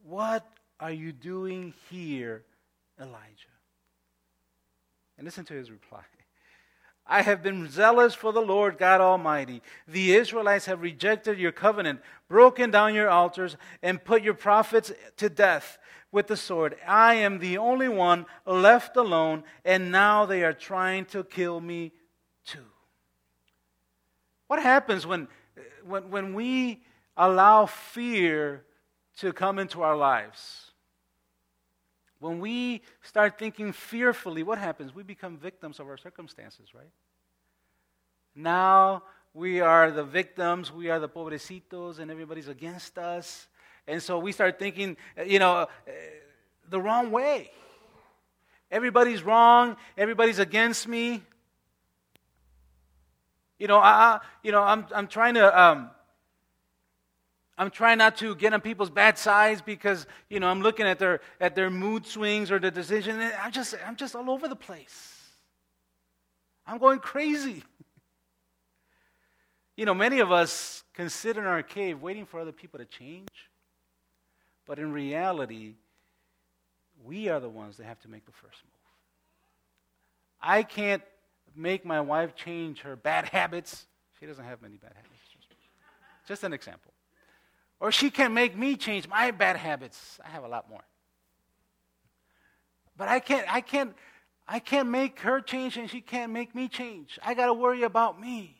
What 0.05 0.47
are 0.79 0.93
you 0.93 1.13
doing 1.13 1.75
here, 1.91 2.45
Elijah? 3.01 3.17
And 5.17 5.25
listen 5.25 5.45
to 5.47 5.55
his 5.55 5.71
reply. 5.71 6.03
I 7.07 7.23
have 7.23 7.43
been 7.43 7.69
zealous 7.69 8.15
for 8.15 8.33
the 8.33 8.41
Lord 8.41 8.79
God 8.79 9.01
Almighty. 9.01 9.63
The 9.89 10.15
Israelites 10.15 10.67
have 10.67 10.81
rejected 10.81 11.39
your 11.39 11.53
covenant, 11.53 12.01
broken 12.29 12.71
down 12.71 12.95
your 12.95 13.11
altars, 13.11 13.57
and 13.83 14.03
put 14.03 14.23
your 14.23 14.35
prophets 14.35 14.93
to 15.17 15.29
death 15.29 15.79
with 16.13 16.29
the 16.29 16.37
sword. 16.37 16.77
I 16.87 17.15
am 17.15 17.39
the 17.39 17.59
only 17.59 17.89
one 17.89 18.27
left 18.47 18.97
alone, 18.97 19.45
and 19.65 19.93
now 19.93 20.27
they 20.27 20.43
are 20.43 20.53
trying 20.53 21.05
to 21.07 21.25
kill 21.25 21.61
me 21.61 21.93
too. 22.45 22.65
What 24.47 24.63
happens 24.63 25.07
when, 25.07 25.29
when, 25.85 26.11
when 26.11 26.35
we 26.35 26.83
allow 27.17 27.67
fear 27.67 28.65
to 29.19 29.33
come 29.33 29.59
into 29.59 29.83
our 29.83 29.97
lives? 29.97 30.71
When 32.19 32.39
we 32.39 32.83
start 33.03 33.39
thinking 33.39 33.73
fearfully, 33.73 34.43
what 34.43 34.59
happens? 34.59 34.95
We 34.95 35.03
become 35.03 35.39
victims 35.39 35.81
of 35.81 35.89
our 35.89 35.97
circumstances, 35.97 36.75
right? 36.75 36.91
Now 38.35 39.03
we 39.33 39.61
are 39.61 39.91
the 39.91 40.05
victims, 40.05 40.73
we 40.73 40.91
are 40.91 40.99
the 40.99 41.09
pobrecitos, 41.09 41.99
and 41.99 42.11
everybody's 42.11 42.49
against 42.49 42.99
us. 42.99 43.49
And 43.87 44.03
so 44.03 44.19
we 44.19 44.33
start 44.33 44.59
thinking, 44.59 44.97
you 45.25 45.39
know, 45.39 45.67
the 46.69 46.81
wrong 46.81 47.11
way. 47.11 47.51
Everybody's 48.71 49.23
wrong, 49.23 49.77
everybody's 49.97 50.39
against 50.39 50.87
me. 50.87 51.23
You 53.59 53.67
know, 53.67 53.79
I, 53.79 54.21
you 54.43 54.53
know, 54.53 54.63
I'm, 54.63 54.87
I'm 54.95 55.07
trying 55.07 55.35
to 55.35 55.61
um, 55.61 55.91
I'm 57.61 57.71
trying 57.71 57.99
not 57.99 58.17
to 58.17 58.35
get 58.35 58.55
on 58.55 58.63
people's 58.63 58.89
bad 58.89 59.19
sides 59.19 59.61
because, 59.61 60.07
you 60.31 60.41
know, 60.41 60.49
I'm 60.49 60.63
looking 60.63 60.87
at 60.87 60.99
their, 60.99 61.21
at 61.43 61.55
their 61.55 61.69
mood 61.69 62.07
swings 62.07 62.51
or 62.51 62.59
the 62.59 62.71
decision. 62.71 63.21
I'm 63.39 63.53
just, 63.53 63.75
I'm 63.87 63.97
just 63.97 64.17
all 64.17 64.31
over 64.31 64.49
the 64.49 64.57
place. 64.57 65.15
I'm 66.67 66.79
going 66.79 67.01
crazy. 67.01 67.63
you 69.77 69.85
know, 69.85 69.93
many 69.93 70.21
of 70.21 70.33
us 70.33 70.85
can 70.95 71.11
sit 71.11 71.37
in 71.37 71.45
our 71.45 71.63
cave 71.63 72.01
waiting 72.01 72.25
for 72.25 72.41
other 72.41 72.51
people 72.51 72.79
to 72.79 72.87
change. 72.87 73.29
But 74.65 74.79
in 74.79 74.91
reality, 74.91 75.75
we 77.05 77.29
are 77.29 77.41
the 77.41 77.51
ones 77.51 77.77
that 77.77 77.85
have 77.85 78.01
to 78.01 78.09
make 78.09 78.25
the 78.25 78.33
first 78.33 78.57
move. 78.65 78.73
I 80.41 80.63
can't 80.63 81.03
make 81.55 81.85
my 81.85 82.01
wife 82.01 82.35
change 82.35 82.81
her 82.81 82.97
bad 82.97 83.27
habits. 83.35 83.85
She 84.19 84.25
doesn't 84.25 84.47
have 84.47 84.63
many 84.63 84.79
bad 84.79 84.93
habits. 84.95 85.13
Just 86.27 86.43
an 86.43 86.55
example. 86.55 86.90
Or 87.81 87.91
she 87.91 88.11
can't 88.11 88.35
make 88.35 88.57
me 88.57 88.77
change 88.77 89.09
my 89.09 89.31
bad 89.31 89.57
habits. 89.57 90.21
I 90.25 90.29
have 90.29 90.45
a 90.45 90.49
lot 90.49 90.69
more. 90.69 90.83
But 92.97 93.09
I 93.09 93.21
can't, 93.21 93.47
I 93.53 93.63
can't, 93.63 93.95
I 94.47 94.59
can't 94.59 94.91
make 94.91 95.21
her 95.21 95.41
change 95.41 95.79
and 95.79 95.89
she 95.89 96.03
can't 96.03 96.31
make 96.31 96.55
me 96.55 96.69
change. 96.69 97.19
I 97.25 97.33
got 97.33 97.47
to 97.47 97.55
worry 97.55 97.83
about 97.83 98.21
me. 98.21 98.55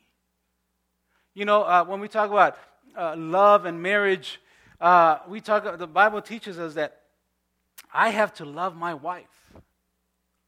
You 1.35 1.45
know, 1.45 1.63
uh, 1.63 1.85
when 1.85 2.01
we 2.01 2.09
talk 2.09 2.31
about 2.31 2.57
uh, 2.97 3.15
love 3.17 3.67
and 3.67 3.83
marriage, 3.83 4.41
uh, 4.81 5.19
we 5.29 5.43
talk, 5.43 5.79
the 5.79 5.87
Bible 5.87 6.23
teaches 6.23 6.59
us 6.59 6.75
that 6.75 7.03
I 7.93 8.09
have 8.09 8.33
to 8.35 8.47
love 8.47 8.75
my 8.75 8.95
wife, 8.95 9.27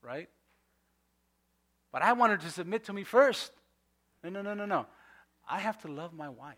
right? 0.01 0.31
But 1.93 2.01
I 2.01 2.15
want 2.15 2.33
her 2.33 2.39
to 2.39 2.51
submit 2.51 2.85
to 2.85 2.95
me 2.95 3.05
first. 3.05 3.53
No, 4.25 4.31
no, 4.31 4.41
no, 4.41 4.55
no, 4.55 4.65
no. 4.65 4.87
I 5.47 5.59
have 5.59 5.79
to 5.83 5.89
love 5.89 6.15
my 6.15 6.31
wife 6.31 6.57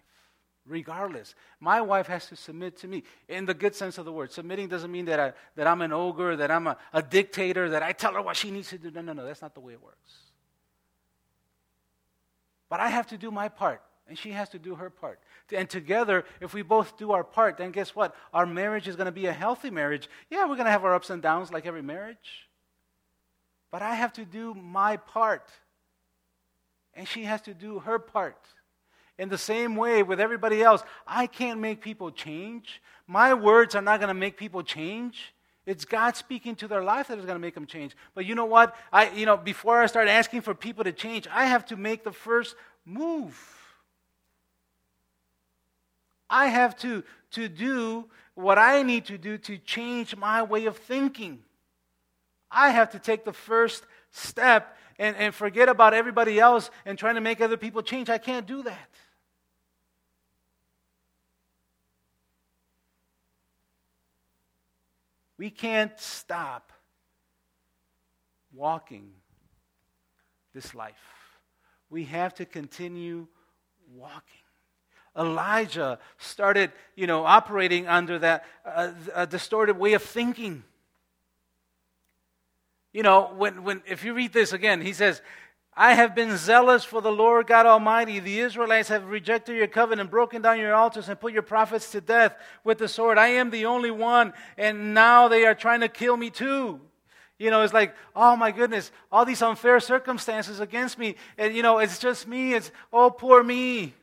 regardless. 0.66 1.34
My 1.60 1.80
wife 1.80 2.06
has 2.06 2.26
to 2.28 2.36
submit 2.36 2.78
to 2.78 2.88
me 2.88 3.02
in 3.28 3.46
the 3.46 3.54
good 3.54 3.74
sense 3.74 3.98
of 3.98 4.04
the 4.04 4.12
word. 4.12 4.32
Submitting 4.32 4.68
doesn't 4.68 4.90
mean 4.90 5.04
that, 5.06 5.20
I, 5.20 5.32
that 5.56 5.66
I'm 5.66 5.82
an 5.82 5.92
ogre, 5.92 6.36
that 6.36 6.50
I'm 6.50 6.66
a, 6.66 6.76
a 6.92 7.02
dictator, 7.02 7.70
that 7.70 7.82
I 7.82 7.92
tell 7.92 8.14
her 8.14 8.22
what 8.22 8.36
she 8.36 8.50
needs 8.50 8.70
to 8.70 8.78
do. 8.78 8.90
No, 8.90 9.02
no, 9.02 9.12
no, 9.12 9.24
that's 9.24 9.42
not 9.42 9.54
the 9.54 9.60
way 9.60 9.74
it 9.74 9.82
works. 9.82 10.12
But 12.68 12.80
I 12.80 12.88
have 12.88 13.06
to 13.08 13.18
do 13.18 13.30
my 13.30 13.48
part, 13.48 13.82
and 14.08 14.18
she 14.18 14.30
has 14.30 14.48
to 14.50 14.58
do 14.58 14.74
her 14.74 14.90
part. 14.90 15.20
And 15.52 15.68
together, 15.68 16.24
if 16.40 16.54
we 16.54 16.62
both 16.62 16.96
do 16.96 17.12
our 17.12 17.22
part, 17.22 17.58
then 17.58 17.70
guess 17.70 17.94
what? 17.94 18.14
Our 18.32 18.46
marriage 18.46 18.88
is 18.88 18.96
going 18.96 19.06
to 19.06 19.12
be 19.12 19.26
a 19.26 19.32
healthy 19.32 19.70
marriage. 19.70 20.08
Yeah, 20.30 20.42
we're 20.42 20.56
going 20.56 20.64
to 20.64 20.72
have 20.72 20.84
our 20.84 20.94
ups 20.94 21.10
and 21.10 21.22
downs 21.22 21.52
like 21.52 21.66
every 21.66 21.82
marriage. 21.82 22.48
But 23.70 23.82
I 23.82 23.94
have 23.94 24.12
to 24.14 24.24
do 24.24 24.54
my 24.54 24.96
part, 24.96 25.50
and 26.94 27.06
she 27.06 27.24
has 27.24 27.42
to 27.42 27.54
do 27.54 27.80
her 27.80 27.98
part. 27.98 28.38
In 29.18 29.28
the 29.28 29.38
same 29.38 29.76
way 29.76 30.02
with 30.02 30.20
everybody 30.20 30.62
else, 30.62 30.82
I 31.06 31.26
can't 31.26 31.60
make 31.60 31.80
people 31.80 32.10
change. 32.10 32.82
My 33.06 33.34
words 33.34 33.74
are 33.74 33.82
not 33.82 34.00
going 34.00 34.08
to 34.08 34.14
make 34.14 34.36
people 34.36 34.62
change. 34.62 35.34
It's 35.66 35.84
God 35.84 36.16
speaking 36.16 36.56
to 36.56 36.68
their 36.68 36.82
life 36.82 37.08
that 37.08 37.18
is 37.18 37.24
going 37.24 37.36
to 37.36 37.40
make 37.40 37.54
them 37.54 37.66
change. 37.66 37.96
But 38.14 38.26
you 38.26 38.34
know 38.34 38.44
what? 38.44 38.76
I, 38.92 39.10
you 39.10 39.24
know, 39.24 39.36
before 39.36 39.80
I 39.80 39.86
start 39.86 40.08
asking 40.08 40.42
for 40.42 40.54
people 40.54 40.84
to 40.84 40.92
change, 40.92 41.26
I 41.32 41.46
have 41.46 41.64
to 41.66 41.76
make 41.76 42.04
the 42.04 42.12
first 42.12 42.54
move. 42.84 43.38
I 46.28 46.48
have 46.48 46.76
to, 46.78 47.04
to 47.32 47.48
do 47.48 48.06
what 48.34 48.58
I 48.58 48.82
need 48.82 49.06
to 49.06 49.16
do 49.16 49.38
to 49.38 49.56
change 49.58 50.16
my 50.16 50.42
way 50.42 50.66
of 50.66 50.76
thinking. 50.76 51.38
I 52.50 52.70
have 52.70 52.90
to 52.90 52.98
take 52.98 53.24
the 53.24 53.32
first 53.32 53.86
step 54.10 54.76
and, 54.98 55.16
and 55.16 55.34
forget 55.34 55.68
about 55.68 55.94
everybody 55.94 56.38
else 56.38 56.70
and 56.84 56.98
trying 56.98 57.14
to 57.14 57.20
make 57.20 57.40
other 57.40 57.56
people 57.56 57.82
change. 57.82 58.10
I 58.10 58.18
can't 58.18 58.46
do 58.46 58.62
that. 58.64 58.90
We 65.36 65.50
can't 65.50 65.98
stop 65.98 66.72
walking 68.52 69.10
this 70.54 70.74
life. 70.74 70.94
We 71.90 72.04
have 72.04 72.34
to 72.34 72.44
continue 72.44 73.26
walking. 73.92 74.20
Elijah 75.16 75.98
started, 76.18 76.72
you 76.96 77.06
know, 77.06 77.24
operating 77.24 77.86
under 77.86 78.18
that 78.18 78.44
uh, 78.64 78.92
a 79.14 79.26
distorted 79.26 79.78
way 79.78 79.92
of 79.92 80.02
thinking. 80.02 80.64
You 82.92 83.02
know, 83.02 83.32
when, 83.36 83.64
when 83.64 83.82
if 83.86 84.04
you 84.04 84.14
read 84.14 84.32
this 84.32 84.52
again, 84.52 84.80
he 84.80 84.92
says, 84.92 85.20
I 85.76 85.94
have 85.94 86.14
been 86.14 86.36
zealous 86.36 86.84
for 86.84 87.00
the 87.02 87.10
Lord 87.10 87.48
God 87.48 87.66
Almighty. 87.66 88.20
The 88.20 88.40
Israelites 88.40 88.88
have 88.90 89.06
rejected 89.06 89.56
your 89.56 89.66
covenant, 89.66 90.10
broken 90.10 90.40
down 90.40 90.60
your 90.60 90.74
altars, 90.74 91.08
and 91.08 91.18
put 91.18 91.32
your 91.32 91.42
prophets 91.42 91.90
to 91.92 92.00
death 92.00 92.36
with 92.62 92.78
the 92.78 92.86
sword. 92.86 93.18
I 93.18 93.28
am 93.28 93.50
the 93.50 93.66
only 93.66 93.90
one, 93.90 94.32
and 94.56 94.94
now 94.94 95.26
they 95.26 95.44
are 95.46 95.54
trying 95.54 95.80
to 95.80 95.88
kill 95.88 96.16
me 96.16 96.30
too. 96.30 96.80
You 97.38 97.50
know, 97.50 97.62
it's 97.62 97.74
like, 97.74 97.94
oh 98.14 98.36
my 98.36 98.52
goodness, 98.52 98.92
all 99.10 99.24
these 99.24 99.42
unfair 99.42 99.80
circumstances 99.80 100.60
against 100.60 100.98
me. 100.98 101.16
And, 101.36 101.54
you 101.54 101.62
know, 101.62 101.78
it's 101.78 101.98
just 101.98 102.28
me. 102.28 102.54
It's, 102.54 102.70
oh, 102.92 103.10
poor 103.10 103.42
me. 103.42 103.94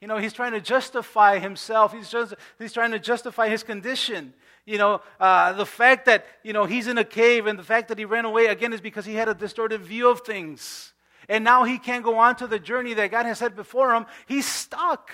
You 0.00 0.06
know, 0.06 0.18
he's 0.18 0.32
trying 0.32 0.52
to 0.52 0.60
justify 0.60 1.38
himself. 1.38 1.92
He's, 1.92 2.08
just, 2.08 2.34
he's 2.58 2.72
trying 2.72 2.92
to 2.92 2.98
justify 2.98 3.48
his 3.48 3.62
condition. 3.62 4.32
You 4.64 4.78
know, 4.78 5.00
uh, 5.18 5.54
the 5.54 5.66
fact 5.66 6.06
that, 6.06 6.26
you 6.42 6.52
know, 6.52 6.66
he's 6.66 6.86
in 6.86 6.98
a 6.98 7.04
cave 7.04 7.46
and 7.46 7.58
the 7.58 7.64
fact 7.64 7.88
that 7.88 7.98
he 7.98 8.04
ran 8.04 8.24
away, 8.24 8.46
again, 8.46 8.72
is 8.72 8.80
because 8.80 9.06
he 9.06 9.14
had 9.14 9.28
a 9.28 9.34
distorted 9.34 9.80
view 9.80 10.08
of 10.08 10.20
things. 10.20 10.92
And 11.28 11.42
now 11.42 11.64
he 11.64 11.78
can't 11.78 12.04
go 12.04 12.18
on 12.18 12.36
to 12.36 12.46
the 12.46 12.58
journey 12.58 12.94
that 12.94 13.10
God 13.10 13.26
has 13.26 13.38
set 13.38 13.56
before 13.56 13.94
him. 13.94 14.06
He's 14.26 14.46
stuck. 14.46 15.10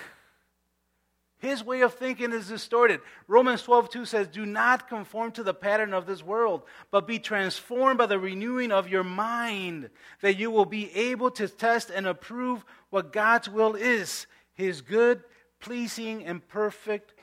His 1.39 1.63
way 1.63 1.81
of 1.81 1.93
thinking 1.93 2.31
is 2.31 2.47
distorted. 2.47 3.01
Romans 3.27 3.61
12, 3.63 3.89
2 3.89 4.05
says, 4.05 4.27
Do 4.27 4.45
not 4.45 4.87
conform 4.87 5.31
to 5.33 5.43
the 5.43 5.53
pattern 5.53 5.93
of 5.93 6.05
this 6.05 6.23
world, 6.23 6.63
but 6.91 7.07
be 7.07 7.19
transformed 7.19 7.97
by 7.97 8.05
the 8.05 8.17
renewing 8.17 8.71
of 8.71 8.87
your 8.87 9.03
mind, 9.03 9.89
that 10.21 10.37
you 10.37 10.49
will 10.49 10.65
be 10.65 10.93
able 10.95 11.29
to 11.31 11.47
test 11.47 11.89
and 11.89 12.07
approve 12.07 12.65
what 12.89 13.11
God's 13.11 13.49
will 13.49 13.75
is, 13.75 14.27
his 14.55 14.81
good, 14.81 15.23
pleasing, 15.59 16.25
and 16.25 16.45
perfect 16.47 17.13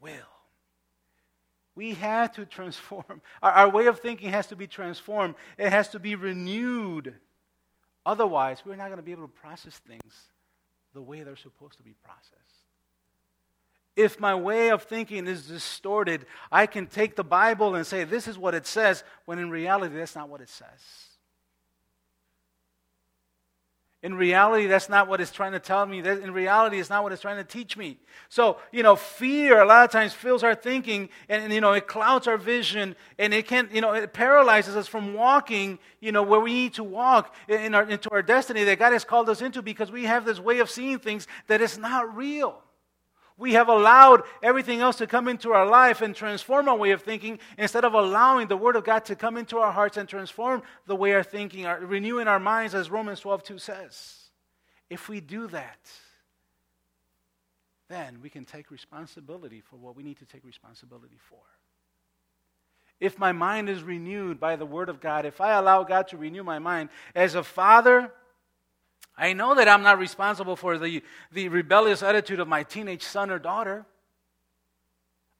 will. 0.00 0.12
We 1.74 1.94
have 1.94 2.32
to 2.32 2.44
transform. 2.44 3.22
Our, 3.42 3.52
our, 3.52 3.70
way 3.70 3.86
of 3.86 4.00
thinking 4.00 4.30
has 4.30 4.48
to 4.48 4.56
be 4.56 4.66
transformed, 4.66 5.36
it 5.56 5.70
has 5.70 5.90
to 5.90 6.00
be 6.00 6.16
renewed. 6.16 7.14
Otherwise, 8.04 8.62
we're 8.66 8.74
not 8.74 8.86
going 8.86 8.96
to 8.96 9.02
be 9.02 9.12
able 9.12 9.28
to 9.28 9.32
process 9.32 9.78
things 9.86 10.14
the 10.94 11.02
way 11.02 11.22
they're 11.22 11.36
supposed 11.36 11.76
to 11.76 11.82
be 11.84 11.94
processed. 12.02 12.34
If 13.94 14.18
my 14.18 14.34
way 14.34 14.70
of 14.70 14.84
thinking 14.84 15.26
is 15.26 15.46
distorted, 15.46 16.26
I 16.50 16.66
can 16.66 16.86
take 16.86 17.16
the 17.16 17.24
Bible 17.24 17.74
and 17.74 17.86
say, 17.86 18.04
this 18.04 18.26
is 18.26 18.38
what 18.38 18.54
it 18.54 18.66
says, 18.66 19.04
when 19.24 19.38
in 19.38 19.50
reality, 19.50 19.94
that's 19.96 20.14
not 20.14 20.28
what 20.28 20.40
it 20.40 20.48
says. 20.48 21.07
In 24.08 24.14
reality, 24.14 24.66
that's 24.66 24.88
not 24.88 25.06
what 25.06 25.20
it's 25.20 25.30
trying 25.30 25.52
to 25.52 25.60
tell 25.60 25.84
me. 25.84 26.00
That 26.00 26.20
in 26.20 26.32
reality, 26.32 26.80
it's 26.80 26.88
not 26.88 27.02
what 27.02 27.12
it's 27.12 27.20
trying 27.20 27.36
to 27.36 27.44
teach 27.44 27.76
me. 27.76 27.98
So, 28.30 28.56
you 28.72 28.82
know, 28.82 28.96
fear 28.96 29.60
a 29.60 29.66
lot 29.66 29.84
of 29.84 29.90
times 29.90 30.14
fills 30.14 30.42
our 30.42 30.54
thinking 30.54 31.10
and, 31.28 31.44
and, 31.44 31.52
you 31.52 31.60
know, 31.60 31.74
it 31.74 31.86
clouds 31.86 32.26
our 32.26 32.38
vision 32.38 32.96
and 33.18 33.34
it 33.34 33.46
can, 33.46 33.68
you 33.70 33.82
know, 33.82 33.92
it 33.92 34.14
paralyzes 34.14 34.76
us 34.76 34.88
from 34.88 35.12
walking, 35.12 35.78
you 36.00 36.10
know, 36.10 36.22
where 36.22 36.40
we 36.40 36.54
need 36.54 36.72
to 36.74 36.84
walk 36.84 37.34
in 37.48 37.74
our, 37.74 37.82
into 37.82 38.08
our 38.08 38.22
destiny 38.22 38.64
that 38.64 38.78
God 38.78 38.94
has 38.94 39.04
called 39.04 39.28
us 39.28 39.42
into 39.42 39.60
because 39.60 39.92
we 39.92 40.04
have 40.04 40.24
this 40.24 40.40
way 40.40 40.60
of 40.60 40.70
seeing 40.70 40.98
things 40.98 41.26
that 41.48 41.60
is 41.60 41.76
not 41.76 42.16
real. 42.16 42.62
We 43.38 43.52
have 43.52 43.68
allowed 43.68 44.24
everything 44.42 44.80
else 44.80 44.96
to 44.96 45.06
come 45.06 45.28
into 45.28 45.52
our 45.52 45.64
life 45.64 46.02
and 46.02 46.14
transform 46.14 46.68
our 46.68 46.76
way 46.76 46.90
of 46.90 47.02
thinking 47.02 47.38
instead 47.56 47.84
of 47.84 47.94
allowing 47.94 48.48
the 48.48 48.56
Word 48.56 48.74
of 48.74 48.84
God 48.84 49.04
to 49.06 49.16
come 49.16 49.36
into 49.36 49.58
our 49.58 49.70
hearts 49.70 49.96
and 49.96 50.08
transform 50.08 50.62
the 50.86 50.96
way 50.96 51.14
our 51.14 51.22
thinking, 51.22 51.64
our, 51.64 51.78
renewing 51.78 52.26
our 52.26 52.40
minds, 52.40 52.74
as 52.74 52.90
Romans 52.90 53.20
12 53.20 53.44
2 53.44 53.58
says. 53.58 54.16
If 54.90 55.08
we 55.08 55.20
do 55.20 55.46
that, 55.48 55.78
then 57.88 58.18
we 58.20 58.28
can 58.28 58.44
take 58.44 58.72
responsibility 58.72 59.60
for 59.60 59.76
what 59.76 59.94
we 59.94 60.02
need 60.02 60.18
to 60.18 60.26
take 60.26 60.44
responsibility 60.44 61.18
for. 61.30 61.38
If 62.98 63.20
my 63.20 63.30
mind 63.30 63.68
is 63.68 63.84
renewed 63.84 64.40
by 64.40 64.56
the 64.56 64.66
Word 64.66 64.88
of 64.88 65.00
God, 65.00 65.24
if 65.24 65.40
I 65.40 65.52
allow 65.52 65.84
God 65.84 66.08
to 66.08 66.16
renew 66.16 66.42
my 66.42 66.58
mind, 66.58 66.88
as 67.14 67.36
a 67.36 67.44
father, 67.44 68.12
I 69.18 69.32
know 69.32 69.56
that 69.56 69.66
I'm 69.66 69.82
not 69.82 69.98
responsible 69.98 70.54
for 70.54 70.78
the, 70.78 71.02
the 71.32 71.48
rebellious 71.48 72.04
attitude 72.04 72.38
of 72.38 72.46
my 72.46 72.62
teenage 72.62 73.02
son 73.02 73.30
or 73.30 73.40
daughter. 73.40 73.84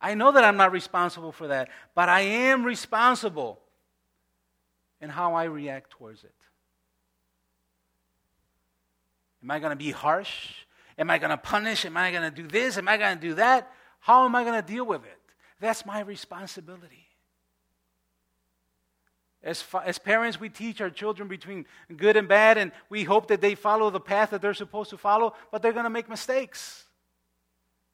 I 0.01 0.15
know 0.15 0.33
that 0.33 0.43
I'm 0.43 0.57
not 0.57 0.73
responsible 0.73 1.31
for 1.31 1.49
that, 1.49 1.69
but 1.95 2.09
I 2.09 2.21
am 2.21 2.65
responsible 2.65 3.61
in 5.01 5.11
how 5.11 5.35
I 5.35 5.45
react 5.45 5.91
towards 5.91 6.25
it. 6.25 6.35
Am 9.43 9.51
I 9.51 9.61
going 9.61 9.71
to 9.71 9.77
be 9.77 9.93
harsh? 9.93 10.51
Am 10.99 11.09
I 11.11 11.19
going 11.19 11.31
to 11.31 11.37
punish? 11.37 11.85
Am 11.85 11.97
I 11.97 12.11
going 12.11 12.25
to 12.25 12.31
do 12.31 12.49
this? 12.49 12.77
Am 12.77 12.89
I 12.89 12.97
going 12.97 13.17
to 13.17 13.21
do 13.21 13.35
that? 13.35 13.73
How 14.01 14.25
am 14.25 14.35
I 14.35 14.43
going 14.43 14.61
to 14.61 14.67
deal 14.67 14.85
with 14.85 15.05
it? 15.05 15.19
That's 15.61 15.87
my 15.87 16.01
responsibility. 16.01 17.08
As, 19.43 19.65
as 19.85 19.99
parents, 19.99 20.41
we 20.41 20.49
teach 20.49 20.81
our 20.81 20.91
children 20.91 21.29
between 21.29 21.65
good 21.97 22.17
and 22.17 22.27
bad, 22.27 22.59
and 22.59 22.73
we 22.91 23.05
hope 23.05 23.29
that 23.29 23.41
they 23.41 23.55
follow 23.55 23.89
the 23.91 24.01
path 24.01 24.31
that 24.31 24.43
they're 24.43 24.55
supposed 24.55 24.91
to 24.91 24.97
follow, 24.97 25.35
but 25.53 25.63
they're 25.63 25.73
going 25.73 25.85
to 25.85 25.91
make 25.91 26.09
mistakes. 26.09 26.85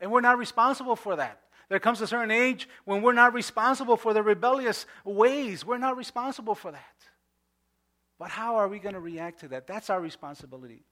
And 0.00 0.10
we're 0.10 0.22
not 0.22 0.38
responsible 0.38 0.96
for 0.96 1.16
that. 1.16 1.40
There 1.68 1.78
comes 1.78 2.00
a 2.00 2.06
certain 2.06 2.30
age 2.30 2.68
when 2.84 3.02
we're 3.02 3.12
not 3.12 3.34
responsible 3.34 3.96
for 3.96 4.12
the 4.12 4.22
rebellious 4.22 4.86
ways. 5.04 5.64
We're 5.64 5.78
not 5.78 5.96
responsible 5.96 6.54
for 6.54 6.72
that. 6.72 6.94
But 8.18 8.30
how 8.30 8.56
are 8.56 8.68
we 8.68 8.78
going 8.78 8.94
to 8.94 9.00
react 9.00 9.40
to 9.40 9.48
that? 9.48 9.66
That's 9.66 9.90
our 9.90 10.00
responsibility. 10.00 10.82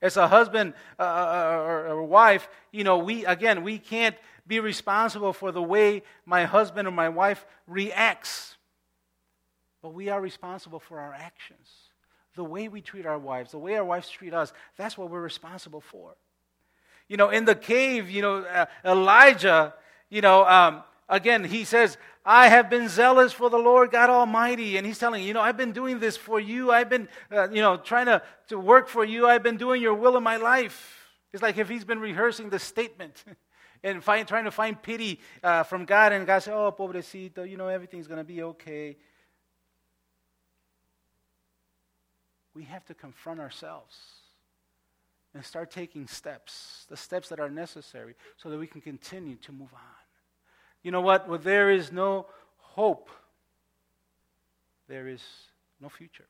As 0.00 0.16
a 0.16 0.26
husband 0.26 0.74
uh, 0.98 1.02
uh, 1.02 1.06
uh 1.06 1.92
or 1.92 2.02
wife, 2.02 2.48
you 2.72 2.82
know, 2.82 2.98
we, 2.98 3.24
again, 3.24 3.62
we 3.62 3.78
can't 3.78 4.16
be 4.46 4.58
responsible 4.58 5.32
for 5.32 5.52
the 5.52 5.62
way 5.62 6.02
my 6.26 6.44
husband 6.44 6.88
or 6.88 6.90
my 6.90 7.08
wife 7.08 7.46
reacts 7.66 8.56
but 9.82 9.92
we 9.92 10.08
are 10.08 10.20
responsible 10.20 10.78
for 10.78 11.00
our 11.00 11.12
actions. 11.12 11.68
The 12.34 12.44
way 12.44 12.68
we 12.68 12.80
treat 12.80 13.04
our 13.04 13.18
wives, 13.18 13.50
the 13.50 13.58
way 13.58 13.76
our 13.76 13.84
wives 13.84 14.08
treat 14.08 14.32
us, 14.32 14.52
that's 14.76 14.96
what 14.96 15.10
we're 15.10 15.20
responsible 15.20 15.80
for. 15.80 16.14
You 17.08 17.16
know, 17.18 17.28
in 17.28 17.44
the 17.44 17.54
cave, 17.54 18.08
you 18.08 18.22
know, 18.22 18.36
uh, 18.38 18.66
Elijah, 18.84 19.74
you 20.08 20.22
know, 20.22 20.46
um, 20.46 20.82
again, 21.08 21.44
he 21.44 21.64
says, 21.64 21.98
I 22.24 22.48
have 22.48 22.70
been 22.70 22.88
zealous 22.88 23.32
for 23.32 23.50
the 23.50 23.58
Lord 23.58 23.90
God 23.90 24.08
Almighty. 24.08 24.76
And 24.76 24.86
he's 24.86 24.98
telling 24.98 25.24
you, 25.24 25.34
know, 25.34 25.40
I've 25.40 25.56
been 25.56 25.72
doing 25.72 25.98
this 25.98 26.16
for 26.16 26.40
you. 26.40 26.70
I've 26.70 26.88
been, 26.88 27.08
uh, 27.30 27.50
you 27.50 27.60
know, 27.60 27.76
trying 27.76 28.06
to, 28.06 28.22
to 28.48 28.58
work 28.58 28.88
for 28.88 29.04
you. 29.04 29.26
I've 29.26 29.42
been 29.42 29.56
doing 29.56 29.82
your 29.82 29.94
will 29.94 30.16
in 30.16 30.22
my 30.22 30.36
life. 30.36 31.10
It's 31.32 31.42
like 31.42 31.58
if 31.58 31.68
he's 31.68 31.84
been 31.84 31.98
rehearsing 31.98 32.50
the 32.50 32.58
statement 32.58 33.24
and 33.82 34.02
find, 34.02 34.26
trying 34.26 34.44
to 34.44 34.50
find 34.50 34.80
pity 34.80 35.20
uh, 35.42 35.64
from 35.64 35.84
God. 35.84 36.12
And 36.12 36.26
God 36.26 36.38
said, 36.38 36.54
Oh, 36.54 36.72
pobrecito, 36.72 37.48
you 37.48 37.56
know, 37.56 37.68
everything's 37.68 38.06
going 38.06 38.18
to 38.18 38.24
be 38.24 38.42
okay. 38.42 38.96
We 42.54 42.64
have 42.64 42.84
to 42.86 42.94
confront 42.94 43.40
ourselves 43.40 43.96
and 45.34 45.44
start 45.44 45.70
taking 45.70 46.06
steps, 46.06 46.86
the 46.90 46.96
steps 46.96 47.28
that 47.30 47.40
are 47.40 47.50
necessary, 47.50 48.14
so 48.36 48.50
that 48.50 48.58
we 48.58 48.66
can 48.66 48.80
continue 48.80 49.36
to 49.36 49.52
move 49.52 49.72
on. 49.72 49.80
You 50.82 50.90
know 50.90 51.00
what? 51.00 51.28
Where 51.28 51.38
there 51.38 51.70
is 51.70 51.90
no 51.90 52.26
hope, 52.58 53.08
there 54.88 55.08
is 55.08 55.22
no 55.80 55.88
future. 55.88 56.26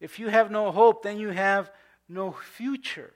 If 0.00 0.18
you 0.18 0.28
have 0.28 0.50
no 0.50 0.70
hope, 0.72 1.02
then 1.02 1.18
you 1.18 1.30
have 1.30 1.70
no 2.08 2.32
future. 2.32 3.12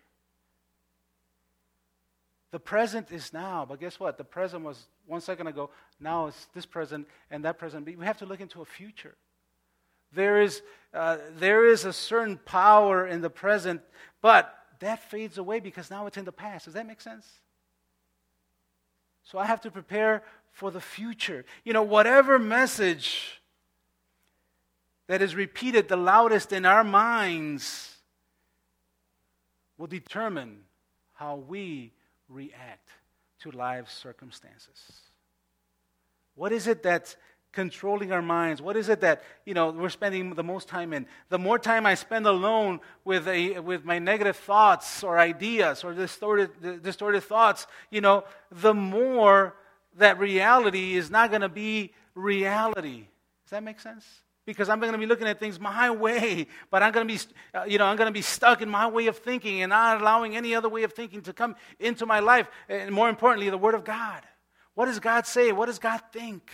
The 2.50 2.58
present 2.58 3.12
is 3.12 3.32
now, 3.32 3.64
but 3.68 3.78
guess 3.80 4.00
what? 4.00 4.18
The 4.18 4.24
present 4.24 4.64
was 4.64 4.86
one 5.06 5.20
second 5.20 5.46
ago. 5.46 5.70
Now 6.00 6.26
it's 6.26 6.46
this 6.54 6.66
present 6.66 7.06
and 7.30 7.44
that 7.44 7.58
present. 7.58 7.86
We 7.86 8.04
have 8.04 8.18
to 8.18 8.26
look 8.26 8.40
into 8.40 8.60
a 8.60 8.64
future. 8.64 9.14
There 10.12 10.40
is, 10.40 10.62
uh, 10.92 11.18
there 11.36 11.66
is 11.66 11.84
a 11.84 11.92
certain 11.92 12.38
power 12.38 13.06
in 13.06 13.20
the 13.20 13.30
present, 13.30 13.80
but 14.20 14.54
that 14.80 15.10
fades 15.10 15.38
away 15.38 15.60
because 15.60 15.90
now 15.90 16.06
it's 16.06 16.16
in 16.16 16.24
the 16.24 16.32
past. 16.32 16.64
Does 16.64 16.74
that 16.74 16.86
make 16.86 17.00
sense? 17.00 17.26
So 19.22 19.38
I 19.38 19.46
have 19.46 19.60
to 19.62 19.70
prepare 19.70 20.22
for 20.52 20.70
the 20.70 20.80
future. 20.80 21.44
You 21.64 21.72
know, 21.72 21.82
whatever 21.82 22.38
message 22.38 23.40
that 25.06 25.22
is 25.22 25.34
repeated 25.34 25.88
the 25.88 25.96
loudest 25.96 26.52
in 26.52 26.66
our 26.66 26.84
minds 26.84 27.96
will 29.78 29.86
determine 29.86 30.60
how 31.14 31.36
we 31.36 31.92
react 32.28 32.88
to 33.40 33.50
life's 33.50 33.94
circumstances. 33.94 35.00
What 36.34 36.52
is 36.52 36.66
it 36.66 36.82
that 36.84 37.16
controlling 37.52 38.12
our 38.12 38.22
minds? 38.22 38.62
What 38.62 38.76
is 38.76 38.88
it 38.88 39.00
that 39.00 39.22
you 39.44 39.54
know 39.54 39.70
we're 39.70 39.88
spending 39.88 40.34
the 40.34 40.44
most 40.44 40.68
time 40.68 40.92
in? 40.92 41.06
The 41.28 41.38
more 41.38 41.58
time 41.58 41.86
I 41.86 41.94
spend 41.94 42.26
alone 42.26 42.80
with 43.04 43.26
a 43.28 43.58
with 43.60 43.84
my 43.84 43.98
negative 43.98 44.36
thoughts 44.36 45.02
or 45.02 45.18
ideas 45.18 45.84
or 45.84 45.92
distorted 45.94 46.82
distorted 46.82 47.22
thoughts, 47.22 47.66
you 47.90 48.00
know, 48.00 48.24
the 48.50 48.74
more 48.74 49.54
that 49.96 50.18
reality 50.18 50.94
is 50.94 51.10
not 51.10 51.30
going 51.30 51.42
to 51.42 51.48
be 51.48 51.92
reality. 52.14 53.06
Does 53.44 53.50
that 53.50 53.62
make 53.62 53.80
sense? 53.80 54.06
Because 54.46 54.68
I'm 54.68 54.80
going 54.80 54.92
to 54.92 54.98
be 54.98 55.06
looking 55.06 55.28
at 55.28 55.38
things 55.38 55.60
my 55.60 55.90
way, 55.90 56.46
but 56.70 56.82
I'm 56.82 56.92
going 56.92 57.06
to 57.06 57.14
be, 57.14 57.20
you 57.70 57.78
know, 57.78 57.84
I'm 57.84 57.96
going 57.96 58.08
to 58.08 58.12
be 58.12 58.22
stuck 58.22 58.62
in 58.62 58.68
my 58.68 58.86
way 58.86 59.06
of 59.06 59.18
thinking 59.18 59.62
and 59.62 59.70
not 59.70 60.00
allowing 60.00 60.36
any 60.36 60.54
other 60.54 60.68
way 60.68 60.82
of 60.82 60.92
thinking 60.92 61.20
to 61.22 61.32
come 61.32 61.56
into 61.78 62.06
my 62.06 62.20
life. 62.20 62.48
And 62.68 62.90
more 62.92 63.08
importantly, 63.08 63.50
the 63.50 63.58
Word 63.58 63.74
of 63.74 63.84
God. 63.84 64.22
What 64.74 64.86
does 64.86 64.98
God 64.98 65.26
say? 65.26 65.52
What 65.52 65.66
does 65.66 65.78
God 65.78 66.00
think? 66.12 66.50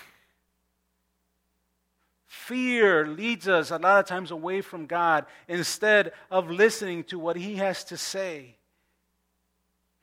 Fear 2.36 3.08
leads 3.08 3.48
us 3.48 3.72
a 3.72 3.78
lot 3.78 3.98
of 3.98 4.06
times 4.06 4.30
away 4.30 4.60
from 4.60 4.86
God 4.86 5.26
instead 5.48 6.12
of 6.30 6.48
listening 6.48 7.02
to 7.04 7.18
what 7.18 7.34
He 7.34 7.56
has 7.56 7.82
to 7.84 7.96
say. 7.96 8.56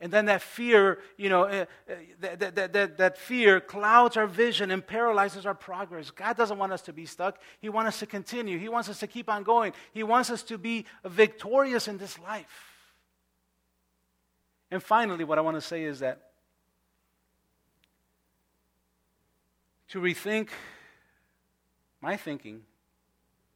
And 0.00 0.12
then 0.12 0.26
that 0.26 0.42
fear, 0.42 0.98
you 1.16 1.30
know, 1.30 1.44
uh, 1.44 1.64
that, 2.20 2.54
that, 2.54 2.72
that, 2.74 2.98
that 2.98 3.16
fear 3.16 3.60
clouds 3.60 4.18
our 4.18 4.26
vision 4.26 4.70
and 4.70 4.86
paralyzes 4.86 5.46
our 5.46 5.54
progress. 5.54 6.10
God 6.10 6.36
doesn't 6.36 6.58
want 6.58 6.72
us 6.72 6.82
to 6.82 6.92
be 6.92 7.06
stuck. 7.06 7.38
He 7.60 7.70
wants 7.70 7.88
us 7.88 7.98
to 8.00 8.06
continue. 8.06 8.58
He 8.58 8.68
wants 8.68 8.90
us 8.90 8.98
to 9.00 9.06
keep 9.06 9.30
on 9.30 9.42
going. 9.42 9.72
He 9.92 10.02
wants 10.02 10.28
us 10.28 10.42
to 10.42 10.58
be 10.58 10.84
victorious 11.04 11.88
in 11.88 11.96
this 11.96 12.18
life. 12.18 12.84
And 14.70 14.82
finally, 14.82 15.24
what 15.24 15.38
I 15.38 15.40
want 15.40 15.56
to 15.56 15.62
say 15.62 15.84
is 15.84 16.00
that 16.00 16.20
to 19.88 20.00
rethink 20.00 20.48
my 22.04 22.18
thinking 22.18 22.60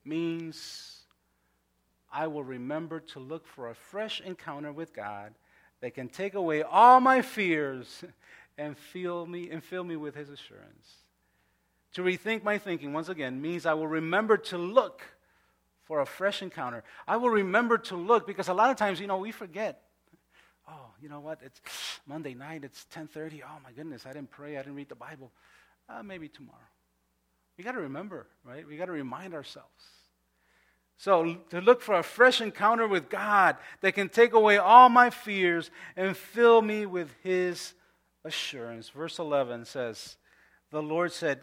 means 0.07 1.01
I 2.11 2.29
will 2.29 2.43
remember 2.43 2.99
to 3.01 3.19
look 3.21 3.47
for 3.47 3.69
a 3.69 3.75
fresh 3.75 4.23
encounter 4.23 4.73
with 4.73 4.95
God 4.95 5.35
that 5.83 5.93
can 5.93 6.09
take 6.09 6.33
away 6.33 6.63
all 6.63 6.99
my 6.99 7.21
fears 7.21 8.05
and 8.59 8.75
fill 8.75 9.27
me 9.27 9.51
and 9.51 9.63
fill 9.63 9.85
me 9.85 9.97
with 9.97 10.15
his 10.15 10.31
assurance. 10.31 10.89
To 11.93 12.03
rethink 12.03 12.43
my 12.43 12.57
thinking 12.57 12.95
once 12.95 13.11
again 13.11 13.43
means 13.43 13.67
I 13.67 13.75
will 13.75 13.87
remember 13.87 14.39
to 14.39 14.57
look 14.57 15.03
for 15.85 16.01
a 16.01 16.07
fresh 16.07 16.41
encounter. 16.41 16.85
I 17.07 17.19
will 17.19 17.29
remember 17.29 17.77
to 17.77 17.97
look 17.97 18.27
because 18.27 18.49
a 18.49 18.55
lot 18.55 18.71
of 18.71 18.79
times, 18.79 18.99
you 18.99 19.07
know, 19.07 19.19
we 19.19 19.31
forget. 19.31 19.83
Oh, 20.67 20.87
you 21.03 21.11
know 21.11 21.21
what? 21.21 21.41
It's 21.43 21.61
Monday 22.07 22.33
night. 22.33 22.65
It's 22.65 22.87
10:30. 22.95 23.43
Oh 23.45 23.59
my 23.63 23.73
goodness, 23.73 24.07
I 24.07 24.15
didn't 24.15 24.31
pray. 24.31 24.57
I 24.57 24.61
didn't 24.63 24.77
read 24.77 24.89
the 24.89 24.95
Bible. 24.95 25.33
Uh, 25.87 26.03
maybe 26.03 26.29
tomorrow. 26.29 26.69
We 27.59 27.65
got 27.65 27.73
to 27.73 27.81
remember, 27.81 28.27
right? 28.45 28.67
We 28.67 28.77
got 28.77 28.87
to 28.87 28.93
remind 28.93 29.35
ourselves. 29.35 29.69
So, 30.97 31.37
to 31.51 31.61
look 31.61 31.81
for 31.83 31.99
a 31.99 32.03
fresh 32.03 32.41
encounter 32.41 32.89
with 32.89 33.09
God 33.09 33.57
that 33.83 33.93
can 33.93 34.09
take 34.09 34.33
away 34.33 34.57
all 34.57 34.89
my 34.89 35.11
fears 35.11 35.71
and 35.97 36.17
fill 36.17 36.63
me 36.63 36.87
with 36.87 37.13
His 37.23 37.75
assurance. 38.25 38.89
Verse 38.89 39.19
11 39.19 39.65
says, 39.65 40.17
The 40.71 40.83
Lord 40.83 41.13
said, 41.13 41.41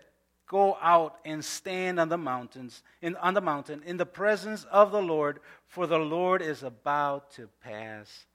go 0.48 0.78
out 0.82 1.18
and 1.26 1.44
stand 1.44 2.00
on 2.00 2.10
the 2.10 2.18
mountains 2.18 2.84
in, 3.02 3.16
on 3.18 3.34
the 3.34 3.42
mountain 3.42 3.82
in 3.86 3.98
the 3.98 4.06
presence 4.06 4.64
of 4.66 4.92
the 4.92 5.02
lord 5.02 5.40
for 5.68 5.88
the 5.88 5.98
lord 5.98 6.42
is 6.42 6.64
about 6.64 7.32
to 7.32 7.50
pass 7.62 8.26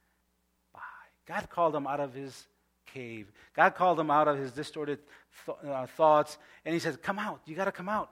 by 0.72 0.80
god 1.26 1.48
called 1.48 1.74
him 1.74 1.86
out 1.86 2.00
of 2.00 2.12
his 2.12 2.46
cave 2.92 3.30
god 3.54 3.74
called 3.74 3.98
him 3.98 4.10
out 4.10 4.28
of 4.28 4.38
his 4.38 4.52
distorted 4.52 4.98
th- 5.46 5.56
uh, 5.66 5.86
thoughts 5.86 6.38
and 6.64 6.72
he 6.74 6.78
said 6.78 7.02
come 7.02 7.18
out 7.18 7.40
you 7.46 7.54
got 7.54 7.64
to 7.64 7.72
come 7.72 7.88
out 7.88 8.10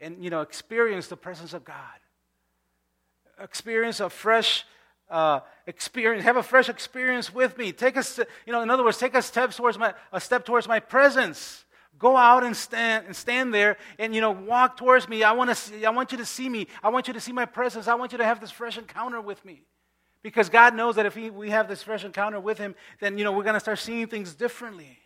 and 0.00 0.22
you 0.22 0.30
know 0.30 0.40
experience 0.40 1.08
the 1.08 1.16
presence 1.16 1.52
of 1.52 1.64
god 1.64 1.76
experience 3.38 4.00
a 4.00 4.08
fresh 4.08 4.64
uh, 5.08 5.38
experience 5.66 6.24
have 6.24 6.36
a 6.36 6.42
fresh 6.42 6.68
experience 6.68 7.32
with 7.32 7.56
me 7.58 7.72
take 7.72 7.96
us 7.96 8.18
you 8.46 8.52
know 8.52 8.62
in 8.62 8.70
other 8.70 8.84
words 8.84 8.98
take 8.98 9.14
a 9.14 9.22
step 9.22 9.52
towards 9.52 9.78
my 9.78 9.94
a 10.12 10.20
step 10.20 10.44
towards 10.44 10.66
my 10.66 10.80
presence 10.80 11.64
Go 11.98 12.16
out 12.16 12.44
and 12.44 12.54
stand 12.54 13.06
and 13.06 13.16
stand 13.16 13.54
there 13.54 13.78
and 13.98 14.14
you 14.14 14.20
know 14.20 14.30
walk 14.30 14.76
towards 14.76 15.08
me. 15.08 15.22
I 15.22 15.32
want 15.32 15.54
to 15.54 15.86
I 15.86 15.90
want 15.90 16.12
you 16.12 16.18
to 16.18 16.26
see 16.26 16.48
me. 16.48 16.66
I 16.82 16.90
want 16.90 17.08
you 17.08 17.14
to 17.14 17.20
see 17.20 17.32
my 17.32 17.46
presence. 17.46 17.88
I 17.88 17.94
want 17.94 18.12
you 18.12 18.18
to 18.18 18.24
have 18.24 18.40
this 18.40 18.50
fresh 18.50 18.76
encounter 18.76 19.20
with 19.20 19.42
me. 19.44 19.62
Because 20.22 20.48
God 20.48 20.74
knows 20.74 20.96
that 20.96 21.06
if 21.06 21.14
he, 21.14 21.30
we 21.30 21.50
have 21.50 21.68
this 21.68 21.82
fresh 21.82 22.04
encounter 22.04 22.40
with 22.40 22.58
him, 22.58 22.74
then 23.00 23.16
you 23.16 23.24
know 23.24 23.32
we're 23.32 23.44
going 23.44 23.54
to 23.54 23.60
start 23.60 23.78
seeing 23.78 24.06
things 24.06 24.34
differently. 24.34 24.98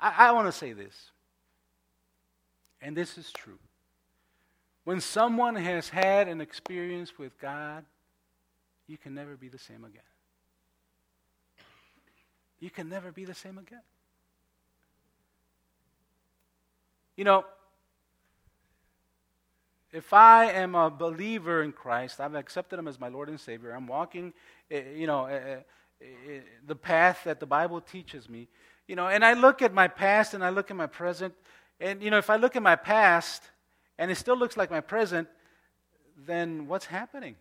I, 0.00 0.28
I 0.28 0.32
want 0.32 0.48
to 0.48 0.52
say 0.52 0.72
this. 0.72 1.10
And 2.80 2.96
this 2.96 3.16
is 3.16 3.32
true. 3.32 3.58
When 4.84 5.00
someone 5.00 5.54
has 5.54 5.88
had 5.88 6.28
an 6.28 6.40
experience 6.40 7.16
with 7.16 7.38
God, 7.38 7.84
you 8.88 8.98
can 8.98 9.14
never 9.14 9.36
be 9.36 9.48
the 9.48 9.58
same 9.58 9.84
again. 9.84 10.02
You 12.58 12.70
can 12.70 12.88
never 12.88 13.12
be 13.12 13.24
the 13.24 13.34
same 13.34 13.58
again. 13.58 13.82
You 17.16 17.24
know, 17.24 17.44
if 19.92 20.12
I 20.12 20.46
am 20.46 20.74
a 20.74 20.90
believer 20.90 21.62
in 21.62 21.72
Christ, 21.72 22.20
I've 22.20 22.34
accepted 22.34 22.78
Him 22.78 22.88
as 22.88 22.98
my 22.98 23.08
Lord 23.08 23.28
and 23.28 23.38
Savior, 23.38 23.72
I'm 23.72 23.86
walking, 23.86 24.32
eh, 24.70 24.82
you 24.96 25.06
know, 25.06 25.26
eh, 25.26 25.58
eh, 26.00 26.40
the 26.66 26.74
path 26.74 27.24
that 27.24 27.40
the 27.40 27.46
Bible 27.46 27.80
teaches 27.80 28.28
me, 28.28 28.48
you 28.88 28.96
know, 28.96 29.08
and 29.08 29.24
I 29.24 29.34
look 29.34 29.60
at 29.60 29.74
my 29.74 29.88
past 29.88 30.32
and 30.32 30.42
I 30.42 30.48
look 30.48 30.70
at 30.70 30.76
my 30.76 30.86
present, 30.86 31.34
and, 31.78 32.02
you 32.02 32.10
know, 32.10 32.18
if 32.18 32.30
I 32.30 32.36
look 32.36 32.56
at 32.56 32.62
my 32.62 32.76
past 32.76 33.42
and 33.98 34.10
it 34.10 34.16
still 34.16 34.36
looks 34.36 34.56
like 34.56 34.70
my 34.70 34.80
present, 34.80 35.28
then 36.16 36.66
what's 36.68 36.86
happening? 36.86 37.36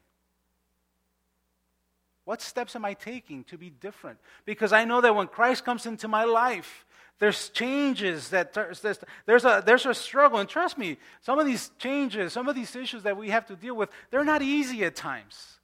What 2.25 2.41
steps 2.41 2.75
am 2.75 2.85
I 2.85 2.93
taking 2.93 3.43
to 3.45 3.57
be 3.57 3.69
different? 3.69 4.19
Because 4.45 4.73
I 4.73 4.85
know 4.85 5.01
that 5.01 5.15
when 5.15 5.27
Christ 5.27 5.65
comes 5.65 5.85
into 5.85 6.07
my 6.07 6.23
life, 6.23 6.85
there's 7.19 7.49
changes 7.49 8.29
that 8.29 8.53
there's, 8.53 8.81
there's, 9.25 9.45
a, 9.45 9.63
there's 9.65 9.85
a 9.85 9.93
struggle. 9.93 10.39
And 10.39 10.49
trust 10.49 10.77
me, 10.77 10.97
some 11.21 11.39
of 11.39 11.45
these 11.45 11.71
changes, 11.77 12.33
some 12.33 12.47
of 12.47 12.55
these 12.55 12.75
issues 12.75 13.03
that 13.03 13.17
we 13.17 13.29
have 13.29 13.45
to 13.47 13.55
deal 13.55 13.75
with, 13.75 13.89
they're 14.09 14.23
not 14.23 14.41
easy 14.41 14.83
at 14.83 14.95
times. 14.95 15.59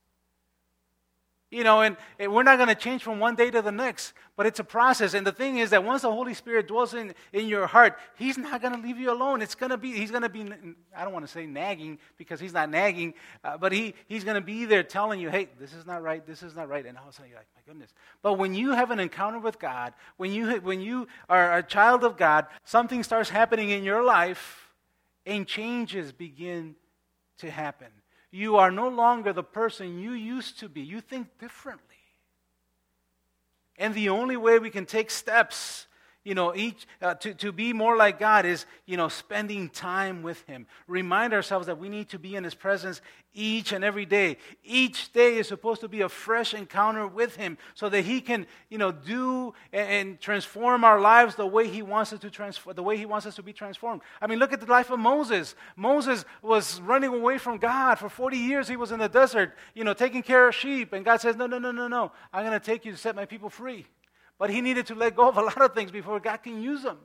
You 1.50 1.64
know, 1.64 1.80
and, 1.80 1.96
and 2.20 2.34
we're 2.34 2.44
not 2.44 2.58
going 2.58 2.68
to 2.68 2.76
change 2.76 3.04
from 3.04 3.20
one 3.20 3.36
day 3.36 3.50
to 3.50 3.62
the 3.62 3.72
next, 3.72 4.12
but 4.36 4.46
it's 4.46 4.60
a 4.60 4.66
process. 4.66 5.14
And 5.14 5.26
the 5.26 5.32
thing 5.32 5.60
is 5.60 5.70
that 5.70 5.82
once 5.82 6.02
the 6.02 6.12
Holy 6.12 6.34
Spirit 6.34 6.68
dwells 6.68 6.94
in, 6.94 7.14
in 7.32 7.48
your 7.48 7.68
heart, 7.68 7.98
He's 8.18 8.38
not 8.38 8.62
going 8.62 8.74
to 8.74 8.82
leave 8.82 8.98
you 9.00 9.12
alone. 9.12 9.42
It's 9.42 9.56
going 9.56 9.70
to 9.70 9.78
be, 9.78 9.94
He's 9.94 10.12
going 10.12 10.24
to 10.24 10.30
be, 10.30 10.46
I 10.94 11.06
don't 11.06 11.14
want 11.14 11.26
to 11.26 11.32
say 11.32 11.46
nagging 11.46 12.00
because 12.18 12.42
He's 12.42 12.52
not 12.52 12.70
nagging, 12.70 13.14
uh, 13.46 13.58
but 13.58 13.72
he, 13.72 13.94
He's 14.10 14.26
going 14.26 14.36
to 14.36 14.42
be 14.42 14.66
there 14.66 14.84
telling 14.84 15.22
you, 15.22 15.30
hey, 15.30 15.48
this 15.58 15.72
is 15.72 15.86
not 15.86 16.04
right, 16.04 16.26
this 16.28 16.44
is 16.44 16.54
not 16.54 16.68
right. 16.68 16.86
And 16.86 16.98
all 16.98 17.06
of 17.06 17.12
a 17.12 17.14
sudden 17.14 17.30
you're 17.30 17.40
like, 17.40 17.48
my 17.56 17.62
goodness. 17.66 17.94
But 18.22 18.34
when 18.34 18.54
you 18.54 18.72
have 18.72 18.92
an 18.92 19.00
encounter 19.00 19.40
with 19.40 19.58
God, 19.58 19.94
when 20.18 20.34
you, 20.34 20.58
when 20.58 20.82
you 20.82 21.08
are 21.30 21.60
a 21.60 21.64
child 21.64 22.04
of 22.04 22.18
God, 22.18 22.48
something 22.66 23.04
starts 23.04 23.30
happening 23.30 23.70
in 23.70 23.86
your 23.86 24.04
life 24.04 24.74
and 25.26 25.48
changes 25.48 26.12
begin 26.12 26.76
to 27.38 27.50
happen. 27.50 27.88
You 28.32 28.58
are 28.58 28.72
no 28.72 28.90
longer 28.90 29.34
the 29.34 29.44
person 29.44 30.00
you 30.00 30.12
used 30.12 30.60
to 30.60 30.70
be. 30.70 30.82
You 30.82 31.02
think 31.02 31.40
differently. 31.40 31.84
And 33.78 33.94
the 33.94 34.10
only 34.10 34.38
way 34.38 34.60
we 34.60 34.70
can 34.70 34.86
take 34.86 35.12
steps 35.12 35.88
you 36.28 36.36
know, 36.36 36.54
each, 36.54 36.86
uh, 37.02 37.14
to, 37.14 37.34
to 37.36 37.54
be 37.54 37.72
more 37.72 37.96
like 37.96 38.20
God 38.20 38.46
is, 38.46 38.66
you 38.86 38.98
know, 38.98 39.08
spending 39.08 39.70
time 39.70 40.24
with 40.24 40.42
Him. 40.42 40.68
Remind 40.86 41.32
ourselves 41.34 41.68
that 41.68 41.80
we 41.80 41.88
need 41.88 42.10
to 42.10 42.20
be 42.20 42.36
in 42.36 42.44
His 42.44 42.54
presence 42.54 43.00
each 43.34 43.72
and 43.72 43.82
every 43.82 44.06
day. 44.06 44.36
Each 44.62 45.14
day 45.14 45.38
is 45.38 45.48
supposed 45.48 45.80
to 45.82 45.88
be 45.88 46.02
a 46.02 46.10
fresh 46.10 46.54
encounter 46.54 47.08
with 47.08 47.38
Him 47.38 47.58
so 47.76 47.88
that 47.88 48.02
He 48.02 48.20
can, 48.20 48.46
you 48.70 48.78
know, 48.78 48.92
do 48.92 49.54
and, 49.72 49.90
and 49.90 50.20
transform 50.20 50.84
our 50.84 51.00
lives 51.00 51.36
the 51.36 51.48
way 51.48 51.70
He 51.70 51.82
wants 51.82 52.12
us 52.12 52.20
to 52.20 52.30
transform, 52.30 52.76
the 52.76 52.84
way 52.84 52.98
He 52.98 53.06
wants 53.06 53.26
us 53.26 53.36
to 53.36 53.44
be 53.44 53.54
transformed. 53.54 54.02
I 54.22 54.28
mean, 54.28 54.38
look 54.38 54.52
at 54.52 54.60
the 54.60 54.66
life 54.66 54.90
of 54.90 55.00
Moses. 55.00 55.56
Moses 55.78 56.26
was 56.42 56.82
running 56.82 57.14
away 57.14 57.38
from 57.38 57.58
God 57.58 58.00
for 58.00 58.10
40 58.10 58.36
years. 58.36 58.68
He 58.68 58.76
was 58.76 58.92
in 58.92 59.00
the 59.00 59.08
desert, 59.08 59.54
you 59.74 59.86
know, 59.86 59.94
taking 59.94 60.24
care 60.24 60.50
of 60.50 60.54
sheep. 60.54 60.92
And 60.92 61.06
God 61.06 61.22
says, 61.22 61.38
no, 61.38 61.48
no, 61.48 61.58
no, 61.58 61.72
no, 61.72 61.88
no. 61.88 62.12
I'm 62.34 62.46
going 62.46 62.60
to 62.60 62.66
take 62.66 62.84
you 62.84 62.92
to 62.92 62.98
set 62.98 63.16
my 63.16 63.24
people 63.24 63.50
free. 63.50 63.88
But 64.40 64.50
he 64.50 64.62
needed 64.62 64.88
to 64.88 64.96
let 64.96 65.16
go 65.16 65.30
of 65.30 65.38
a 65.38 65.42
lot 65.50 65.62
of 65.62 65.74
things 65.74 65.92
before 65.92 66.20
God 66.20 66.38
can 66.38 66.62
use 66.62 66.84
him. 66.84 66.98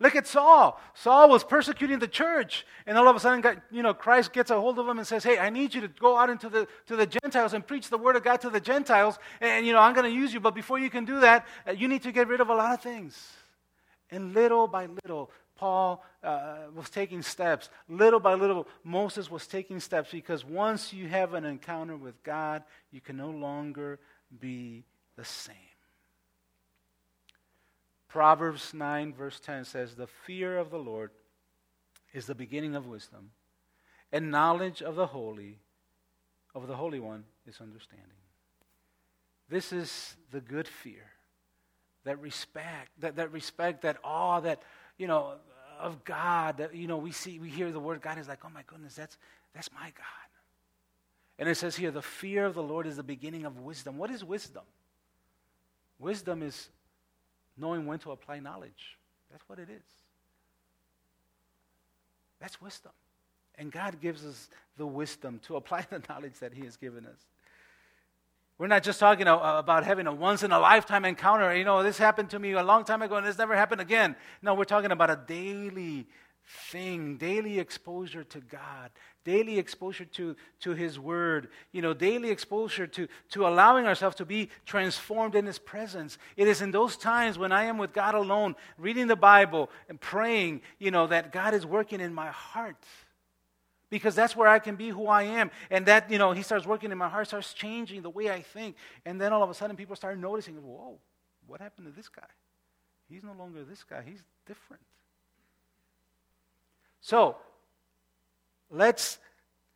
Look 0.00 0.16
at 0.16 0.26
Saul. 0.26 0.80
Saul 0.94 1.28
was 1.28 1.44
persecuting 1.44 2.00
the 2.00 2.08
church, 2.08 2.66
and 2.84 2.98
all 2.98 3.08
of 3.08 3.14
a 3.14 3.20
sudden, 3.20 3.40
God, 3.40 3.62
you 3.70 3.82
know, 3.82 3.94
Christ 3.94 4.32
gets 4.32 4.50
a 4.50 4.60
hold 4.60 4.78
of 4.78 4.88
him 4.88 4.98
and 4.98 5.06
says, 5.06 5.22
"Hey, 5.22 5.38
I 5.38 5.50
need 5.50 5.72
you 5.72 5.80
to 5.82 5.88
go 5.88 6.16
out 6.18 6.30
into 6.30 6.48
the 6.48 6.66
to 6.86 6.96
the 6.96 7.06
Gentiles 7.06 7.54
and 7.54 7.64
preach 7.64 7.88
the 7.88 7.98
word 7.98 8.16
of 8.16 8.24
God 8.24 8.40
to 8.40 8.50
the 8.50 8.60
Gentiles, 8.60 9.18
and 9.40 9.64
you 9.64 9.72
know, 9.72 9.78
I'm 9.78 9.94
going 9.94 10.04
to 10.04 10.14
use 10.14 10.34
you. 10.34 10.40
But 10.40 10.54
before 10.54 10.80
you 10.80 10.90
can 10.90 11.04
do 11.04 11.20
that, 11.20 11.46
uh, 11.66 11.72
you 11.72 11.86
need 11.86 12.02
to 12.02 12.12
get 12.12 12.26
rid 12.26 12.40
of 12.40 12.50
a 12.50 12.54
lot 12.54 12.74
of 12.74 12.82
things." 12.82 13.32
And 14.10 14.34
little 14.34 14.66
by 14.66 14.86
little, 14.86 15.30
Paul 15.56 16.04
uh, 16.22 16.56
was 16.74 16.90
taking 16.90 17.22
steps. 17.22 17.70
Little 17.88 18.20
by 18.20 18.34
little, 18.34 18.66
Moses 18.82 19.30
was 19.30 19.46
taking 19.46 19.80
steps 19.80 20.10
because 20.10 20.44
once 20.44 20.92
you 20.92 21.08
have 21.08 21.34
an 21.34 21.44
encounter 21.44 21.96
with 21.96 22.22
God, 22.22 22.64
you 22.90 23.00
can 23.00 23.16
no 23.16 23.30
longer 23.30 24.00
be 24.40 24.84
the 25.16 25.24
same. 25.24 25.54
Proverbs 28.14 28.72
9, 28.72 29.12
verse 29.12 29.40
10 29.40 29.64
says, 29.64 29.96
The 29.96 30.06
fear 30.06 30.56
of 30.56 30.70
the 30.70 30.78
Lord 30.78 31.10
is 32.12 32.26
the 32.26 32.34
beginning 32.36 32.76
of 32.76 32.86
wisdom, 32.86 33.32
and 34.12 34.30
knowledge 34.30 34.82
of 34.82 34.94
the 34.94 35.08
Holy, 35.08 35.58
of 36.54 36.68
the 36.68 36.76
Holy 36.76 37.00
One, 37.00 37.24
is 37.44 37.60
understanding. 37.60 38.06
This 39.48 39.72
is 39.72 40.14
the 40.30 40.40
good 40.40 40.68
fear, 40.68 41.02
that 42.04 42.20
respect, 42.20 42.90
that, 43.00 43.16
that 43.16 43.32
respect, 43.32 43.82
that 43.82 43.96
awe, 44.04 44.38
that, 44.38 44.62
you 44.96 45.08
know, 45.08 45.32
of 45.80 46.04
God, 46.04 46.58
that, 46.58 46.72
you 46.72 46.86
know, 46.86 46.98
we 46.98 47.10
see, 47.10 47.40
we 47.40 47.48
hear 47.48 47.72
the 47.72 47.80
word 47.80 48.00
God 48.00 48.18
is 48.18 48.28
like, 48.28 48.44
oh 48.44 48.50
my 48.54 48.62
goodness, 48.68 48.94
that's, 48.94 49.18
that's 49.56 49.72
my 49.72 49.86
God. 49.86 50.28
And 51.40 51.48
it 51.48 51.56
says 51.56 51.74
here, 51.74 51.90
the 51.90 52.00
fear 52.00 52.44
of 52.44 52.54
the 52.54 52.62
Lord 52.62 52.86
is 52.86 52.94
the 52.94 53.02
beginning 53.02 53.44
of 53.44 53.58
wisdom. 53.58 53.98
What 53.98 54.12
is 54.12 54.22
wisdom? 54.22 54.62
Wisdom 55.98 56.44
is 56.44 56.68
knowing 57.56 57.86
when 57.86 57.98
to 58.00 58.10
apply 58.10 58.40
knowledge. 58.40 58.98
That's 59.30 59.48
what 59.48 59.58
it 59.58 59.68
is. 59.70 59.82
That's 62.40 62.60
wisdom. 62.60 62.92
And 63.56 63.70
God 63.70 64.00
gives 64.00 64.24
us 64.24 64.48
the 64.76 64.86
wisdom 64.86 65.40
to 65.46 65.56
apply 65.56 65.86
the 65.90 66.02
knowledge 66.08 66.38
that 66.40 66.52
He 66.52 66.64
has 66.64 66.76
given 66.76 67.06
us. 67.06 67.18
We're 68.56 68.68
not 68.68 68.84
just 68.84 69.00
talking 69.00 69.26
about 69.26 69.84
having 69.84 70.06
a 70.06 70.14
once 70.14 70.44
in 70.44 70.52
a 70.52 70.60
lifetime 70.60 71.04
encounter. 71.04 71.56
You 71.56 71.64
know, 71.64 71.82
this 71.82 71.98
happened 71.98 72.30
to 72.30 72.38
me 72.38 72.52
a 72.52 72.62
long 72.62 72.84
time 72.84 73.02
ago 73.02 73.16
and 73.16 73.26
this 73.26 73.36
never 73.36 73.56
happened 73.56 73.80
again. 73.80 74.14
No, 74.42 74.54
we're 74.54 74.64
talking 74.64 74.92
about 74.92 75.10
a 75.10 75.18
daily 75.26 76.06
thing, 76.46 77.16
daily 77.16 77.58
exposure 77.58 78.24
to 78.24 78.40
God, 78.40 78.90
daily 79.24 79.58
exposure 79.58 80.04
to, 80.04 80.36
to 80.60 80.72
His 80.72 80.98
Word, 80.98 81.48
you 81.72 81.80
know, 81.80 81.94
daily 81.94 82.30
exposure 82.30 82.86
to, 82.86 83.08
to 83.30 83.46
allowing 83.46 83.86
ourselves 83.86 84.16
to 84.16 84.26
be 84.26 84.50
transformed 84.66 85.34
in 85.34 85.46
His 85.46 85.58
presence. 85.58 86.18
It 86.36 86.46
is 86.46 86.60
in 86.60 86.70
those 86.70 86.96
times 86.96 87.38
when 87.38 87.52
I 87.52 87.64
am 87.64 87.78
with 87.78 87.92
God 87.92 88.14
alone, 88.14 88.56
reading 88.76 89.06
the 89.06 89.16
Bible 89.16 89.70
and 89.88 90.00
praying, 90.00 90.60
you 90.78 90.90
know, 90.90 91.06
that 91.06 91.32
God 91.32 91.54
is 91.54 91.64
working 91.64 92.00
in 92.00 92.12
my 92.12 92.28
heart. 92.28 92.84
Because 93.90 94.14
that's 94.14 94.34
where 94.34 94.48
I 94.48 94.58
can 94.58 94.76
be 94.76 94.88
who 94.88 95.06
I 95.06 95.22
am. 95.22 95.50
And 95.70 95.86
that, 95.86 96.10
you 96.10 96.18
know, 96.18 96.32
He 96.32 96.42
starts 96.42 96.66
working 96.66 96.90
in 96.90 96.98
my 96.98 97.08
heart, 97.08 97.28
starts 97.28 97.54
changing 97.54 98.02
the 98.02 98.10
way 98.10 98.30
I 98.30 98.42
think. 98.42 98.76
And 99.06 99.20
then 99.20 99.32
all 99.32 99.42
of 99.42 99.50
a 99.50 99.54
sudden 99.54 99.76
people 99.76 99.96
start 99.96 100.18
noticing, 100.18 100.56
whoa, 100.56 100.98
what 101.46 101.60
happened 101.60 101.86
to 101.86 101.92
this 101.92 102.08
guy? 102.08 102.22
He's 103.08 103.22
no 103.22 103.32
longer 103.32 103.64
this 103.64 103.84
guy, 103.84 104.02
he's 104.04 104.22
different. 104.46 104.82
So, 107.04 107.36
let's 108.70 109.18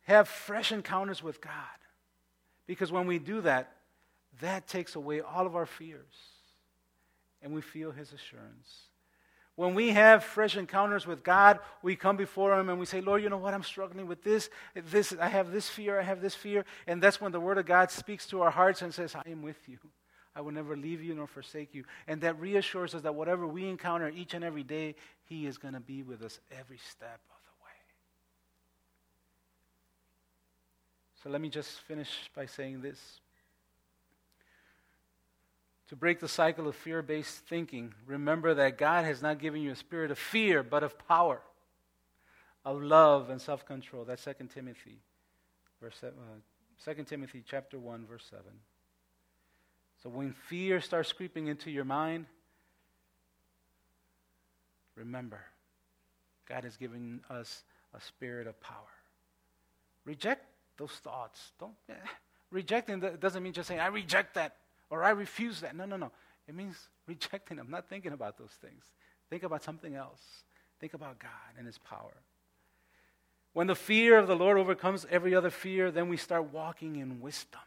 have 0.07 0.27
fresh 0.27 0.71
encounters 0.71 1.21
with 1.21 1.41
God. 1.41 1.53
Because 2.65 2.91
when 2.91 3.05
we 3.05 3.19
do 3.19 3.41
that, 3.41 3.71
that 4.41 4.67
takes 4.67 4.95
away 4.95 5.21
all 5.21 5.45
of 5.45 5.55
our 5.55 5.67
fears. 5.67 6.15
And 7.43 7.53
we 7.53 7.61
feel 7.61 7.91
His 7.91 8.13
assurance. 8.13 8.81
When 9.55 9.75
we 9.75 9.89
have 9.89 10.23
fresh 10.23 10.57
encounters 10.57 11.05
with 11.05 11.23
God, 11.23 11.59
we 11.83 11.95
come 11.95 12.17
before 12.17 12.59
Him 12.59 12.67
and 12.67 12.79
we 12.79 12.87
say, 12.87 12.99
Lord, 12.99 13.21
you 13.21 13.29
know 13.29 13.37
what? 13.37 13.53
I'm 13.53 13.61
struggling 13.61 14.07
with 14.07 14.23
this. 14.23 14.49
this 14.73 15.13
I 15.21 15.27
have 15.27 15.51
this 15.51 15.69
fear. 15.69 15.99
I 15.99 16.03
have 16.03 16.21
this 16.21 16.33
fear. 16.33 16.65
And 16.87 16.99
that's 16.99 17.21
when 17.21 17.31
the 17.31 17.39
Word 17.39 17.59
of 17.59 17.67
God 17.67 17.91
speaks 17.91 18.25
to 18.29 18.41
our 18.41 18.49
hearts 18.49 18.81
and 18.81 18.91
says, 18.91 19.13
I 19.13 19.29
am 19.29 19.43
with 19.43 19.69
you. 19.69 19.77
I 20.39 20.41
will 20.41 20.53
never 20.53 20.77
leave 20.77 21.03
you 21.03 21.13
nor 21.13 21.27
forsake 21.27 21.75
you. 21.75 21.83
And 22.07 22.21
that 22.21 22.39
reassures 22.39 22.95
us 22.95 23.01
that 23.01 23.13
whatever 23.13 23.45
we 23.45 23.67
encounter 23.67 24.07
each 24.07 24.33
and 24.33 24.41
every 24.41 24.63
day, 24.63 24.95
He 25.25 25.45
is 25.45 25.57
going 25.57 25.73
to 25.73 25.81
be 25.81 26.01
with 26.01 26.21
us 26.21 26.39
every 26.49 26.77
step 26.77 27.19
of 27.29 27.41
the 27.43 27.65
way. 27.65 27.71
So 31.21 31.29
let 31.29 31.41
me 31.41 31.49
just 31.49 31.81
finish 31.81 32.09
by 32.33 32.45
saying 32.45 32.81
this. 32.81 33.19
To 35.89 35.97
break 35.97 36.21
the 36.21 36.29
cycle 36.29 36.69
of 36.69 36.75
fear 36.77 37.01
based 37.01 37.39
thinking, 37.47 37.93
remember 38.05 38.53
that 38.53 38.77
God 38.77 39.03
has 39.03 39.21
not 39.21 39.39
given 39.39 39.61
you 39.61 39.71
a 39.71 39.75
spirit 39.75 40.09
of 40.09 40.17
fear, 40.17 40.63
but 40.63 40.83
of 40.83 40.97
power, 41.09 41.41
of 42.63 42.81
love, 42.81 43.29
and 43.29 43.41
self 43.41 43.65
control. 43.65 44.05
That's 44.05 44.23
2 44.23 44.35
Timothy, 44.53 44.99
verse, 45.81 46.01
uh, 46.01 46.93
2 46.93 47.03
Timothy 47.03 47.43
chapter 47.45 47.77
1, 47.77 48.05
verse 48.05 48.25
7. 48.29 48.45
So 50.03 50.09
when 50.09 50.31
fear 50.31 50.79
starts 50.81 51.11
creeping 51.11 51.47
into 51.47 51.69
your 51.69 51.83
mind, 51.83 52.25
remember, 54.95 55.41
God 56.47 56.63
has 56.63 56.77
given 56.77 57.21
us 57.29 57.63
a 57.93 58.01
spirit 58.01 58.47
of 58.47 58.59
power. 58.61 58.75
Reject 60.05 60.45
those 60.77 60.91
thoughts. 60.91 61.51
Don't 61.59 61.73
eh, 61.89 61.93
rejecting 62.51 62.99
doesn't 63.19 63.43
mean 63.43 63.53
just 63.53 63.67
saying 63.67 63.79
I 63.79 63.87
reject 63.87 64.35
that 64.35 64.55
or 64.89 65.03
I 65.03 65.11
refuse 65.11 65.61
that. 65.61 65.75
No, 65.75 65.85
no, 65.85 65.97
no. 65.97 66.11
It 66.47 66.55
means 66.55 66.75
rejecting 67.07 67.57
them, 67.57 67.67
not 67.69 67.89
thinking 67.89 68.13
about 68.13 68.37
those 68.37 68.57
things. 68.61 68.83
Think 69.29 69.43
about 69.43 69.63
something 69.63 69.95
else. 69.95 70.21
Think 70.79 70.93
about 70.93 71.19
God 71.19 71.29
and 71.57 71.67
His 71.67 71.77
power. 71.77 72.13
When 73.53 73.67
the 73.67 73.75
fear 73.75 74.17
of 74.17 74.27
the 74.27 74.35
Lord 74.35 74.57
overcomes 74.57 75.05
every 75.09 75.35
other 75.35 75.49
fear, 75.49 75.91
then 75.91 76.07
we 76.07 76.17
start 76.17 76.53
walking 76.53 76.95
in 76.95 77.19
wisdom. 77.19 77.61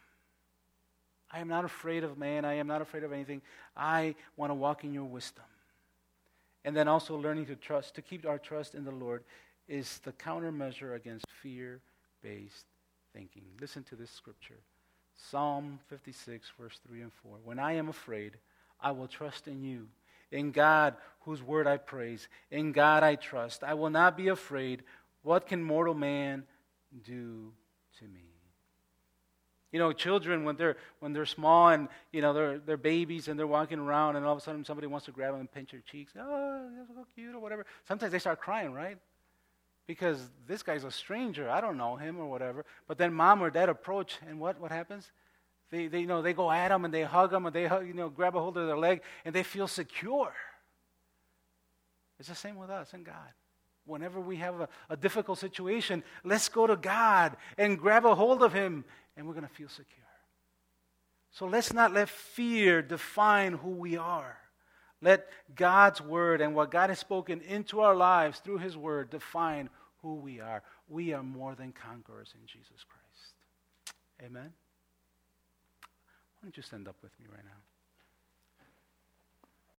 I 1.32 1.40
am 1.40 1.48
not 1.48 1.64
afraid 1.64 2.04
of 2.04 2.18
man. 2.18 2.44
I 2.44 2.54
am 2.54 2.66
not 2.66 2.82
afraid 2.82 3.04
of 3.04 3.12
anything. 3.12 3.42
I 3.76 4.14
want 4.36 4.50
to 4.50 4.54
walk 4.54 4.84
in 4.84 4.92
your 4.92 5.04
wisdom. 5.04 5.44
And 6.64 6.76
then 6.76 6.88
also 6.88 7.16
learning 7.16 7.46
to 7.46 7.56
trust, 7.56 7.94
to 7.96 8.02
keep 8.02 8.26
our 8.26 8.38
trust 8.38 8.74
in 8.74 8.84
the 8.84 8.92
Lord, 8.92 9.24
is 9.66 9.98
the 10.04 10.12
countermeasure 10.12 10.94
against 10.94 11.26
fear 11.42 11.80
based 12.22 12.66
thinking. 13.12 13.42
Listen 13.60 13.82
to 13.84 13.96
this 13.96 14.10
scripture 14.10 14.58
Psalm 15.30 15.78
56, 15.88 16.50
verse 16.58 16.80
3 16.86 17.02
and 17.02 17.12
4. 17.12 17.38
When 17.44 17.58
I 17.58 17.74
am 17.74 17.88
afraid, 17.88 18.36
I 18.80 18.92
will 18.92 19.08
trust 19.08 19.48
in 19.48 19.62
you. 19.62 19.88
In 20.30 20.50
God, 20.50 20.96
whose 21.20 21.42
word 21.42 21.66
I 21.66 21.76
praise. 21.76 22.28
In 22.50 22.72
God 22.72 23.02
I 23.02 23.16
trust. 23.16 23.62
I 23.62 23.74
will 23.74 23.90
not 23.90 24.16
be 24.16 24.28
afraid. 24.28 24.82
What 25.22 25.46
can 25.46 25.62
mortal 25.62 25.94
man 25.94 26.44
do 27.04 27.52
to 27.98 28.04
me? 28.04 28.31
You 29.72 29.78
know, 29.78 29.92
children 29.92 30.44
when 30.44 30.56
they're 30.56 30.76
when 31.00 31.14
they're 31.14 31.26
small 31.26 31.68
and 31.68 31.88
you 32.12 32.20
know 32.20 32.34
they're 32.34 32.58
they're 32.58 32.76
babies 32.76 33.28
and 33.28 33.38
they're 33.38 33.46
walking 33.46 33.78
around 33.78 34.16
and 34.16 34.26
all 34.26 34.32
of 34.32 34.38
a 34.38 34.42
sudden 34.42 34.64
somebody 34.66 34.86
wants 34.86 35.06
to 35.06 35.12
grab 35.12 35.32
them 35.32 35.40
and 35.40 35.50
pinch 35.50 35.70
their 35.70 35.80
cheeks. 35.80 36.12
Oh, 36.18 36.68
that's 36.76 36.88
so 36.90 37.06
cute 37.14 37.34
or 37.34 37.40
whatever. 37.40 37.64
Sometimes 37.88 38.12
they 38.12 38.18
start 38.18 38.38
crying, 38.38 38.74
right? 38.74 38.98
Because 39.86 40.30
this 40.46 40.62
guy's 40.62 40.84
a 40.84 40.90
stranger. 40.90 41.48
I 41.48 41.62
don't 41.62 41.78
know 41.78 41.96
him 41.96 42.18
or 42.18 42.26
whatever. 42.26 42.66
But 42.86 42.98
then 42.98 43.14
mom 43.14 43.42
or 43.42 43.50
dad 43.50 43.70
approach 43.70 44.18
and 44.28 44.38
what 44.38 44.60
what 44.60 44.70
happens? 44.70 45.10
They, 45.70 45.86
they 45.86 46.00
you 46.00 46.06
know 46.06 46.20
they 46.20 46.34
go 46.34 46.50
at 46.50 46.68
them 46.68 46.84
and 46.84 46.92
they 46.92 47.02
hug 47.02 47.30
them 47.30 47.46
and 47.46 47.56
they 47.56 47.66
hug, 47.66 47.86
you 47.86 47.94
know 47.94 48.10
grab 48.10 48.36
a 48.36 48.40
hold 48.40 48.58
of 48.58 48.66
their 48.66 48.76
leg 48.76 49.00
and 49.24 49.34
they 49.34 49.42
feel 49.42 49.66
secure. 49.66 50.34
It's 52.18 52.28
the 52.28 52.34
same 52.34 52.56
with 52.56 52.68
us 52.68 52.92
and 52.92 53.06
God. 53.06 53.32
Whenever 53.84 54.20
we 54.20 54.36
have 54.36 54.60
a, 54.60 54.68
a 54.90 54.96
difficult 54.96 55.38
situation, 55.40 56.04
let's 56.22 56.48
go 56.48 56.68
to 56.68 56.76
God 56.76 57.36
and 57.58 57.76
grab 57.76 58.04
a 58.04 58.14
hold 58.14 58.42
of 58.42 58.52
Him 58.52 58.84
and 59.16 59.26
we're 59.26 59.34
going 59.34 59.46
to 59.46 59.54
feel 59.54 59.68
secure. 59.68 60.04
So 61.32 61.46
let's 61.46 61.72
not 61.72 61.92
let 61.92 62.08
fear 62.08 62.82
define 62.82 63.54
who 63.54 63.70
we 63.70 63.96
are. 63.96 64.36
Let 65.00 65.26
God's 65.54 66.00
word 66.00 66.40
and 66.40 66.54
what 66.54 66.70
God 66.70 66.90
has 66.90 66.98
spoken 66.98 67.40
into 67.40 67.80
our 67.80 67.94
lives 67.94 68.38
through 68.38 68.58
his 68.58 68.76
word 68.76 69.10
define 69.10 69.68
who 70.02 70.14
we 70.16 70.40
are. 70.40 70.62
We 70.88 71.12
are 71.12 71.22
more 71.22 71.54
than 71.54 71.72
conquerors 71.72 72.34
in 72.40 72.46
Jesus 72.46 72.84
Christ. 72.84 73.34
Amen. 74.22 74.52
Why 75.80 76.44
don't 76.44 76.56
you 76.56 76.62
stand 76.62 76.86
up 76.86 76.96
with 77.02 77.12
me 77.18 77.26
right 77.30 77.44
now? 77.44 77.71